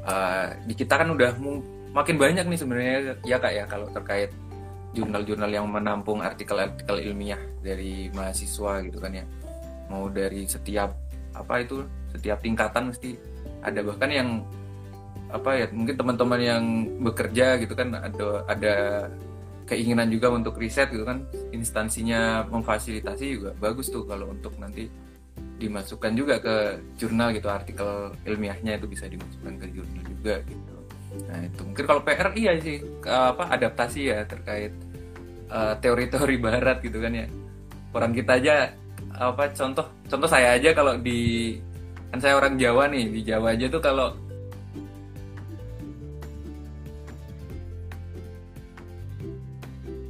uh, 0.08 0.48
di 0.64 0.74
kita 0.78 1.00
kan 1.00 1.12
udah 1.12 1.36
makin 1.92 2.16
banyak 2.16 2.46
nih 2.46 2.60
sebenarnya 2.60 2.96
ya 3.26 3.38
kak 3.42 3.54
ya 3.56 3.64
kalau 3.66 3.90
terkait 3.92 4.32
jurnal-jurnal 4.96 5.52
yang 5.52 5.68
menampung 5.68 6.24
artikel-artikel 6.24 7.04
ilmiah 7.04 7.40
dari 7.62 8.10
mahasiswa 8.16 8.82
gitu 8.88 8.98
kan 8.98 9.12
ya. 9.14 9.26
Mau 9.88 10.10
dari 10.10 10.48
setiap 10.50 10.96
apa 11.38 11.62
itu 11.62 11.86
setiap 12.18 12.42
tingkatan 12.42 12.90
mesti 12.90 13.16
ada. 13.62 13.80
Bahkan 13.86 14.10
yang 14.10 14.30
apa 15.28 15.60
ya 15.60 15.66
mungkin 15.76 15.96
teman-teman 16.00 16.40
yang 16.40 16.64
bekerja 17.04 17.60
gitu 17.60 17.76
kan 17.76 17.92
ada 17.92 18.48
ada 18.48 18.76
keinginan 19.68 20.08
juga 20.08 20.32
untuk 20.32 20.58
riset 20.58 20.90
gitu 20.90 21.06
kan. 21.06 21.28
Instansinya 21.54 22.48
memfasilitasi 22.48 23.26
juga 23.38 23.52
bagus 23.60 23.92
tuh 23.92 24.08
kalau 24.08 24.32
untuk 24.32 24.56
nanti 24.58 24.88
dimasukkan 25.60 26.14
juga 26.16 26.40
ke 26.40 26.82
jurnal 26.96 27.36
gitu. 27.36 27.52
Artikel 27.52 28.16
ilmiahnya 28.24 28.80
itu 28.80 28.88
bisa 28.88 29.06
dimasukkan 29.06 29.54
ke 29.62 29.66
jurnal 29.76 30.04
juga 30.08 30.36
gitu. 30.48 30.76
Nah 31.28 31.40
itu 31.44 31.62
mungkin 31.68 31.86
kalau 31.86 32.02
PR 32.02 32.30
iya 32.34 32.54
sih. 32.64 32.80
Apa 33.04 33.52
adaptasi 33.54 34.02
ya 34.10 34.24
terkait 34.24 34.72
uh, 35.52 35.76
teori-teori 35.84 36.36
barat 36.40 36.80
gitu 36.80 37.04
kan 37.04 37.12
ya. 37.12 37.28
Orang 37.92 38.16
kita 38.16 38.40
aja 38.40 38.72
apa 39.18 39.50
contoh 39.50 39.90
contoh 40.06 40.30
saya 40.30 40.54
aja 40.62 40.78
kalau 40.78 40.94
di 41.02 41.58
kan 42.12 42.20
saya 42.24 42.34
orang 42.40 42.56
Jawa 42.56 42.88
nih 42.88 43.06
di 43.12 43.22
Jawa 43.26 43.54
aja 43.54 43.68
tuh 43.68 43.82
kalau 43.84 44.16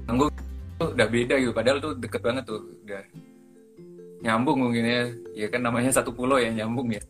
tanggung 0.07 0.31
udah 0.77 1.07
beda 1.09 1.35
gitu 1.41 1.51
padahal 1.51 1.77
tuh 1.81 1.93
deket 1.97 2.21
banget 2.21 2.43
tuh 2.45 2.61
udah 2.85 3.03
nyambung 4.21 4.57
mungkin 4.69 4.83
ya. 4.85 5.01
Ya 5.37 5.47
kan 5.53 5.61
namanya 5.61 5.93
satu 5.93 6.09
pulau 6.09 6.41
ya 6.41 6.49
nyambung 6.49 6.89
ya. 6.89 7.01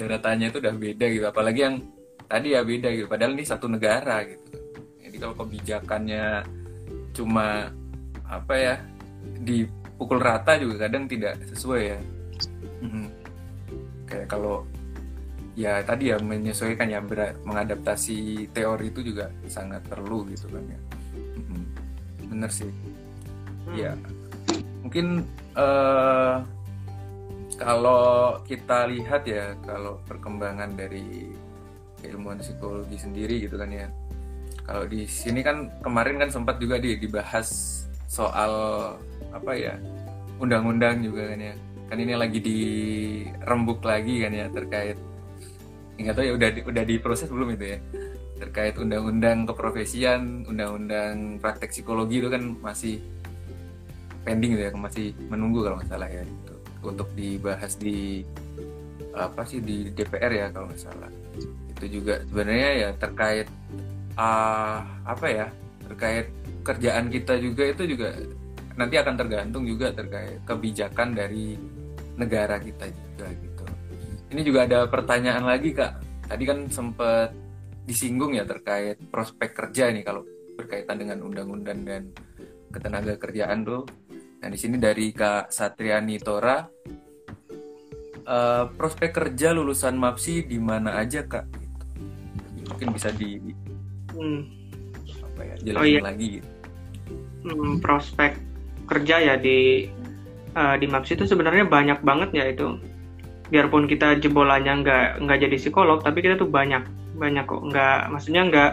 Daratannya 0.00 0.48
itu 0.48 0.58
udah 0.60 0.74
beda 0.74 1.06
gitu 1.12 1.24
apalagi 1.28 1.60
yang 1.60 1.76
tadi 2.24 2.56
ya 2.56 2.64
beda 2.64 2.88
gitu 2.92 3.06
padahal 3.06 3.36
ini 3.36 3.44
satu 3.44 3.66
negara 3.68 4.24
gitu. 4.24 4.44
Jadi 5.04 5.16
kalau 5.20 5.34
kebijakannya 5.38 6.24
cuma 7.14 7.70
apa 8.26 8.54
ya 8.56 8.74
dipukul 9.44 10.18
rata 10.18 10.58
juga 10.58 10.88
kadang 10.88 11.06
tidak 11.06 11.38
sesuai 11.52 11.82
ya. 11.84 11.98
Hmm. 12.82 13.08
Kayak 14.14 14.30
kalau 14.30 14.62
ya 15.58 15.82
tadi 15.82 16.14
ya 16.14 16.22
menyesuaikan 16.22 16.86
ya 16.86 17.02
mengadaptasi 17.42 18.46
teori 18.54 18.94
itu 18.94 19.02
juga 19.02 19.30
sangat 19.50 19.82
perlu 19.90 20.30
gitu 20.30 20.46
kan 20.54 20.62
ya. 20.70 20.80
Bener 22.30 22.50
sih. 22.50 22.70
Hmm. 23.64 23.80
ya 23.80 23.96
mungkin 24.84 25.24
uh, 25.56 26.44
kalau 27.56 28.36
kita 28.44 28.92
lihat 28.92 29.24
ya 29.24 29.56
kalau 29.64 29.96
perkembangan 30.04 30.76
dari 30.76 31.32
keilmuan 32.04 32.44
psikologi 32.44 33.00
sendiri 33.00 33.48
gitu 33.48 33.56
kan 33.56 33.72
ya. 33.72 33.88
Kalau 34.64 34.84
di 34.88 35.04
sini 35.08 35.40
kan 35.40 35.72
kemarin 35.80 36.20
kan 36.20 36.28
sempat 36.32 36.56
juga 36.60 36.76
di, 36.76 36.96
dibahas 36.96 37.80
soal 38.08 38.52
apa 39.32 39.52
ya 39.56 39.74
undang-undang 40.40 41.04
juga 41.04 41.32
kan 41.32 41.40
ya 41.40 41.54
kan 41.88 41.96
ini 42.00 42.14
lagi 42.16 42.38
dirembuk 42.40 43.84
lagi 43.84 44.24
kan 44.24 44.32
ya 44.32 44.46
terkait 44.48 44.96
nggak 45.94 46.14
tahu 46.18 46.24
ya 46.26 46.32
udah 46.34 46.48
udah 46.66 46.84
diproses 46.84 47.30
belum 47.30 47.54
itu 47.54 47.76
ya? 47.76 47.78
Terkait 48.34 48.74
undang-undang 48.76 49.46
keprofesian 49.46 50.42
undang-undang 50.50 51.38
praktek 51.38 51.70
psikologi 51.70 52.18
itu 52.18 52.28
kan 52.28 52.42
masih 52.58 52.98
pending 54.26 54.58
gitu 54.58 54.62
ya 54.66 54.72
masih 54.74 55.14
menunggu 55.30 55.62
kalau 55.62 55.76
nggak 55.78 55.90
salah 55.92 56.08
ya 56.10 56.24
untuk 56.82 57.08
dibahas 57.14 57.78
di 57.78 58.26
apa 59.14 59.46
sih 59.46 59.62
di 59.62 59.94
DPR 59.94 60.32
ya 60.34 60.46
kalau 60.50 60.66
nggak 60.66 60.82
salah. 60.82 61.10
Itu 61.70 61.84
juga 62.00 62.26
sebenarnya 62.26 62.70
ya 62.74 62.88
terkait 62.98 63.46
uh, 64.18 64.82
apa 65.06 65.26
ya 65.30 65.46
terkait 65.86 66.26
kerjaan 66.64 67.06
kita 67.12 67.38
juga 67.38 67.62
itu 67.70 67.82
juga 67.94 68.08
nanti 68.74 68.98
akan 68.98 69.14
tergantung 69.14 69.62
juga 69.66 69.94
terkait 69.94 70.42
kebijakan 70.42 71.14
dari 71.14 71.54
negara 72.18 72.58
kita 72.58 72.90
juga 72.90 73.26
gitu. 73.30 73.64
Ini 74.34 74.40
juga 74.42 74.66
ada 74.66 74.78
pertanyaan 74.90 75.46
lagi 75.46 75.70
kak. 75.74 75.92
Tadi 76.26 76.42
kan 76.42 76.58
sempat 76.70 77.30
disinggung 77.84 78.34
ya 78.34 78.48
terkait 78.48 78.96
prospek 79.12 79.52
kerja 79.52 79.92
nih 79.92 80.02
kalau 80.02 80.24
berkaitan 80.56 80.96
dengan 80.98 81.22
undang-undang 81.22 81.84
dan 81.86 82.02
ketenaga 82.74 83.14
kerjaan 83.18 83.62
tuh. 83.62 83.86
Nah 84.42 84.48
di 84.50 84.58
sini 84.58 84.76
dari 84.80 85.14
kak 85.14 85.54
Satriani 85.54 86.18
Tora, 86.18 86.66
uh, 88.26 88.64
prospek 88.74 89.10
kerja 89.14 89.54
lulusan 89.54 89.94
MAPSI 89.94 90.50
di 90.50 90.58
mana 90.58 90.98
aja 90.98 91.22
kak? 91.22 91.46
Gitu. 91.54 91.84
Mungkin 92.74 92.88
bisa 92.90 93.14
di 93.14 93.38
hmm. 94.18 94.40
apa 95.34 95.40
ya 95.46 95.54
jelasin 95.62 95.78
oh, 95.78 95.86
iya. 95.86 96.00
lagi. 96.02 96.26
Gitu. 96.40 96.50
Hmm, 97.44 97.76
prospek 97.78 98.53
kerja 98.88 99.16
ya 99.20 99.34
di 99.40 99.88
uh, 100.54 100.76
di 100.78 100.86
MAPSI 100.86 101.18
itu 101.20 101.24
sebenarnya 101.28 101.66
banyak 101.66 102.00
banget 102.02 102.30
ya 102.34 102.44
itu. 102.50 102.78
Biarpun 103.52 103.86
kita 103.86 104.18
jebolannya 104.18 104.82
nggak 104.82 105.06
nggak 105.24 105.38
jadi 105.44 105.56
psikolog, 105.60 106.00
tapi 106.00 106.24
kita 106.24 106.40
tuh 106.40 106.48
banyak 106.48 106.82
banyak 107.18 107.44
kok. 107.44 107.62
Nggak 107.70 107.98
maksudnya 108.10 108.42
nggak 108.48 108.72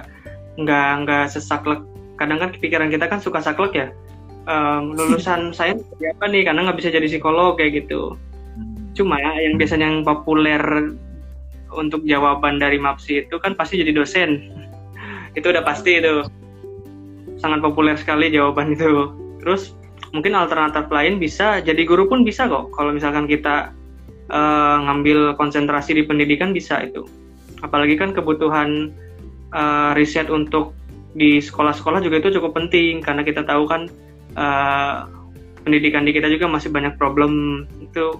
nggak 0.61 0.89
nggak 1.05 1.25
sesaklek. 1.29 1.81
Kadang 2.15 2.37
kan 2.39 2.49
pikiran 2.55 2.89
kita 2.93 3.05
kan 3.09 3.19
suka 3.19 3.41
saklek 3.43 3.73
ya. 3.75 3.87
Um, 4.49 4.97
lulusan 4.97 5.51
saya 5.57 5.77
apa 5.77 6.25
nih 6.29 6.47
karena 6.47 6.65
nggak 6.69 6.79
bisa 6.79 6.89
jadi 6.93 7.07
psikolog 7.07 7.59
kayak 7.59 7.85
gitu. 7.85 8.15
Cuma 8.95 9.19
yang 9.19 9.55
biasanya 9.55 9.87
yang 9.87 10.03
populer 10.03 10.61
untuk 11.71 12.03
jawaban 12.03 12.59
dari 12.59 12.75
MAPSI 12.75 13.27
itu 13.27 13.35
kan 13.39 13.55
pasti 13.55 13.79
jadi 13.79 13.95
dosen. 13.95 14.51
itu 15.37 15.45
udah 15.47 15.63
pasti 15.63 15.99
itu. 15.99 16.25
Sangat 17.39 17.63
populer 17.63 17.97
sekali 17.97 18.29
jawaban 18.29 18.75
itu. 18.77 19.09
Terus 19.41 19.73
mungkin 20.11 20.35
alternatif 20.35 20.91
lain 20.91 21.17
bisa 21.17 21.63
jadi 21.63 21.81
guru 21.87 22.07
pun 22.07 22.27
bisa 22.27 22.47
kok. 22.47 22.71
Kalau 22.75 22.91
misalkan 22.91 23.25
kita 23.27 23.71
uh, 24.31 24.77
ngambil 24.87 25.39
konsentrasi 25.39 25.95
di 25.95 26.03
pendidikan 26.03 26.51
bisa 26.51 26.83
itu. 26.83 27.07
Apalagi 27.63 27.95
kan 27.95 28.11
kebutuhan 28.11 28.91
uh, 29.55 29.91
riset 29.95 30.27
untuk 30.27 30.75
di 31.15 31.43
sekolah-sekolah 31.43 31.99
juga 31.99 32.23
itu 32.23 32.39
cukup 32.39 32.55
penting 32.55 33.03
karena 33.03 33.23
kita 33.23 33.43
tahu 33.43 33.67
kan 33.67 33.91
uh, 34.39 35.07
pendidikan 35.63 36.07
di 36.07 36.15
kita 36.15 36.31
juga 36.31 36.47
masih 36.47 36.71
banyak 36.71 36.95
problem 36.95 37.63
itu 37.83 38.15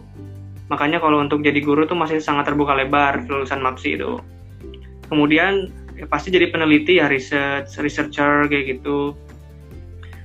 Makanya 0.71 1.03
kalau 1.03 1.19
untuk 1.19 1.43
jadi 1.43 1.59
guru 1.59 1.83
tuh 1.83 1.99
masih 1.99 2.23
sangat 2.23 2.47
terbuka 2.47 2.71
lebar 2.71 3.27
lulusan 3.27 3.59
MAPSI 3.59 3.99
itu. 3.99 4.15
Kemudian 5.11 5.67
ya 5.99 6.07
pasti 6.07 6.31
jadi 6.31 6.47
peneliti 6.47 7.03
ya 7.03 7.11
research, 7.11 7.75
researcher 7.83 8.47
kayak 8.47 8.79
gitu. 8.79 9.11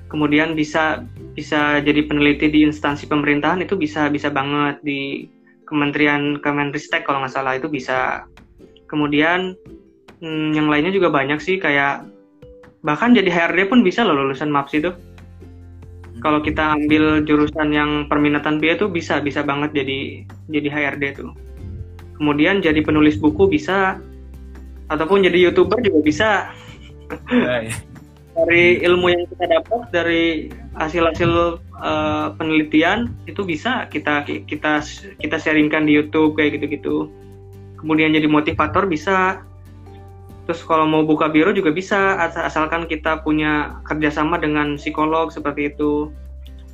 Kemudian 0.07 0.55
bisa 0.55 1.03
bisa 1.37 1.85
jadi 1.85 2.01
peneliti 2.09 2.49
di 2.49 2.65
instansi 2.65 3.05
pemerintahan 3.07 3.61
itu 3.61 3.77
bisa 3.77 4.09
bisa 4.09 4.33
banget. 4.33 4.81
Di 4.81 5.29
Kementerian 5.69 6.41
Kemenristek 6.41 7.05
kalau 7.05 7.21
nggak 7.21 7.35
salah 7.37 7.55
itu 7.61 7.69
bisa. 7.69 8.25
Kemudian 8.89 9.53
hmm, 10.25 10.57
yang 10.57 10.73
lainnya 10.73 10.97
juga 10.97 11.13
banyak 11.13 11.37
sih 11.39 11.61
kayak 11.61 12.09
bahkan 12.81 13.13
jadi 13.13 13.29
HRD 13.29 13.69
pun 13.69 13.85
bisa 13.85 14.01
loh 14.07 14.17
lulusan 14.17 14.49
MAPSI 14.49 14.77
itu. 14.81 14.91
Kalau 16.25 16.41
kita 16.41 16.81
ambil 16.81 17.21
jurusan 17.29 17.77
yang 17.77 18.09
perminatan 18.09 18.57
dia 18.57 18.81
tuh 18.81 18.89
bisa 18.89 19.21
bisa 19.21 19.45
banget 19.45 19.77
jadi 19.77 20.25
jadi 20.49 20.69
HRD 20.73 21.05
tuh. 21.21 21.37
Kemudian 22.17 22.65
jadi 22.65 22.81
penulis 22.81 23.21
buku 23.21 23.53
bisa 23.53 24.01
ataupun 24.89 25.21
jadi 25.21 25.51
youtuber 25.51 25.85
juga 25.85 26.01
bisa. 26.01 26.31
Iya, 27.29 27.69
iya. 27.69 27.75
Dari 28.37 28.85
ilmu 28.85 29.09
yang 29.09 29.25
kita 29.33 29.45
dapat 29.49 29.81
dari 29.91 30.53
hasil-hasil 30.77 31.57
uh, 31.81 32.37
penelitian 32.37 33.09
itu 33.25 33.41
bisa 33.43 33.89
kita 33.89 34.29
kita 34.29 34.85
kita 35.17 35.37
sharingkan 35.41 35.89
di 35.89 35.97
YouTube 35.97 36.37
kayak 36.37 36.61
gitu-gitu 36.61 37.09
kemudian 37.81 38.13
jadi 38.13 38.29
motivator 38.29 38.85
bisa 38.85 39.41
Terus 40.47 40.63
kalau 40.63 40.87
mau 40.87 41.03
buka 41.03 41.27
biro 41.27 41.51
juga 41.51 41.75
bisa, 41.75 42.23
asalkan 42.23 42.87
kita 42.87 43.19
punya 43.27 43.83
kerjasama 43.83 44.39
dengan 44.39 44.79
psikolog 44.79 45.35
seperti 45.35 45.75
itu. 45.75 46.15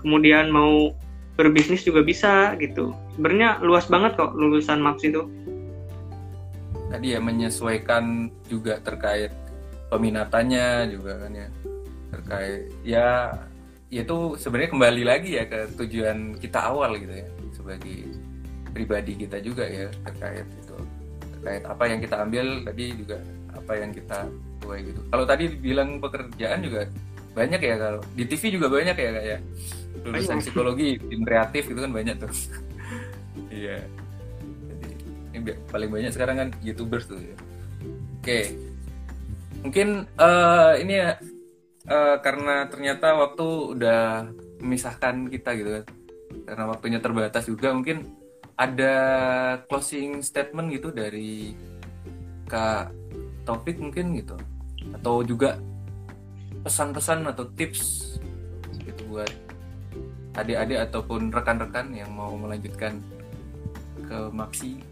Kemudian 0.05 0.53
mau 0.53 0.93
berbisnis 1.41 1.81
juga 1.81 2.05
bisa 2.05 2.53
gitu. 2.61 2.93
Sebenarnya 3.17 3.65
luas 3.65 3.89
banget 3.89 4.21
kok 4.21 4.37
lulusan 4.37 4.77
MAPS 4.77 5.09
itu. 5.09 5.25
Tadi 6.93 7.17
ya 7.17 7.21
menyesuaikan 7.25 8.29
juga 8.53 8.77
terkait 8.85 9.33
peminatannya 9.93 10.89
juga 10.89 11.13
kan 11.21 11.33
ya. 11.37 11.49
Terkait 12.09 12.61
ya 12.81 13.09
itu 13.93 14.41
sebenarnya 14.41 14.71
kembali 14.73 15.03
lagi 15.05 15.31
ya 15.37 15.45
ke 15.45 15.77
tujuan 15.77 16.41
kita 16.41 16.73
awal 16.73 16.97
gitu 16.97 17.13
ya 17.13 17.29
sebagai 17.53 18.09
pribadi 18.73 19.13
kita 19.21 19.37
juga 19.45 19.69
ya 19.69 19.93
terkait 20.09 20.49
itu. 20.49 20.77
Terkait 21.37 21.63
apa 21.69 21.85
yang 21.85 22.01
kita 22.01 22.17
ambil 22.25 22.65
tadi 22.65 22.85
juga 22.97 23.21
apa 23.53 23.73
yang 23.77 23.91
kita 23.93 24.19
tuai 24.65 24.81
gitu. 24.89 25.01
Kalau 25.13 25.25
tadi 25.29 25.45
bilang 25.61 26.01
pekerjaan 26.01 26.65
juga 26.65 26.89
banyak 27.33 27.61
ya 27.61 27.77
kalau 27.77 28.01
di 28.17 28.25
TV 28.29 28.43
juga 28.57 28.73
banyak 28.73 28.97
ya 28.97 29.11
kayak 29.13 29.41
lulusan 30.09 30.41
psikologi 30.41 30.97
tim 31.01 31.21
kreatif 31.21 31.69
itu 31.69 31.81
kan 31.85 31.93
banyak 31.93 32.17
tuh. 32.17 32.33
Iya. 33.53 33.85
Jadi 34.69 34.89
ini 35.37 35.53
paling 35.69 35.89
banyak 35.93 36.13
sekarang 36.17 36.37
kan 36.41 36.49
youtubers 36.65 37.05
tuh 37.05 37.21
ya. 37.21 37.37
oke 38.23 38.72
mungkin 39.63 40.11
uh, 40.19 40.75
ini 40.77 40.95
ya 40.99 41.11
uh, 41.89 42.17
karena 42.21 42.67
ternyata 42.69 43.15
waktu 43.15 43.47
udah 43.79 44.29
memisahkan 44.63 45.31
kita 45.31 45.55
gitu 45.59 45.71
kan. 45.81 45.85
Karena 46.47 46.65
waktunya 46.69 46.99
terbatas 46.99 47.47
juga 47.47 47.71
mungkin 47.73 48.19
ada 48.59 48.95
closing 49.67 50.21
statement 50.21 50.71
gitu 50.75 50.93
dari 50.93 51.57
kak 52.47 52.93
topik 53.49 53.79
mungkin 53.79 54.19
gitu. 54.19 54.37
Atau 54.95 55.23
juga 55.23 55.59
pesan-pesan 56.63 57.27
atau 57.27 57.49
tips 57.59 58.15
gitu 58.83 59.03
buat 59.11 59.31
adik-adik 60.39 60.79
ataupun 60.91 61.29
rekan-rekan 61.29 61.93
yang 61.93 62.11
mau 62.15 62.33
melanjutkan 62.39 63.03
ke 64.07 64.19
Maxi 64.33 64.92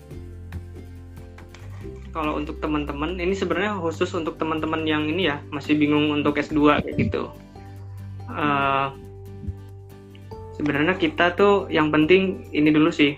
kalau 2.11 2.39
untuk 2.39 2.59
teman-teman 2.59 3.19
ini 3.19 3.35
sebenarnya 3.35 3.79
khusus 3.79 4.11
untuk 4.19 4.35
teman-teman 4.37 4.83
yang 4.83 5.07
ini 5.07 5.31
ya 5.31 5.39
masih 5.55 5.79
bingung 5.79 6.11
untuk 6.11 6.39
S2 6.39 6.83
kayak 6.83 6.97
gitu. 6.99 7.31
Uh, 8.31 8.95
sebenarnya 10.59 10.99
kita 10.99 11.35
tuh 11.39 11.71
yang 11.71 11.95
penting 11.95 12.47
ini 12.51 12.71
dulu 12.75 12.91
sih. 12.91 13.15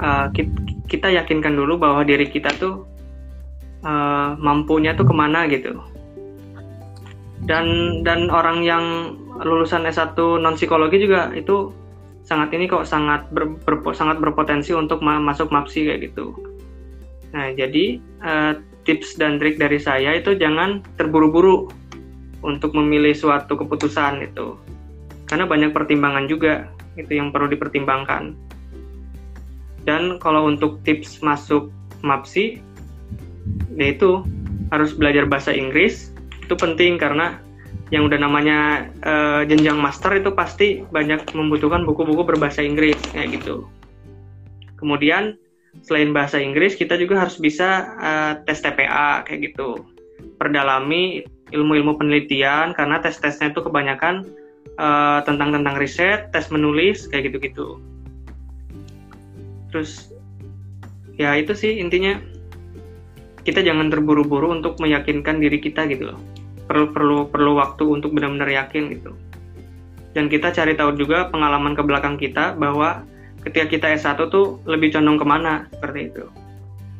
Uh, 0.00 0.32
kita 0.88 1.12
yakinkan 1.12 1.54
dulu 1.54 1.78
bahwa 1.78 2.02
diri 2.02 2.26
kita 2.26 2.50
tuh 2.56 2.88
uh, 3.84 4.34
mampunya 4.40 4.96
tuh 4.96 5.04
ke 5.04 5.14
mana 5.14 5.44
gitu. 5.46 5.76
Dan 7.42 8.00
dan 8.06 8.32
orang 8.32 8.64
yang 8.64 8.84
lulusan 9.42 9.84
S1 9.84 10.14
non 10.16 10.56
psikologi 10.56 11.02
juga 11.02 11.34
itu 11.34 11.74
sangat 12.22 12.54
ini 12.54 12.70
kok 12.70 12.86
sangat 12.86 13.26
ber, 13.34 13.58
ber, 13.66 13.82
sangat 13.92 14.22
berpotensi 14.22 14.70
untuk 14.72 15.02
ma 15.02 15.18
masuk 15.18 15.50
MAPSI 15.50 15.90
kayak 15.90 16.00
gitu. 16.12 16.51
Nah, 17.32 17.52
jadi 17.56 17.98
uh, 18.20 18.60
tips 18.84 19.16
dan 19.16 19.40
trik 19.40 19.56
dari 19.56 19.80
saya 19.80 20.16
itu 20.20 20.36
jangan 20.36 20.84
terburu-buru 21.00 21.72
untuk 22.44 22.76
memilih 22.76 23.14
suatu 23.14 23.56
keputusan 23.56 24.26
itu. 24.26 24.58
Karena 25.30 25.48
banyak 25.48 25.72
pertimbangan 25.72 26.28
juga 26.28 26.68
itu 27.00 27.16
yang 27.16 27.32
perlu 27.32 27.48
dipertimbangkan. 27.48 28.36
Dan 29.82 30.20
kalau 30.22 30.46
untuk 30.46 30.84
tips 30.86 31.24
masuk 31.24 31.72
MAPSI 32.04 32.60
ya 33.74 33.86
itu 33.90 34.22
harus 34.70 34.94
belajar 34.94 35.26
bahasa 35.26 35.50
Inggris 35.50 36.14
itu 36.38 36.54
penting 36.54 37.00
karena 37.00 37.40
yang 37.92 38.08
udah 38.08 38.18
namanya 38.20 38.88
uh, 39.04 39.42
jenjang 39.44 39.76
master 39.76 40.16
itu 40.16 40.32
pasti 40.32 40.80
banyak 40.88 41.28
membutuhkan 41.36 41.84
buku-buku 41.84 42.24
berbahasa 42.24 42.64
Inggris 42.64 42.96
kayak 43.12 43.36
gitu. 43.40 43.68
Kemudian 44.80 45.36
selain 45.80 46.12
bahasa 46.12 46.36
Inggris 46.36 46.76
kita 46.76 47.00
juga 47.00 47.24
harus 47.24 47.40
bisa 47.40 47.96
uh, 47.96 48.32
tes 48.44 48.60
TPA 48.60 49.24
kayak 49.24 49.52
gitu. 49.52 49.80
Perdalami 50.36 51.24
ilmu-ilmu 51.52 51.96
penelitian 51.96 52.76
karena 52.76 53.00
tes-tesnya 53.00 53.52
itu 53.52 53.64
kebanyakan 53.64 54.28
uh, 54.76 55.24
tentang 55.24 55.56
tentang 55.56 55.80
riset, 55.80 56.28
tes 56.32 56.52
menulis 56.52 57.08
kayak 57.08 57.32
gitu-gitu. 57.32 57.80
Terus 59.72 60.12
ya 61.16 61.36
itu 61.36 61.56
sih 61.56 61.80
intinya 61.80 62.20
kita 63.42 63.60
jangan 63.60 63.90
terburu-buru 63.90 64.54
untuk 64.54 64.78
meyakinkan 64.78 65.42
diri 65.42 65.58
kita 65.58 65.84
gitu 65.90 66.14
loh 66.14 66.20
perlu 66.70 66.88
perlu 66.94 67.18
perlu 67.28 67.52
waktu 67.58 67.84
untuk 67.84 68.14
benar-benar 68.14 68.48
yakin 68.48 68.96
gitu 68.96 69.12
dan 70.16 70.28
kita 70.30 70.54
cari 70.54 70.78
tahu 70.78 70.94
juga 70.96 71.28
pengalaman 71.28 71.74
ke 71.74 71.82
belakang 71.82 72.16
kita 72.16 72.54
bahwa 72.56 73.02
ketika 73.42 73.66
kita 73.66 73.86
S1 73.98 74.30
tuh 74.30 74.62
lebih 74.66 74.94
condong 74.94 75.18
ke 75.18 75.26
mana 75.26 75.66
seperti 75.74 76.10
itu. 76.10 76.24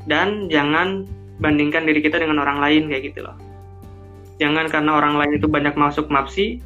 Dan 0.06 0.50
jangan 0.50 1.06
bandingkan 1.38 1.86
diri 1.86 2.02
kita 2.02 2.18
dengan 2.18 2.42
orang 2.42 2.58
lain 2.58 2.90
kayak 2.90 3.14
gitu 3.14 3.26
loh. 3.26 3.36
Jangan 4.42 4.66
karena 4.70 4.98
orang 4.98 5.14
lain 5.18 5.38
itu 5.38 5.46
banyak 5.46 5.78
masuk 5.78 6.10
mapsi 6.10 6.58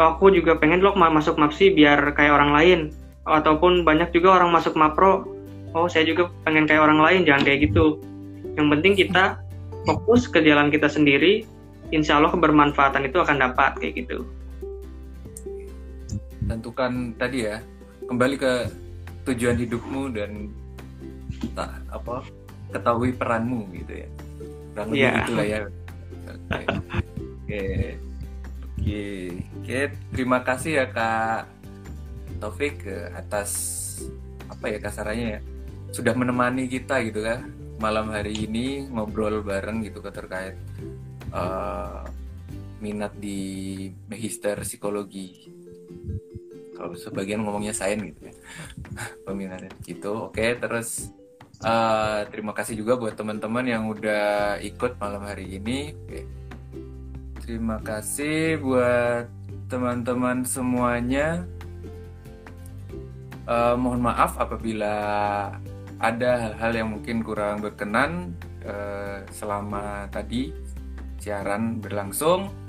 oh, 0.00 0.16
aku 0.16 0.32
juga 0.32 0.56
pengen 0.56 0.80
loh 0.80 0.96
masuk 0.96 1.36
mapsi 1.36 1.72
biar 1.72 2.16
kayak 2.16 2.32
orang 2.32 2.52
lain. 2.56 2.80
Ataupun 3.28 3.86
banyak 3.86 4.10
juga 4.10 4.40
orang 4.40 4.50
masuk 4.50 4.74
mapro 4.74 5.28
oh 5.72 5.88
saya 5.88 6.04
juga 6.04 6.28
pengen 6.44 6.68
kayak 6.68 6.84
orang 6.84 7.00
lain 7.00 7.20
jangan 7.28 7.42
kayak 7.44 7.68
gitu. 7.68 8.00
Yang 8.56 8.66
penting 8.78 8.92
kita 8.96 9.24
fokus 9.84 10.28
ke 10.28 10.40
jalan 10.44 10.68
kita 10.72 10.88
sendiri 10.88 11.44
insya 11.92 12.16
Allah 12.18 12.32
kebermanfaatan 12.32 13.04
itu 13.08 13.20
akan 13.20 13.36
dapat 13.40 13.76
kayak 13.78 14.04
gitu. 14.04 14.24
Tentukan 16.48 17.14
tadi 17.16 17.46
ya 17.46 17.62
kembali 18.08 18.36
ke 18.36 18.52
tujuan 19.28 19.56
hidupmu 19.58 20.02
dan 20.14 20.50
tak 21.54 21.70
apa 21.90 22.26
ketahui 22.72 23.10
peranmu 23.14 23.68
gitu 23.76 23.92
ya. 24.04 24.08
Kurang 24.72 24.88
lebih 24.90 25.02
yeah. 25.04 25.22
itulah 25.22 25.46
ya. 25.46 25.60
Oke. 26.26 26.64
Oke. 28.78 29.02
Oke 29.62 29.78
terima 30.10 30.38
kasih 30.42 30.72
ya 30.82 30.86
kak 30.90 31.46
Taufik 32.42 32.82
atas 33.14 33.50
apa 34.50 34.66
ya 34.66 34.78
kasarannya 34.82 35.26
ya. 35.38 35.40
Sudah 35.92 36.16
menemani 36.16 36.66
kita 36.66 36.98
gitu 37.04 37.22
kan 37.22 37.46
malam 37.82 38.14
hari 38.14 38.46
ini 38.46 38.86
ngobrol 38.90 39.42
bareng 39.42 39.82
gitu 39.82 39.98
terkait 40.06 40.54
uh, 41.34 42.06
minat 42.82 43.14
di 43.18 43.90
magister 44.10 44.58
psikologi 44.62 45.50
kalau 46.82 46.98
sebagian 46.98 47.46
ngomongnya 47.46 47.70
sains 47.70 48.02
gitu 48.02 48.26
ya. 48.26 48.34
Peminatnya 49.30 49.70
gitu. 49.86 50.34
Oke 50.34 50.58
terus 50.58 51.14
uh, 51.62 52.26
terima 52.26 52.50
kasih 52.50 52.74
juga 52.74 52.98
buat 52.98 53.14
teman-teman 53.14 53.62
yang 53.62 53.86
udah 53.86 54.58
ikut 54.58 54.98
malam 54.98 55.22
hari 55.22 55.62
ini. 55.62 55.94
Oke. 55.94 56.26
Terima 57.46 57.78
kasih 57.78 58.58
buat 58.58 59.30
teman-teman 59.70 60.42
semuanya. 60.42 61.46
Uh, 63.46 63.74
mohon 63.78 64.02
maaf 64.02 64.38
apabila 64.38 64.94
ada 66.02 66.30
hal-hal 66.38 66.72
yang 66.74 66.88
mungkin 66.94 67.22
kurang 67.22 67.62
berkenan 67.62 68.34
uh, 68.66 69.22
selama 69.30 70.06
tadi 70.10 70.54
siaran 71.18 71.78
berlangsung 71.78 72.61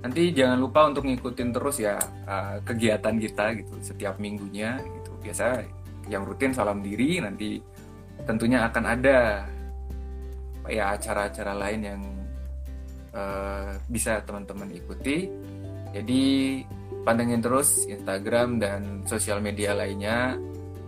nanti 0.00 0.32
jangan 0.32 0.58
lupa 0.60 0.88
untuk 0.88 1.04
ngikutin 1.04 1.48
terus 1.52 1.76
ya 1.80 2.00
uh, 2.24 2.56
kegiatan 2.64 3.16
kita 3.20 3.44
gitu 3.60 3.74
setiap 3.84 4.16
minggunya 4.16 4.80
gitu. 4.80 5.12
Biasa 5.20 5.60
yang 6.08 6.24
rutin 6.24 6.56
salam 6.56 6.80
diri 6.80 7.20
nanti 7.20 7.60
tentunya 8.24 8.64
akan 8.68 8.84
ada 8.84 9.44
ya 10.68 10.96
acara-acara 10.96 11.52
lain 11.56 11.80
yang 11.84 12.02
uh, 13.12 13.76
bisa 13.88 14.24
teman-teman 14.24 14.72
ikuti. 14.72 15.28
Jadi 15.90 16.22
pantengin 17.02 17.42
terus 17.42 17.84
Instagram 17.88 18.60
dan 18.60 19.02
sosial 19.04 19.42
media 19.42 19.74
lainnya 19.74 20.38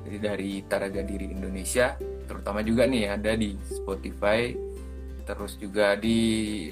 jadi 0.08 0.18
dari 0.18 0.52
Taraga 0.64 1.04
Diri 1.04 1.28
Indonesia. 1.28 1.96
Terutama 2.24 2.64
juga 2.64 2.88
nih 2.88 3.12
ada 3.12 3.36
di 3.36 3.52
Spotify 3.68 4.72
terus 5.22 5.54
juga 5.56 5.94
di 5.94 6.66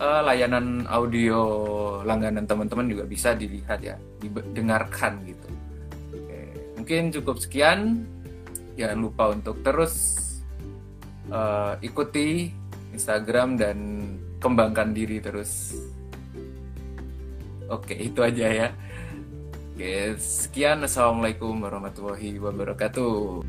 uh, 0.00 0.20
layanan 0.24 0.84
audio 0.88 1.40
langganan 2.04 2.44
teman-teman 2.44 2.86
juga 2.88 3.04
bisa 3.04 3.32
dilihat 3.32 3.80
ya, 3.82 3.96
didengarkan 4.20 5.20
gitu. 5.24 5.48
Oke, 6.14 6.40
mungkin 6.78 7.02
cukup 7.12 7.36
sekian. 7.40 8.04
Jangan 8.76 8.98
lupa 9.00 9.32
untuk 9.32 9.64
terus 9.64 10.20
uh, 11.32 11.80
ikuti 11.80 12.52
Instagram 12.92 13.56
dan 13.56 13.78
kembangkan 14.36 14.92
diri 14.92 15.20
terus. 15.20 15.72
Oke, 17.66 17.96
itu 17.96 18.20
aja 18.22 18.46
ya. 18.46 18.68
Oke, 19.74 20.14
sekian. 20.20 20.84
Assalamualaikum 20.86 21.56
warahmatullahi 21.60 22.38
wabarakatuh. 22.38 23.42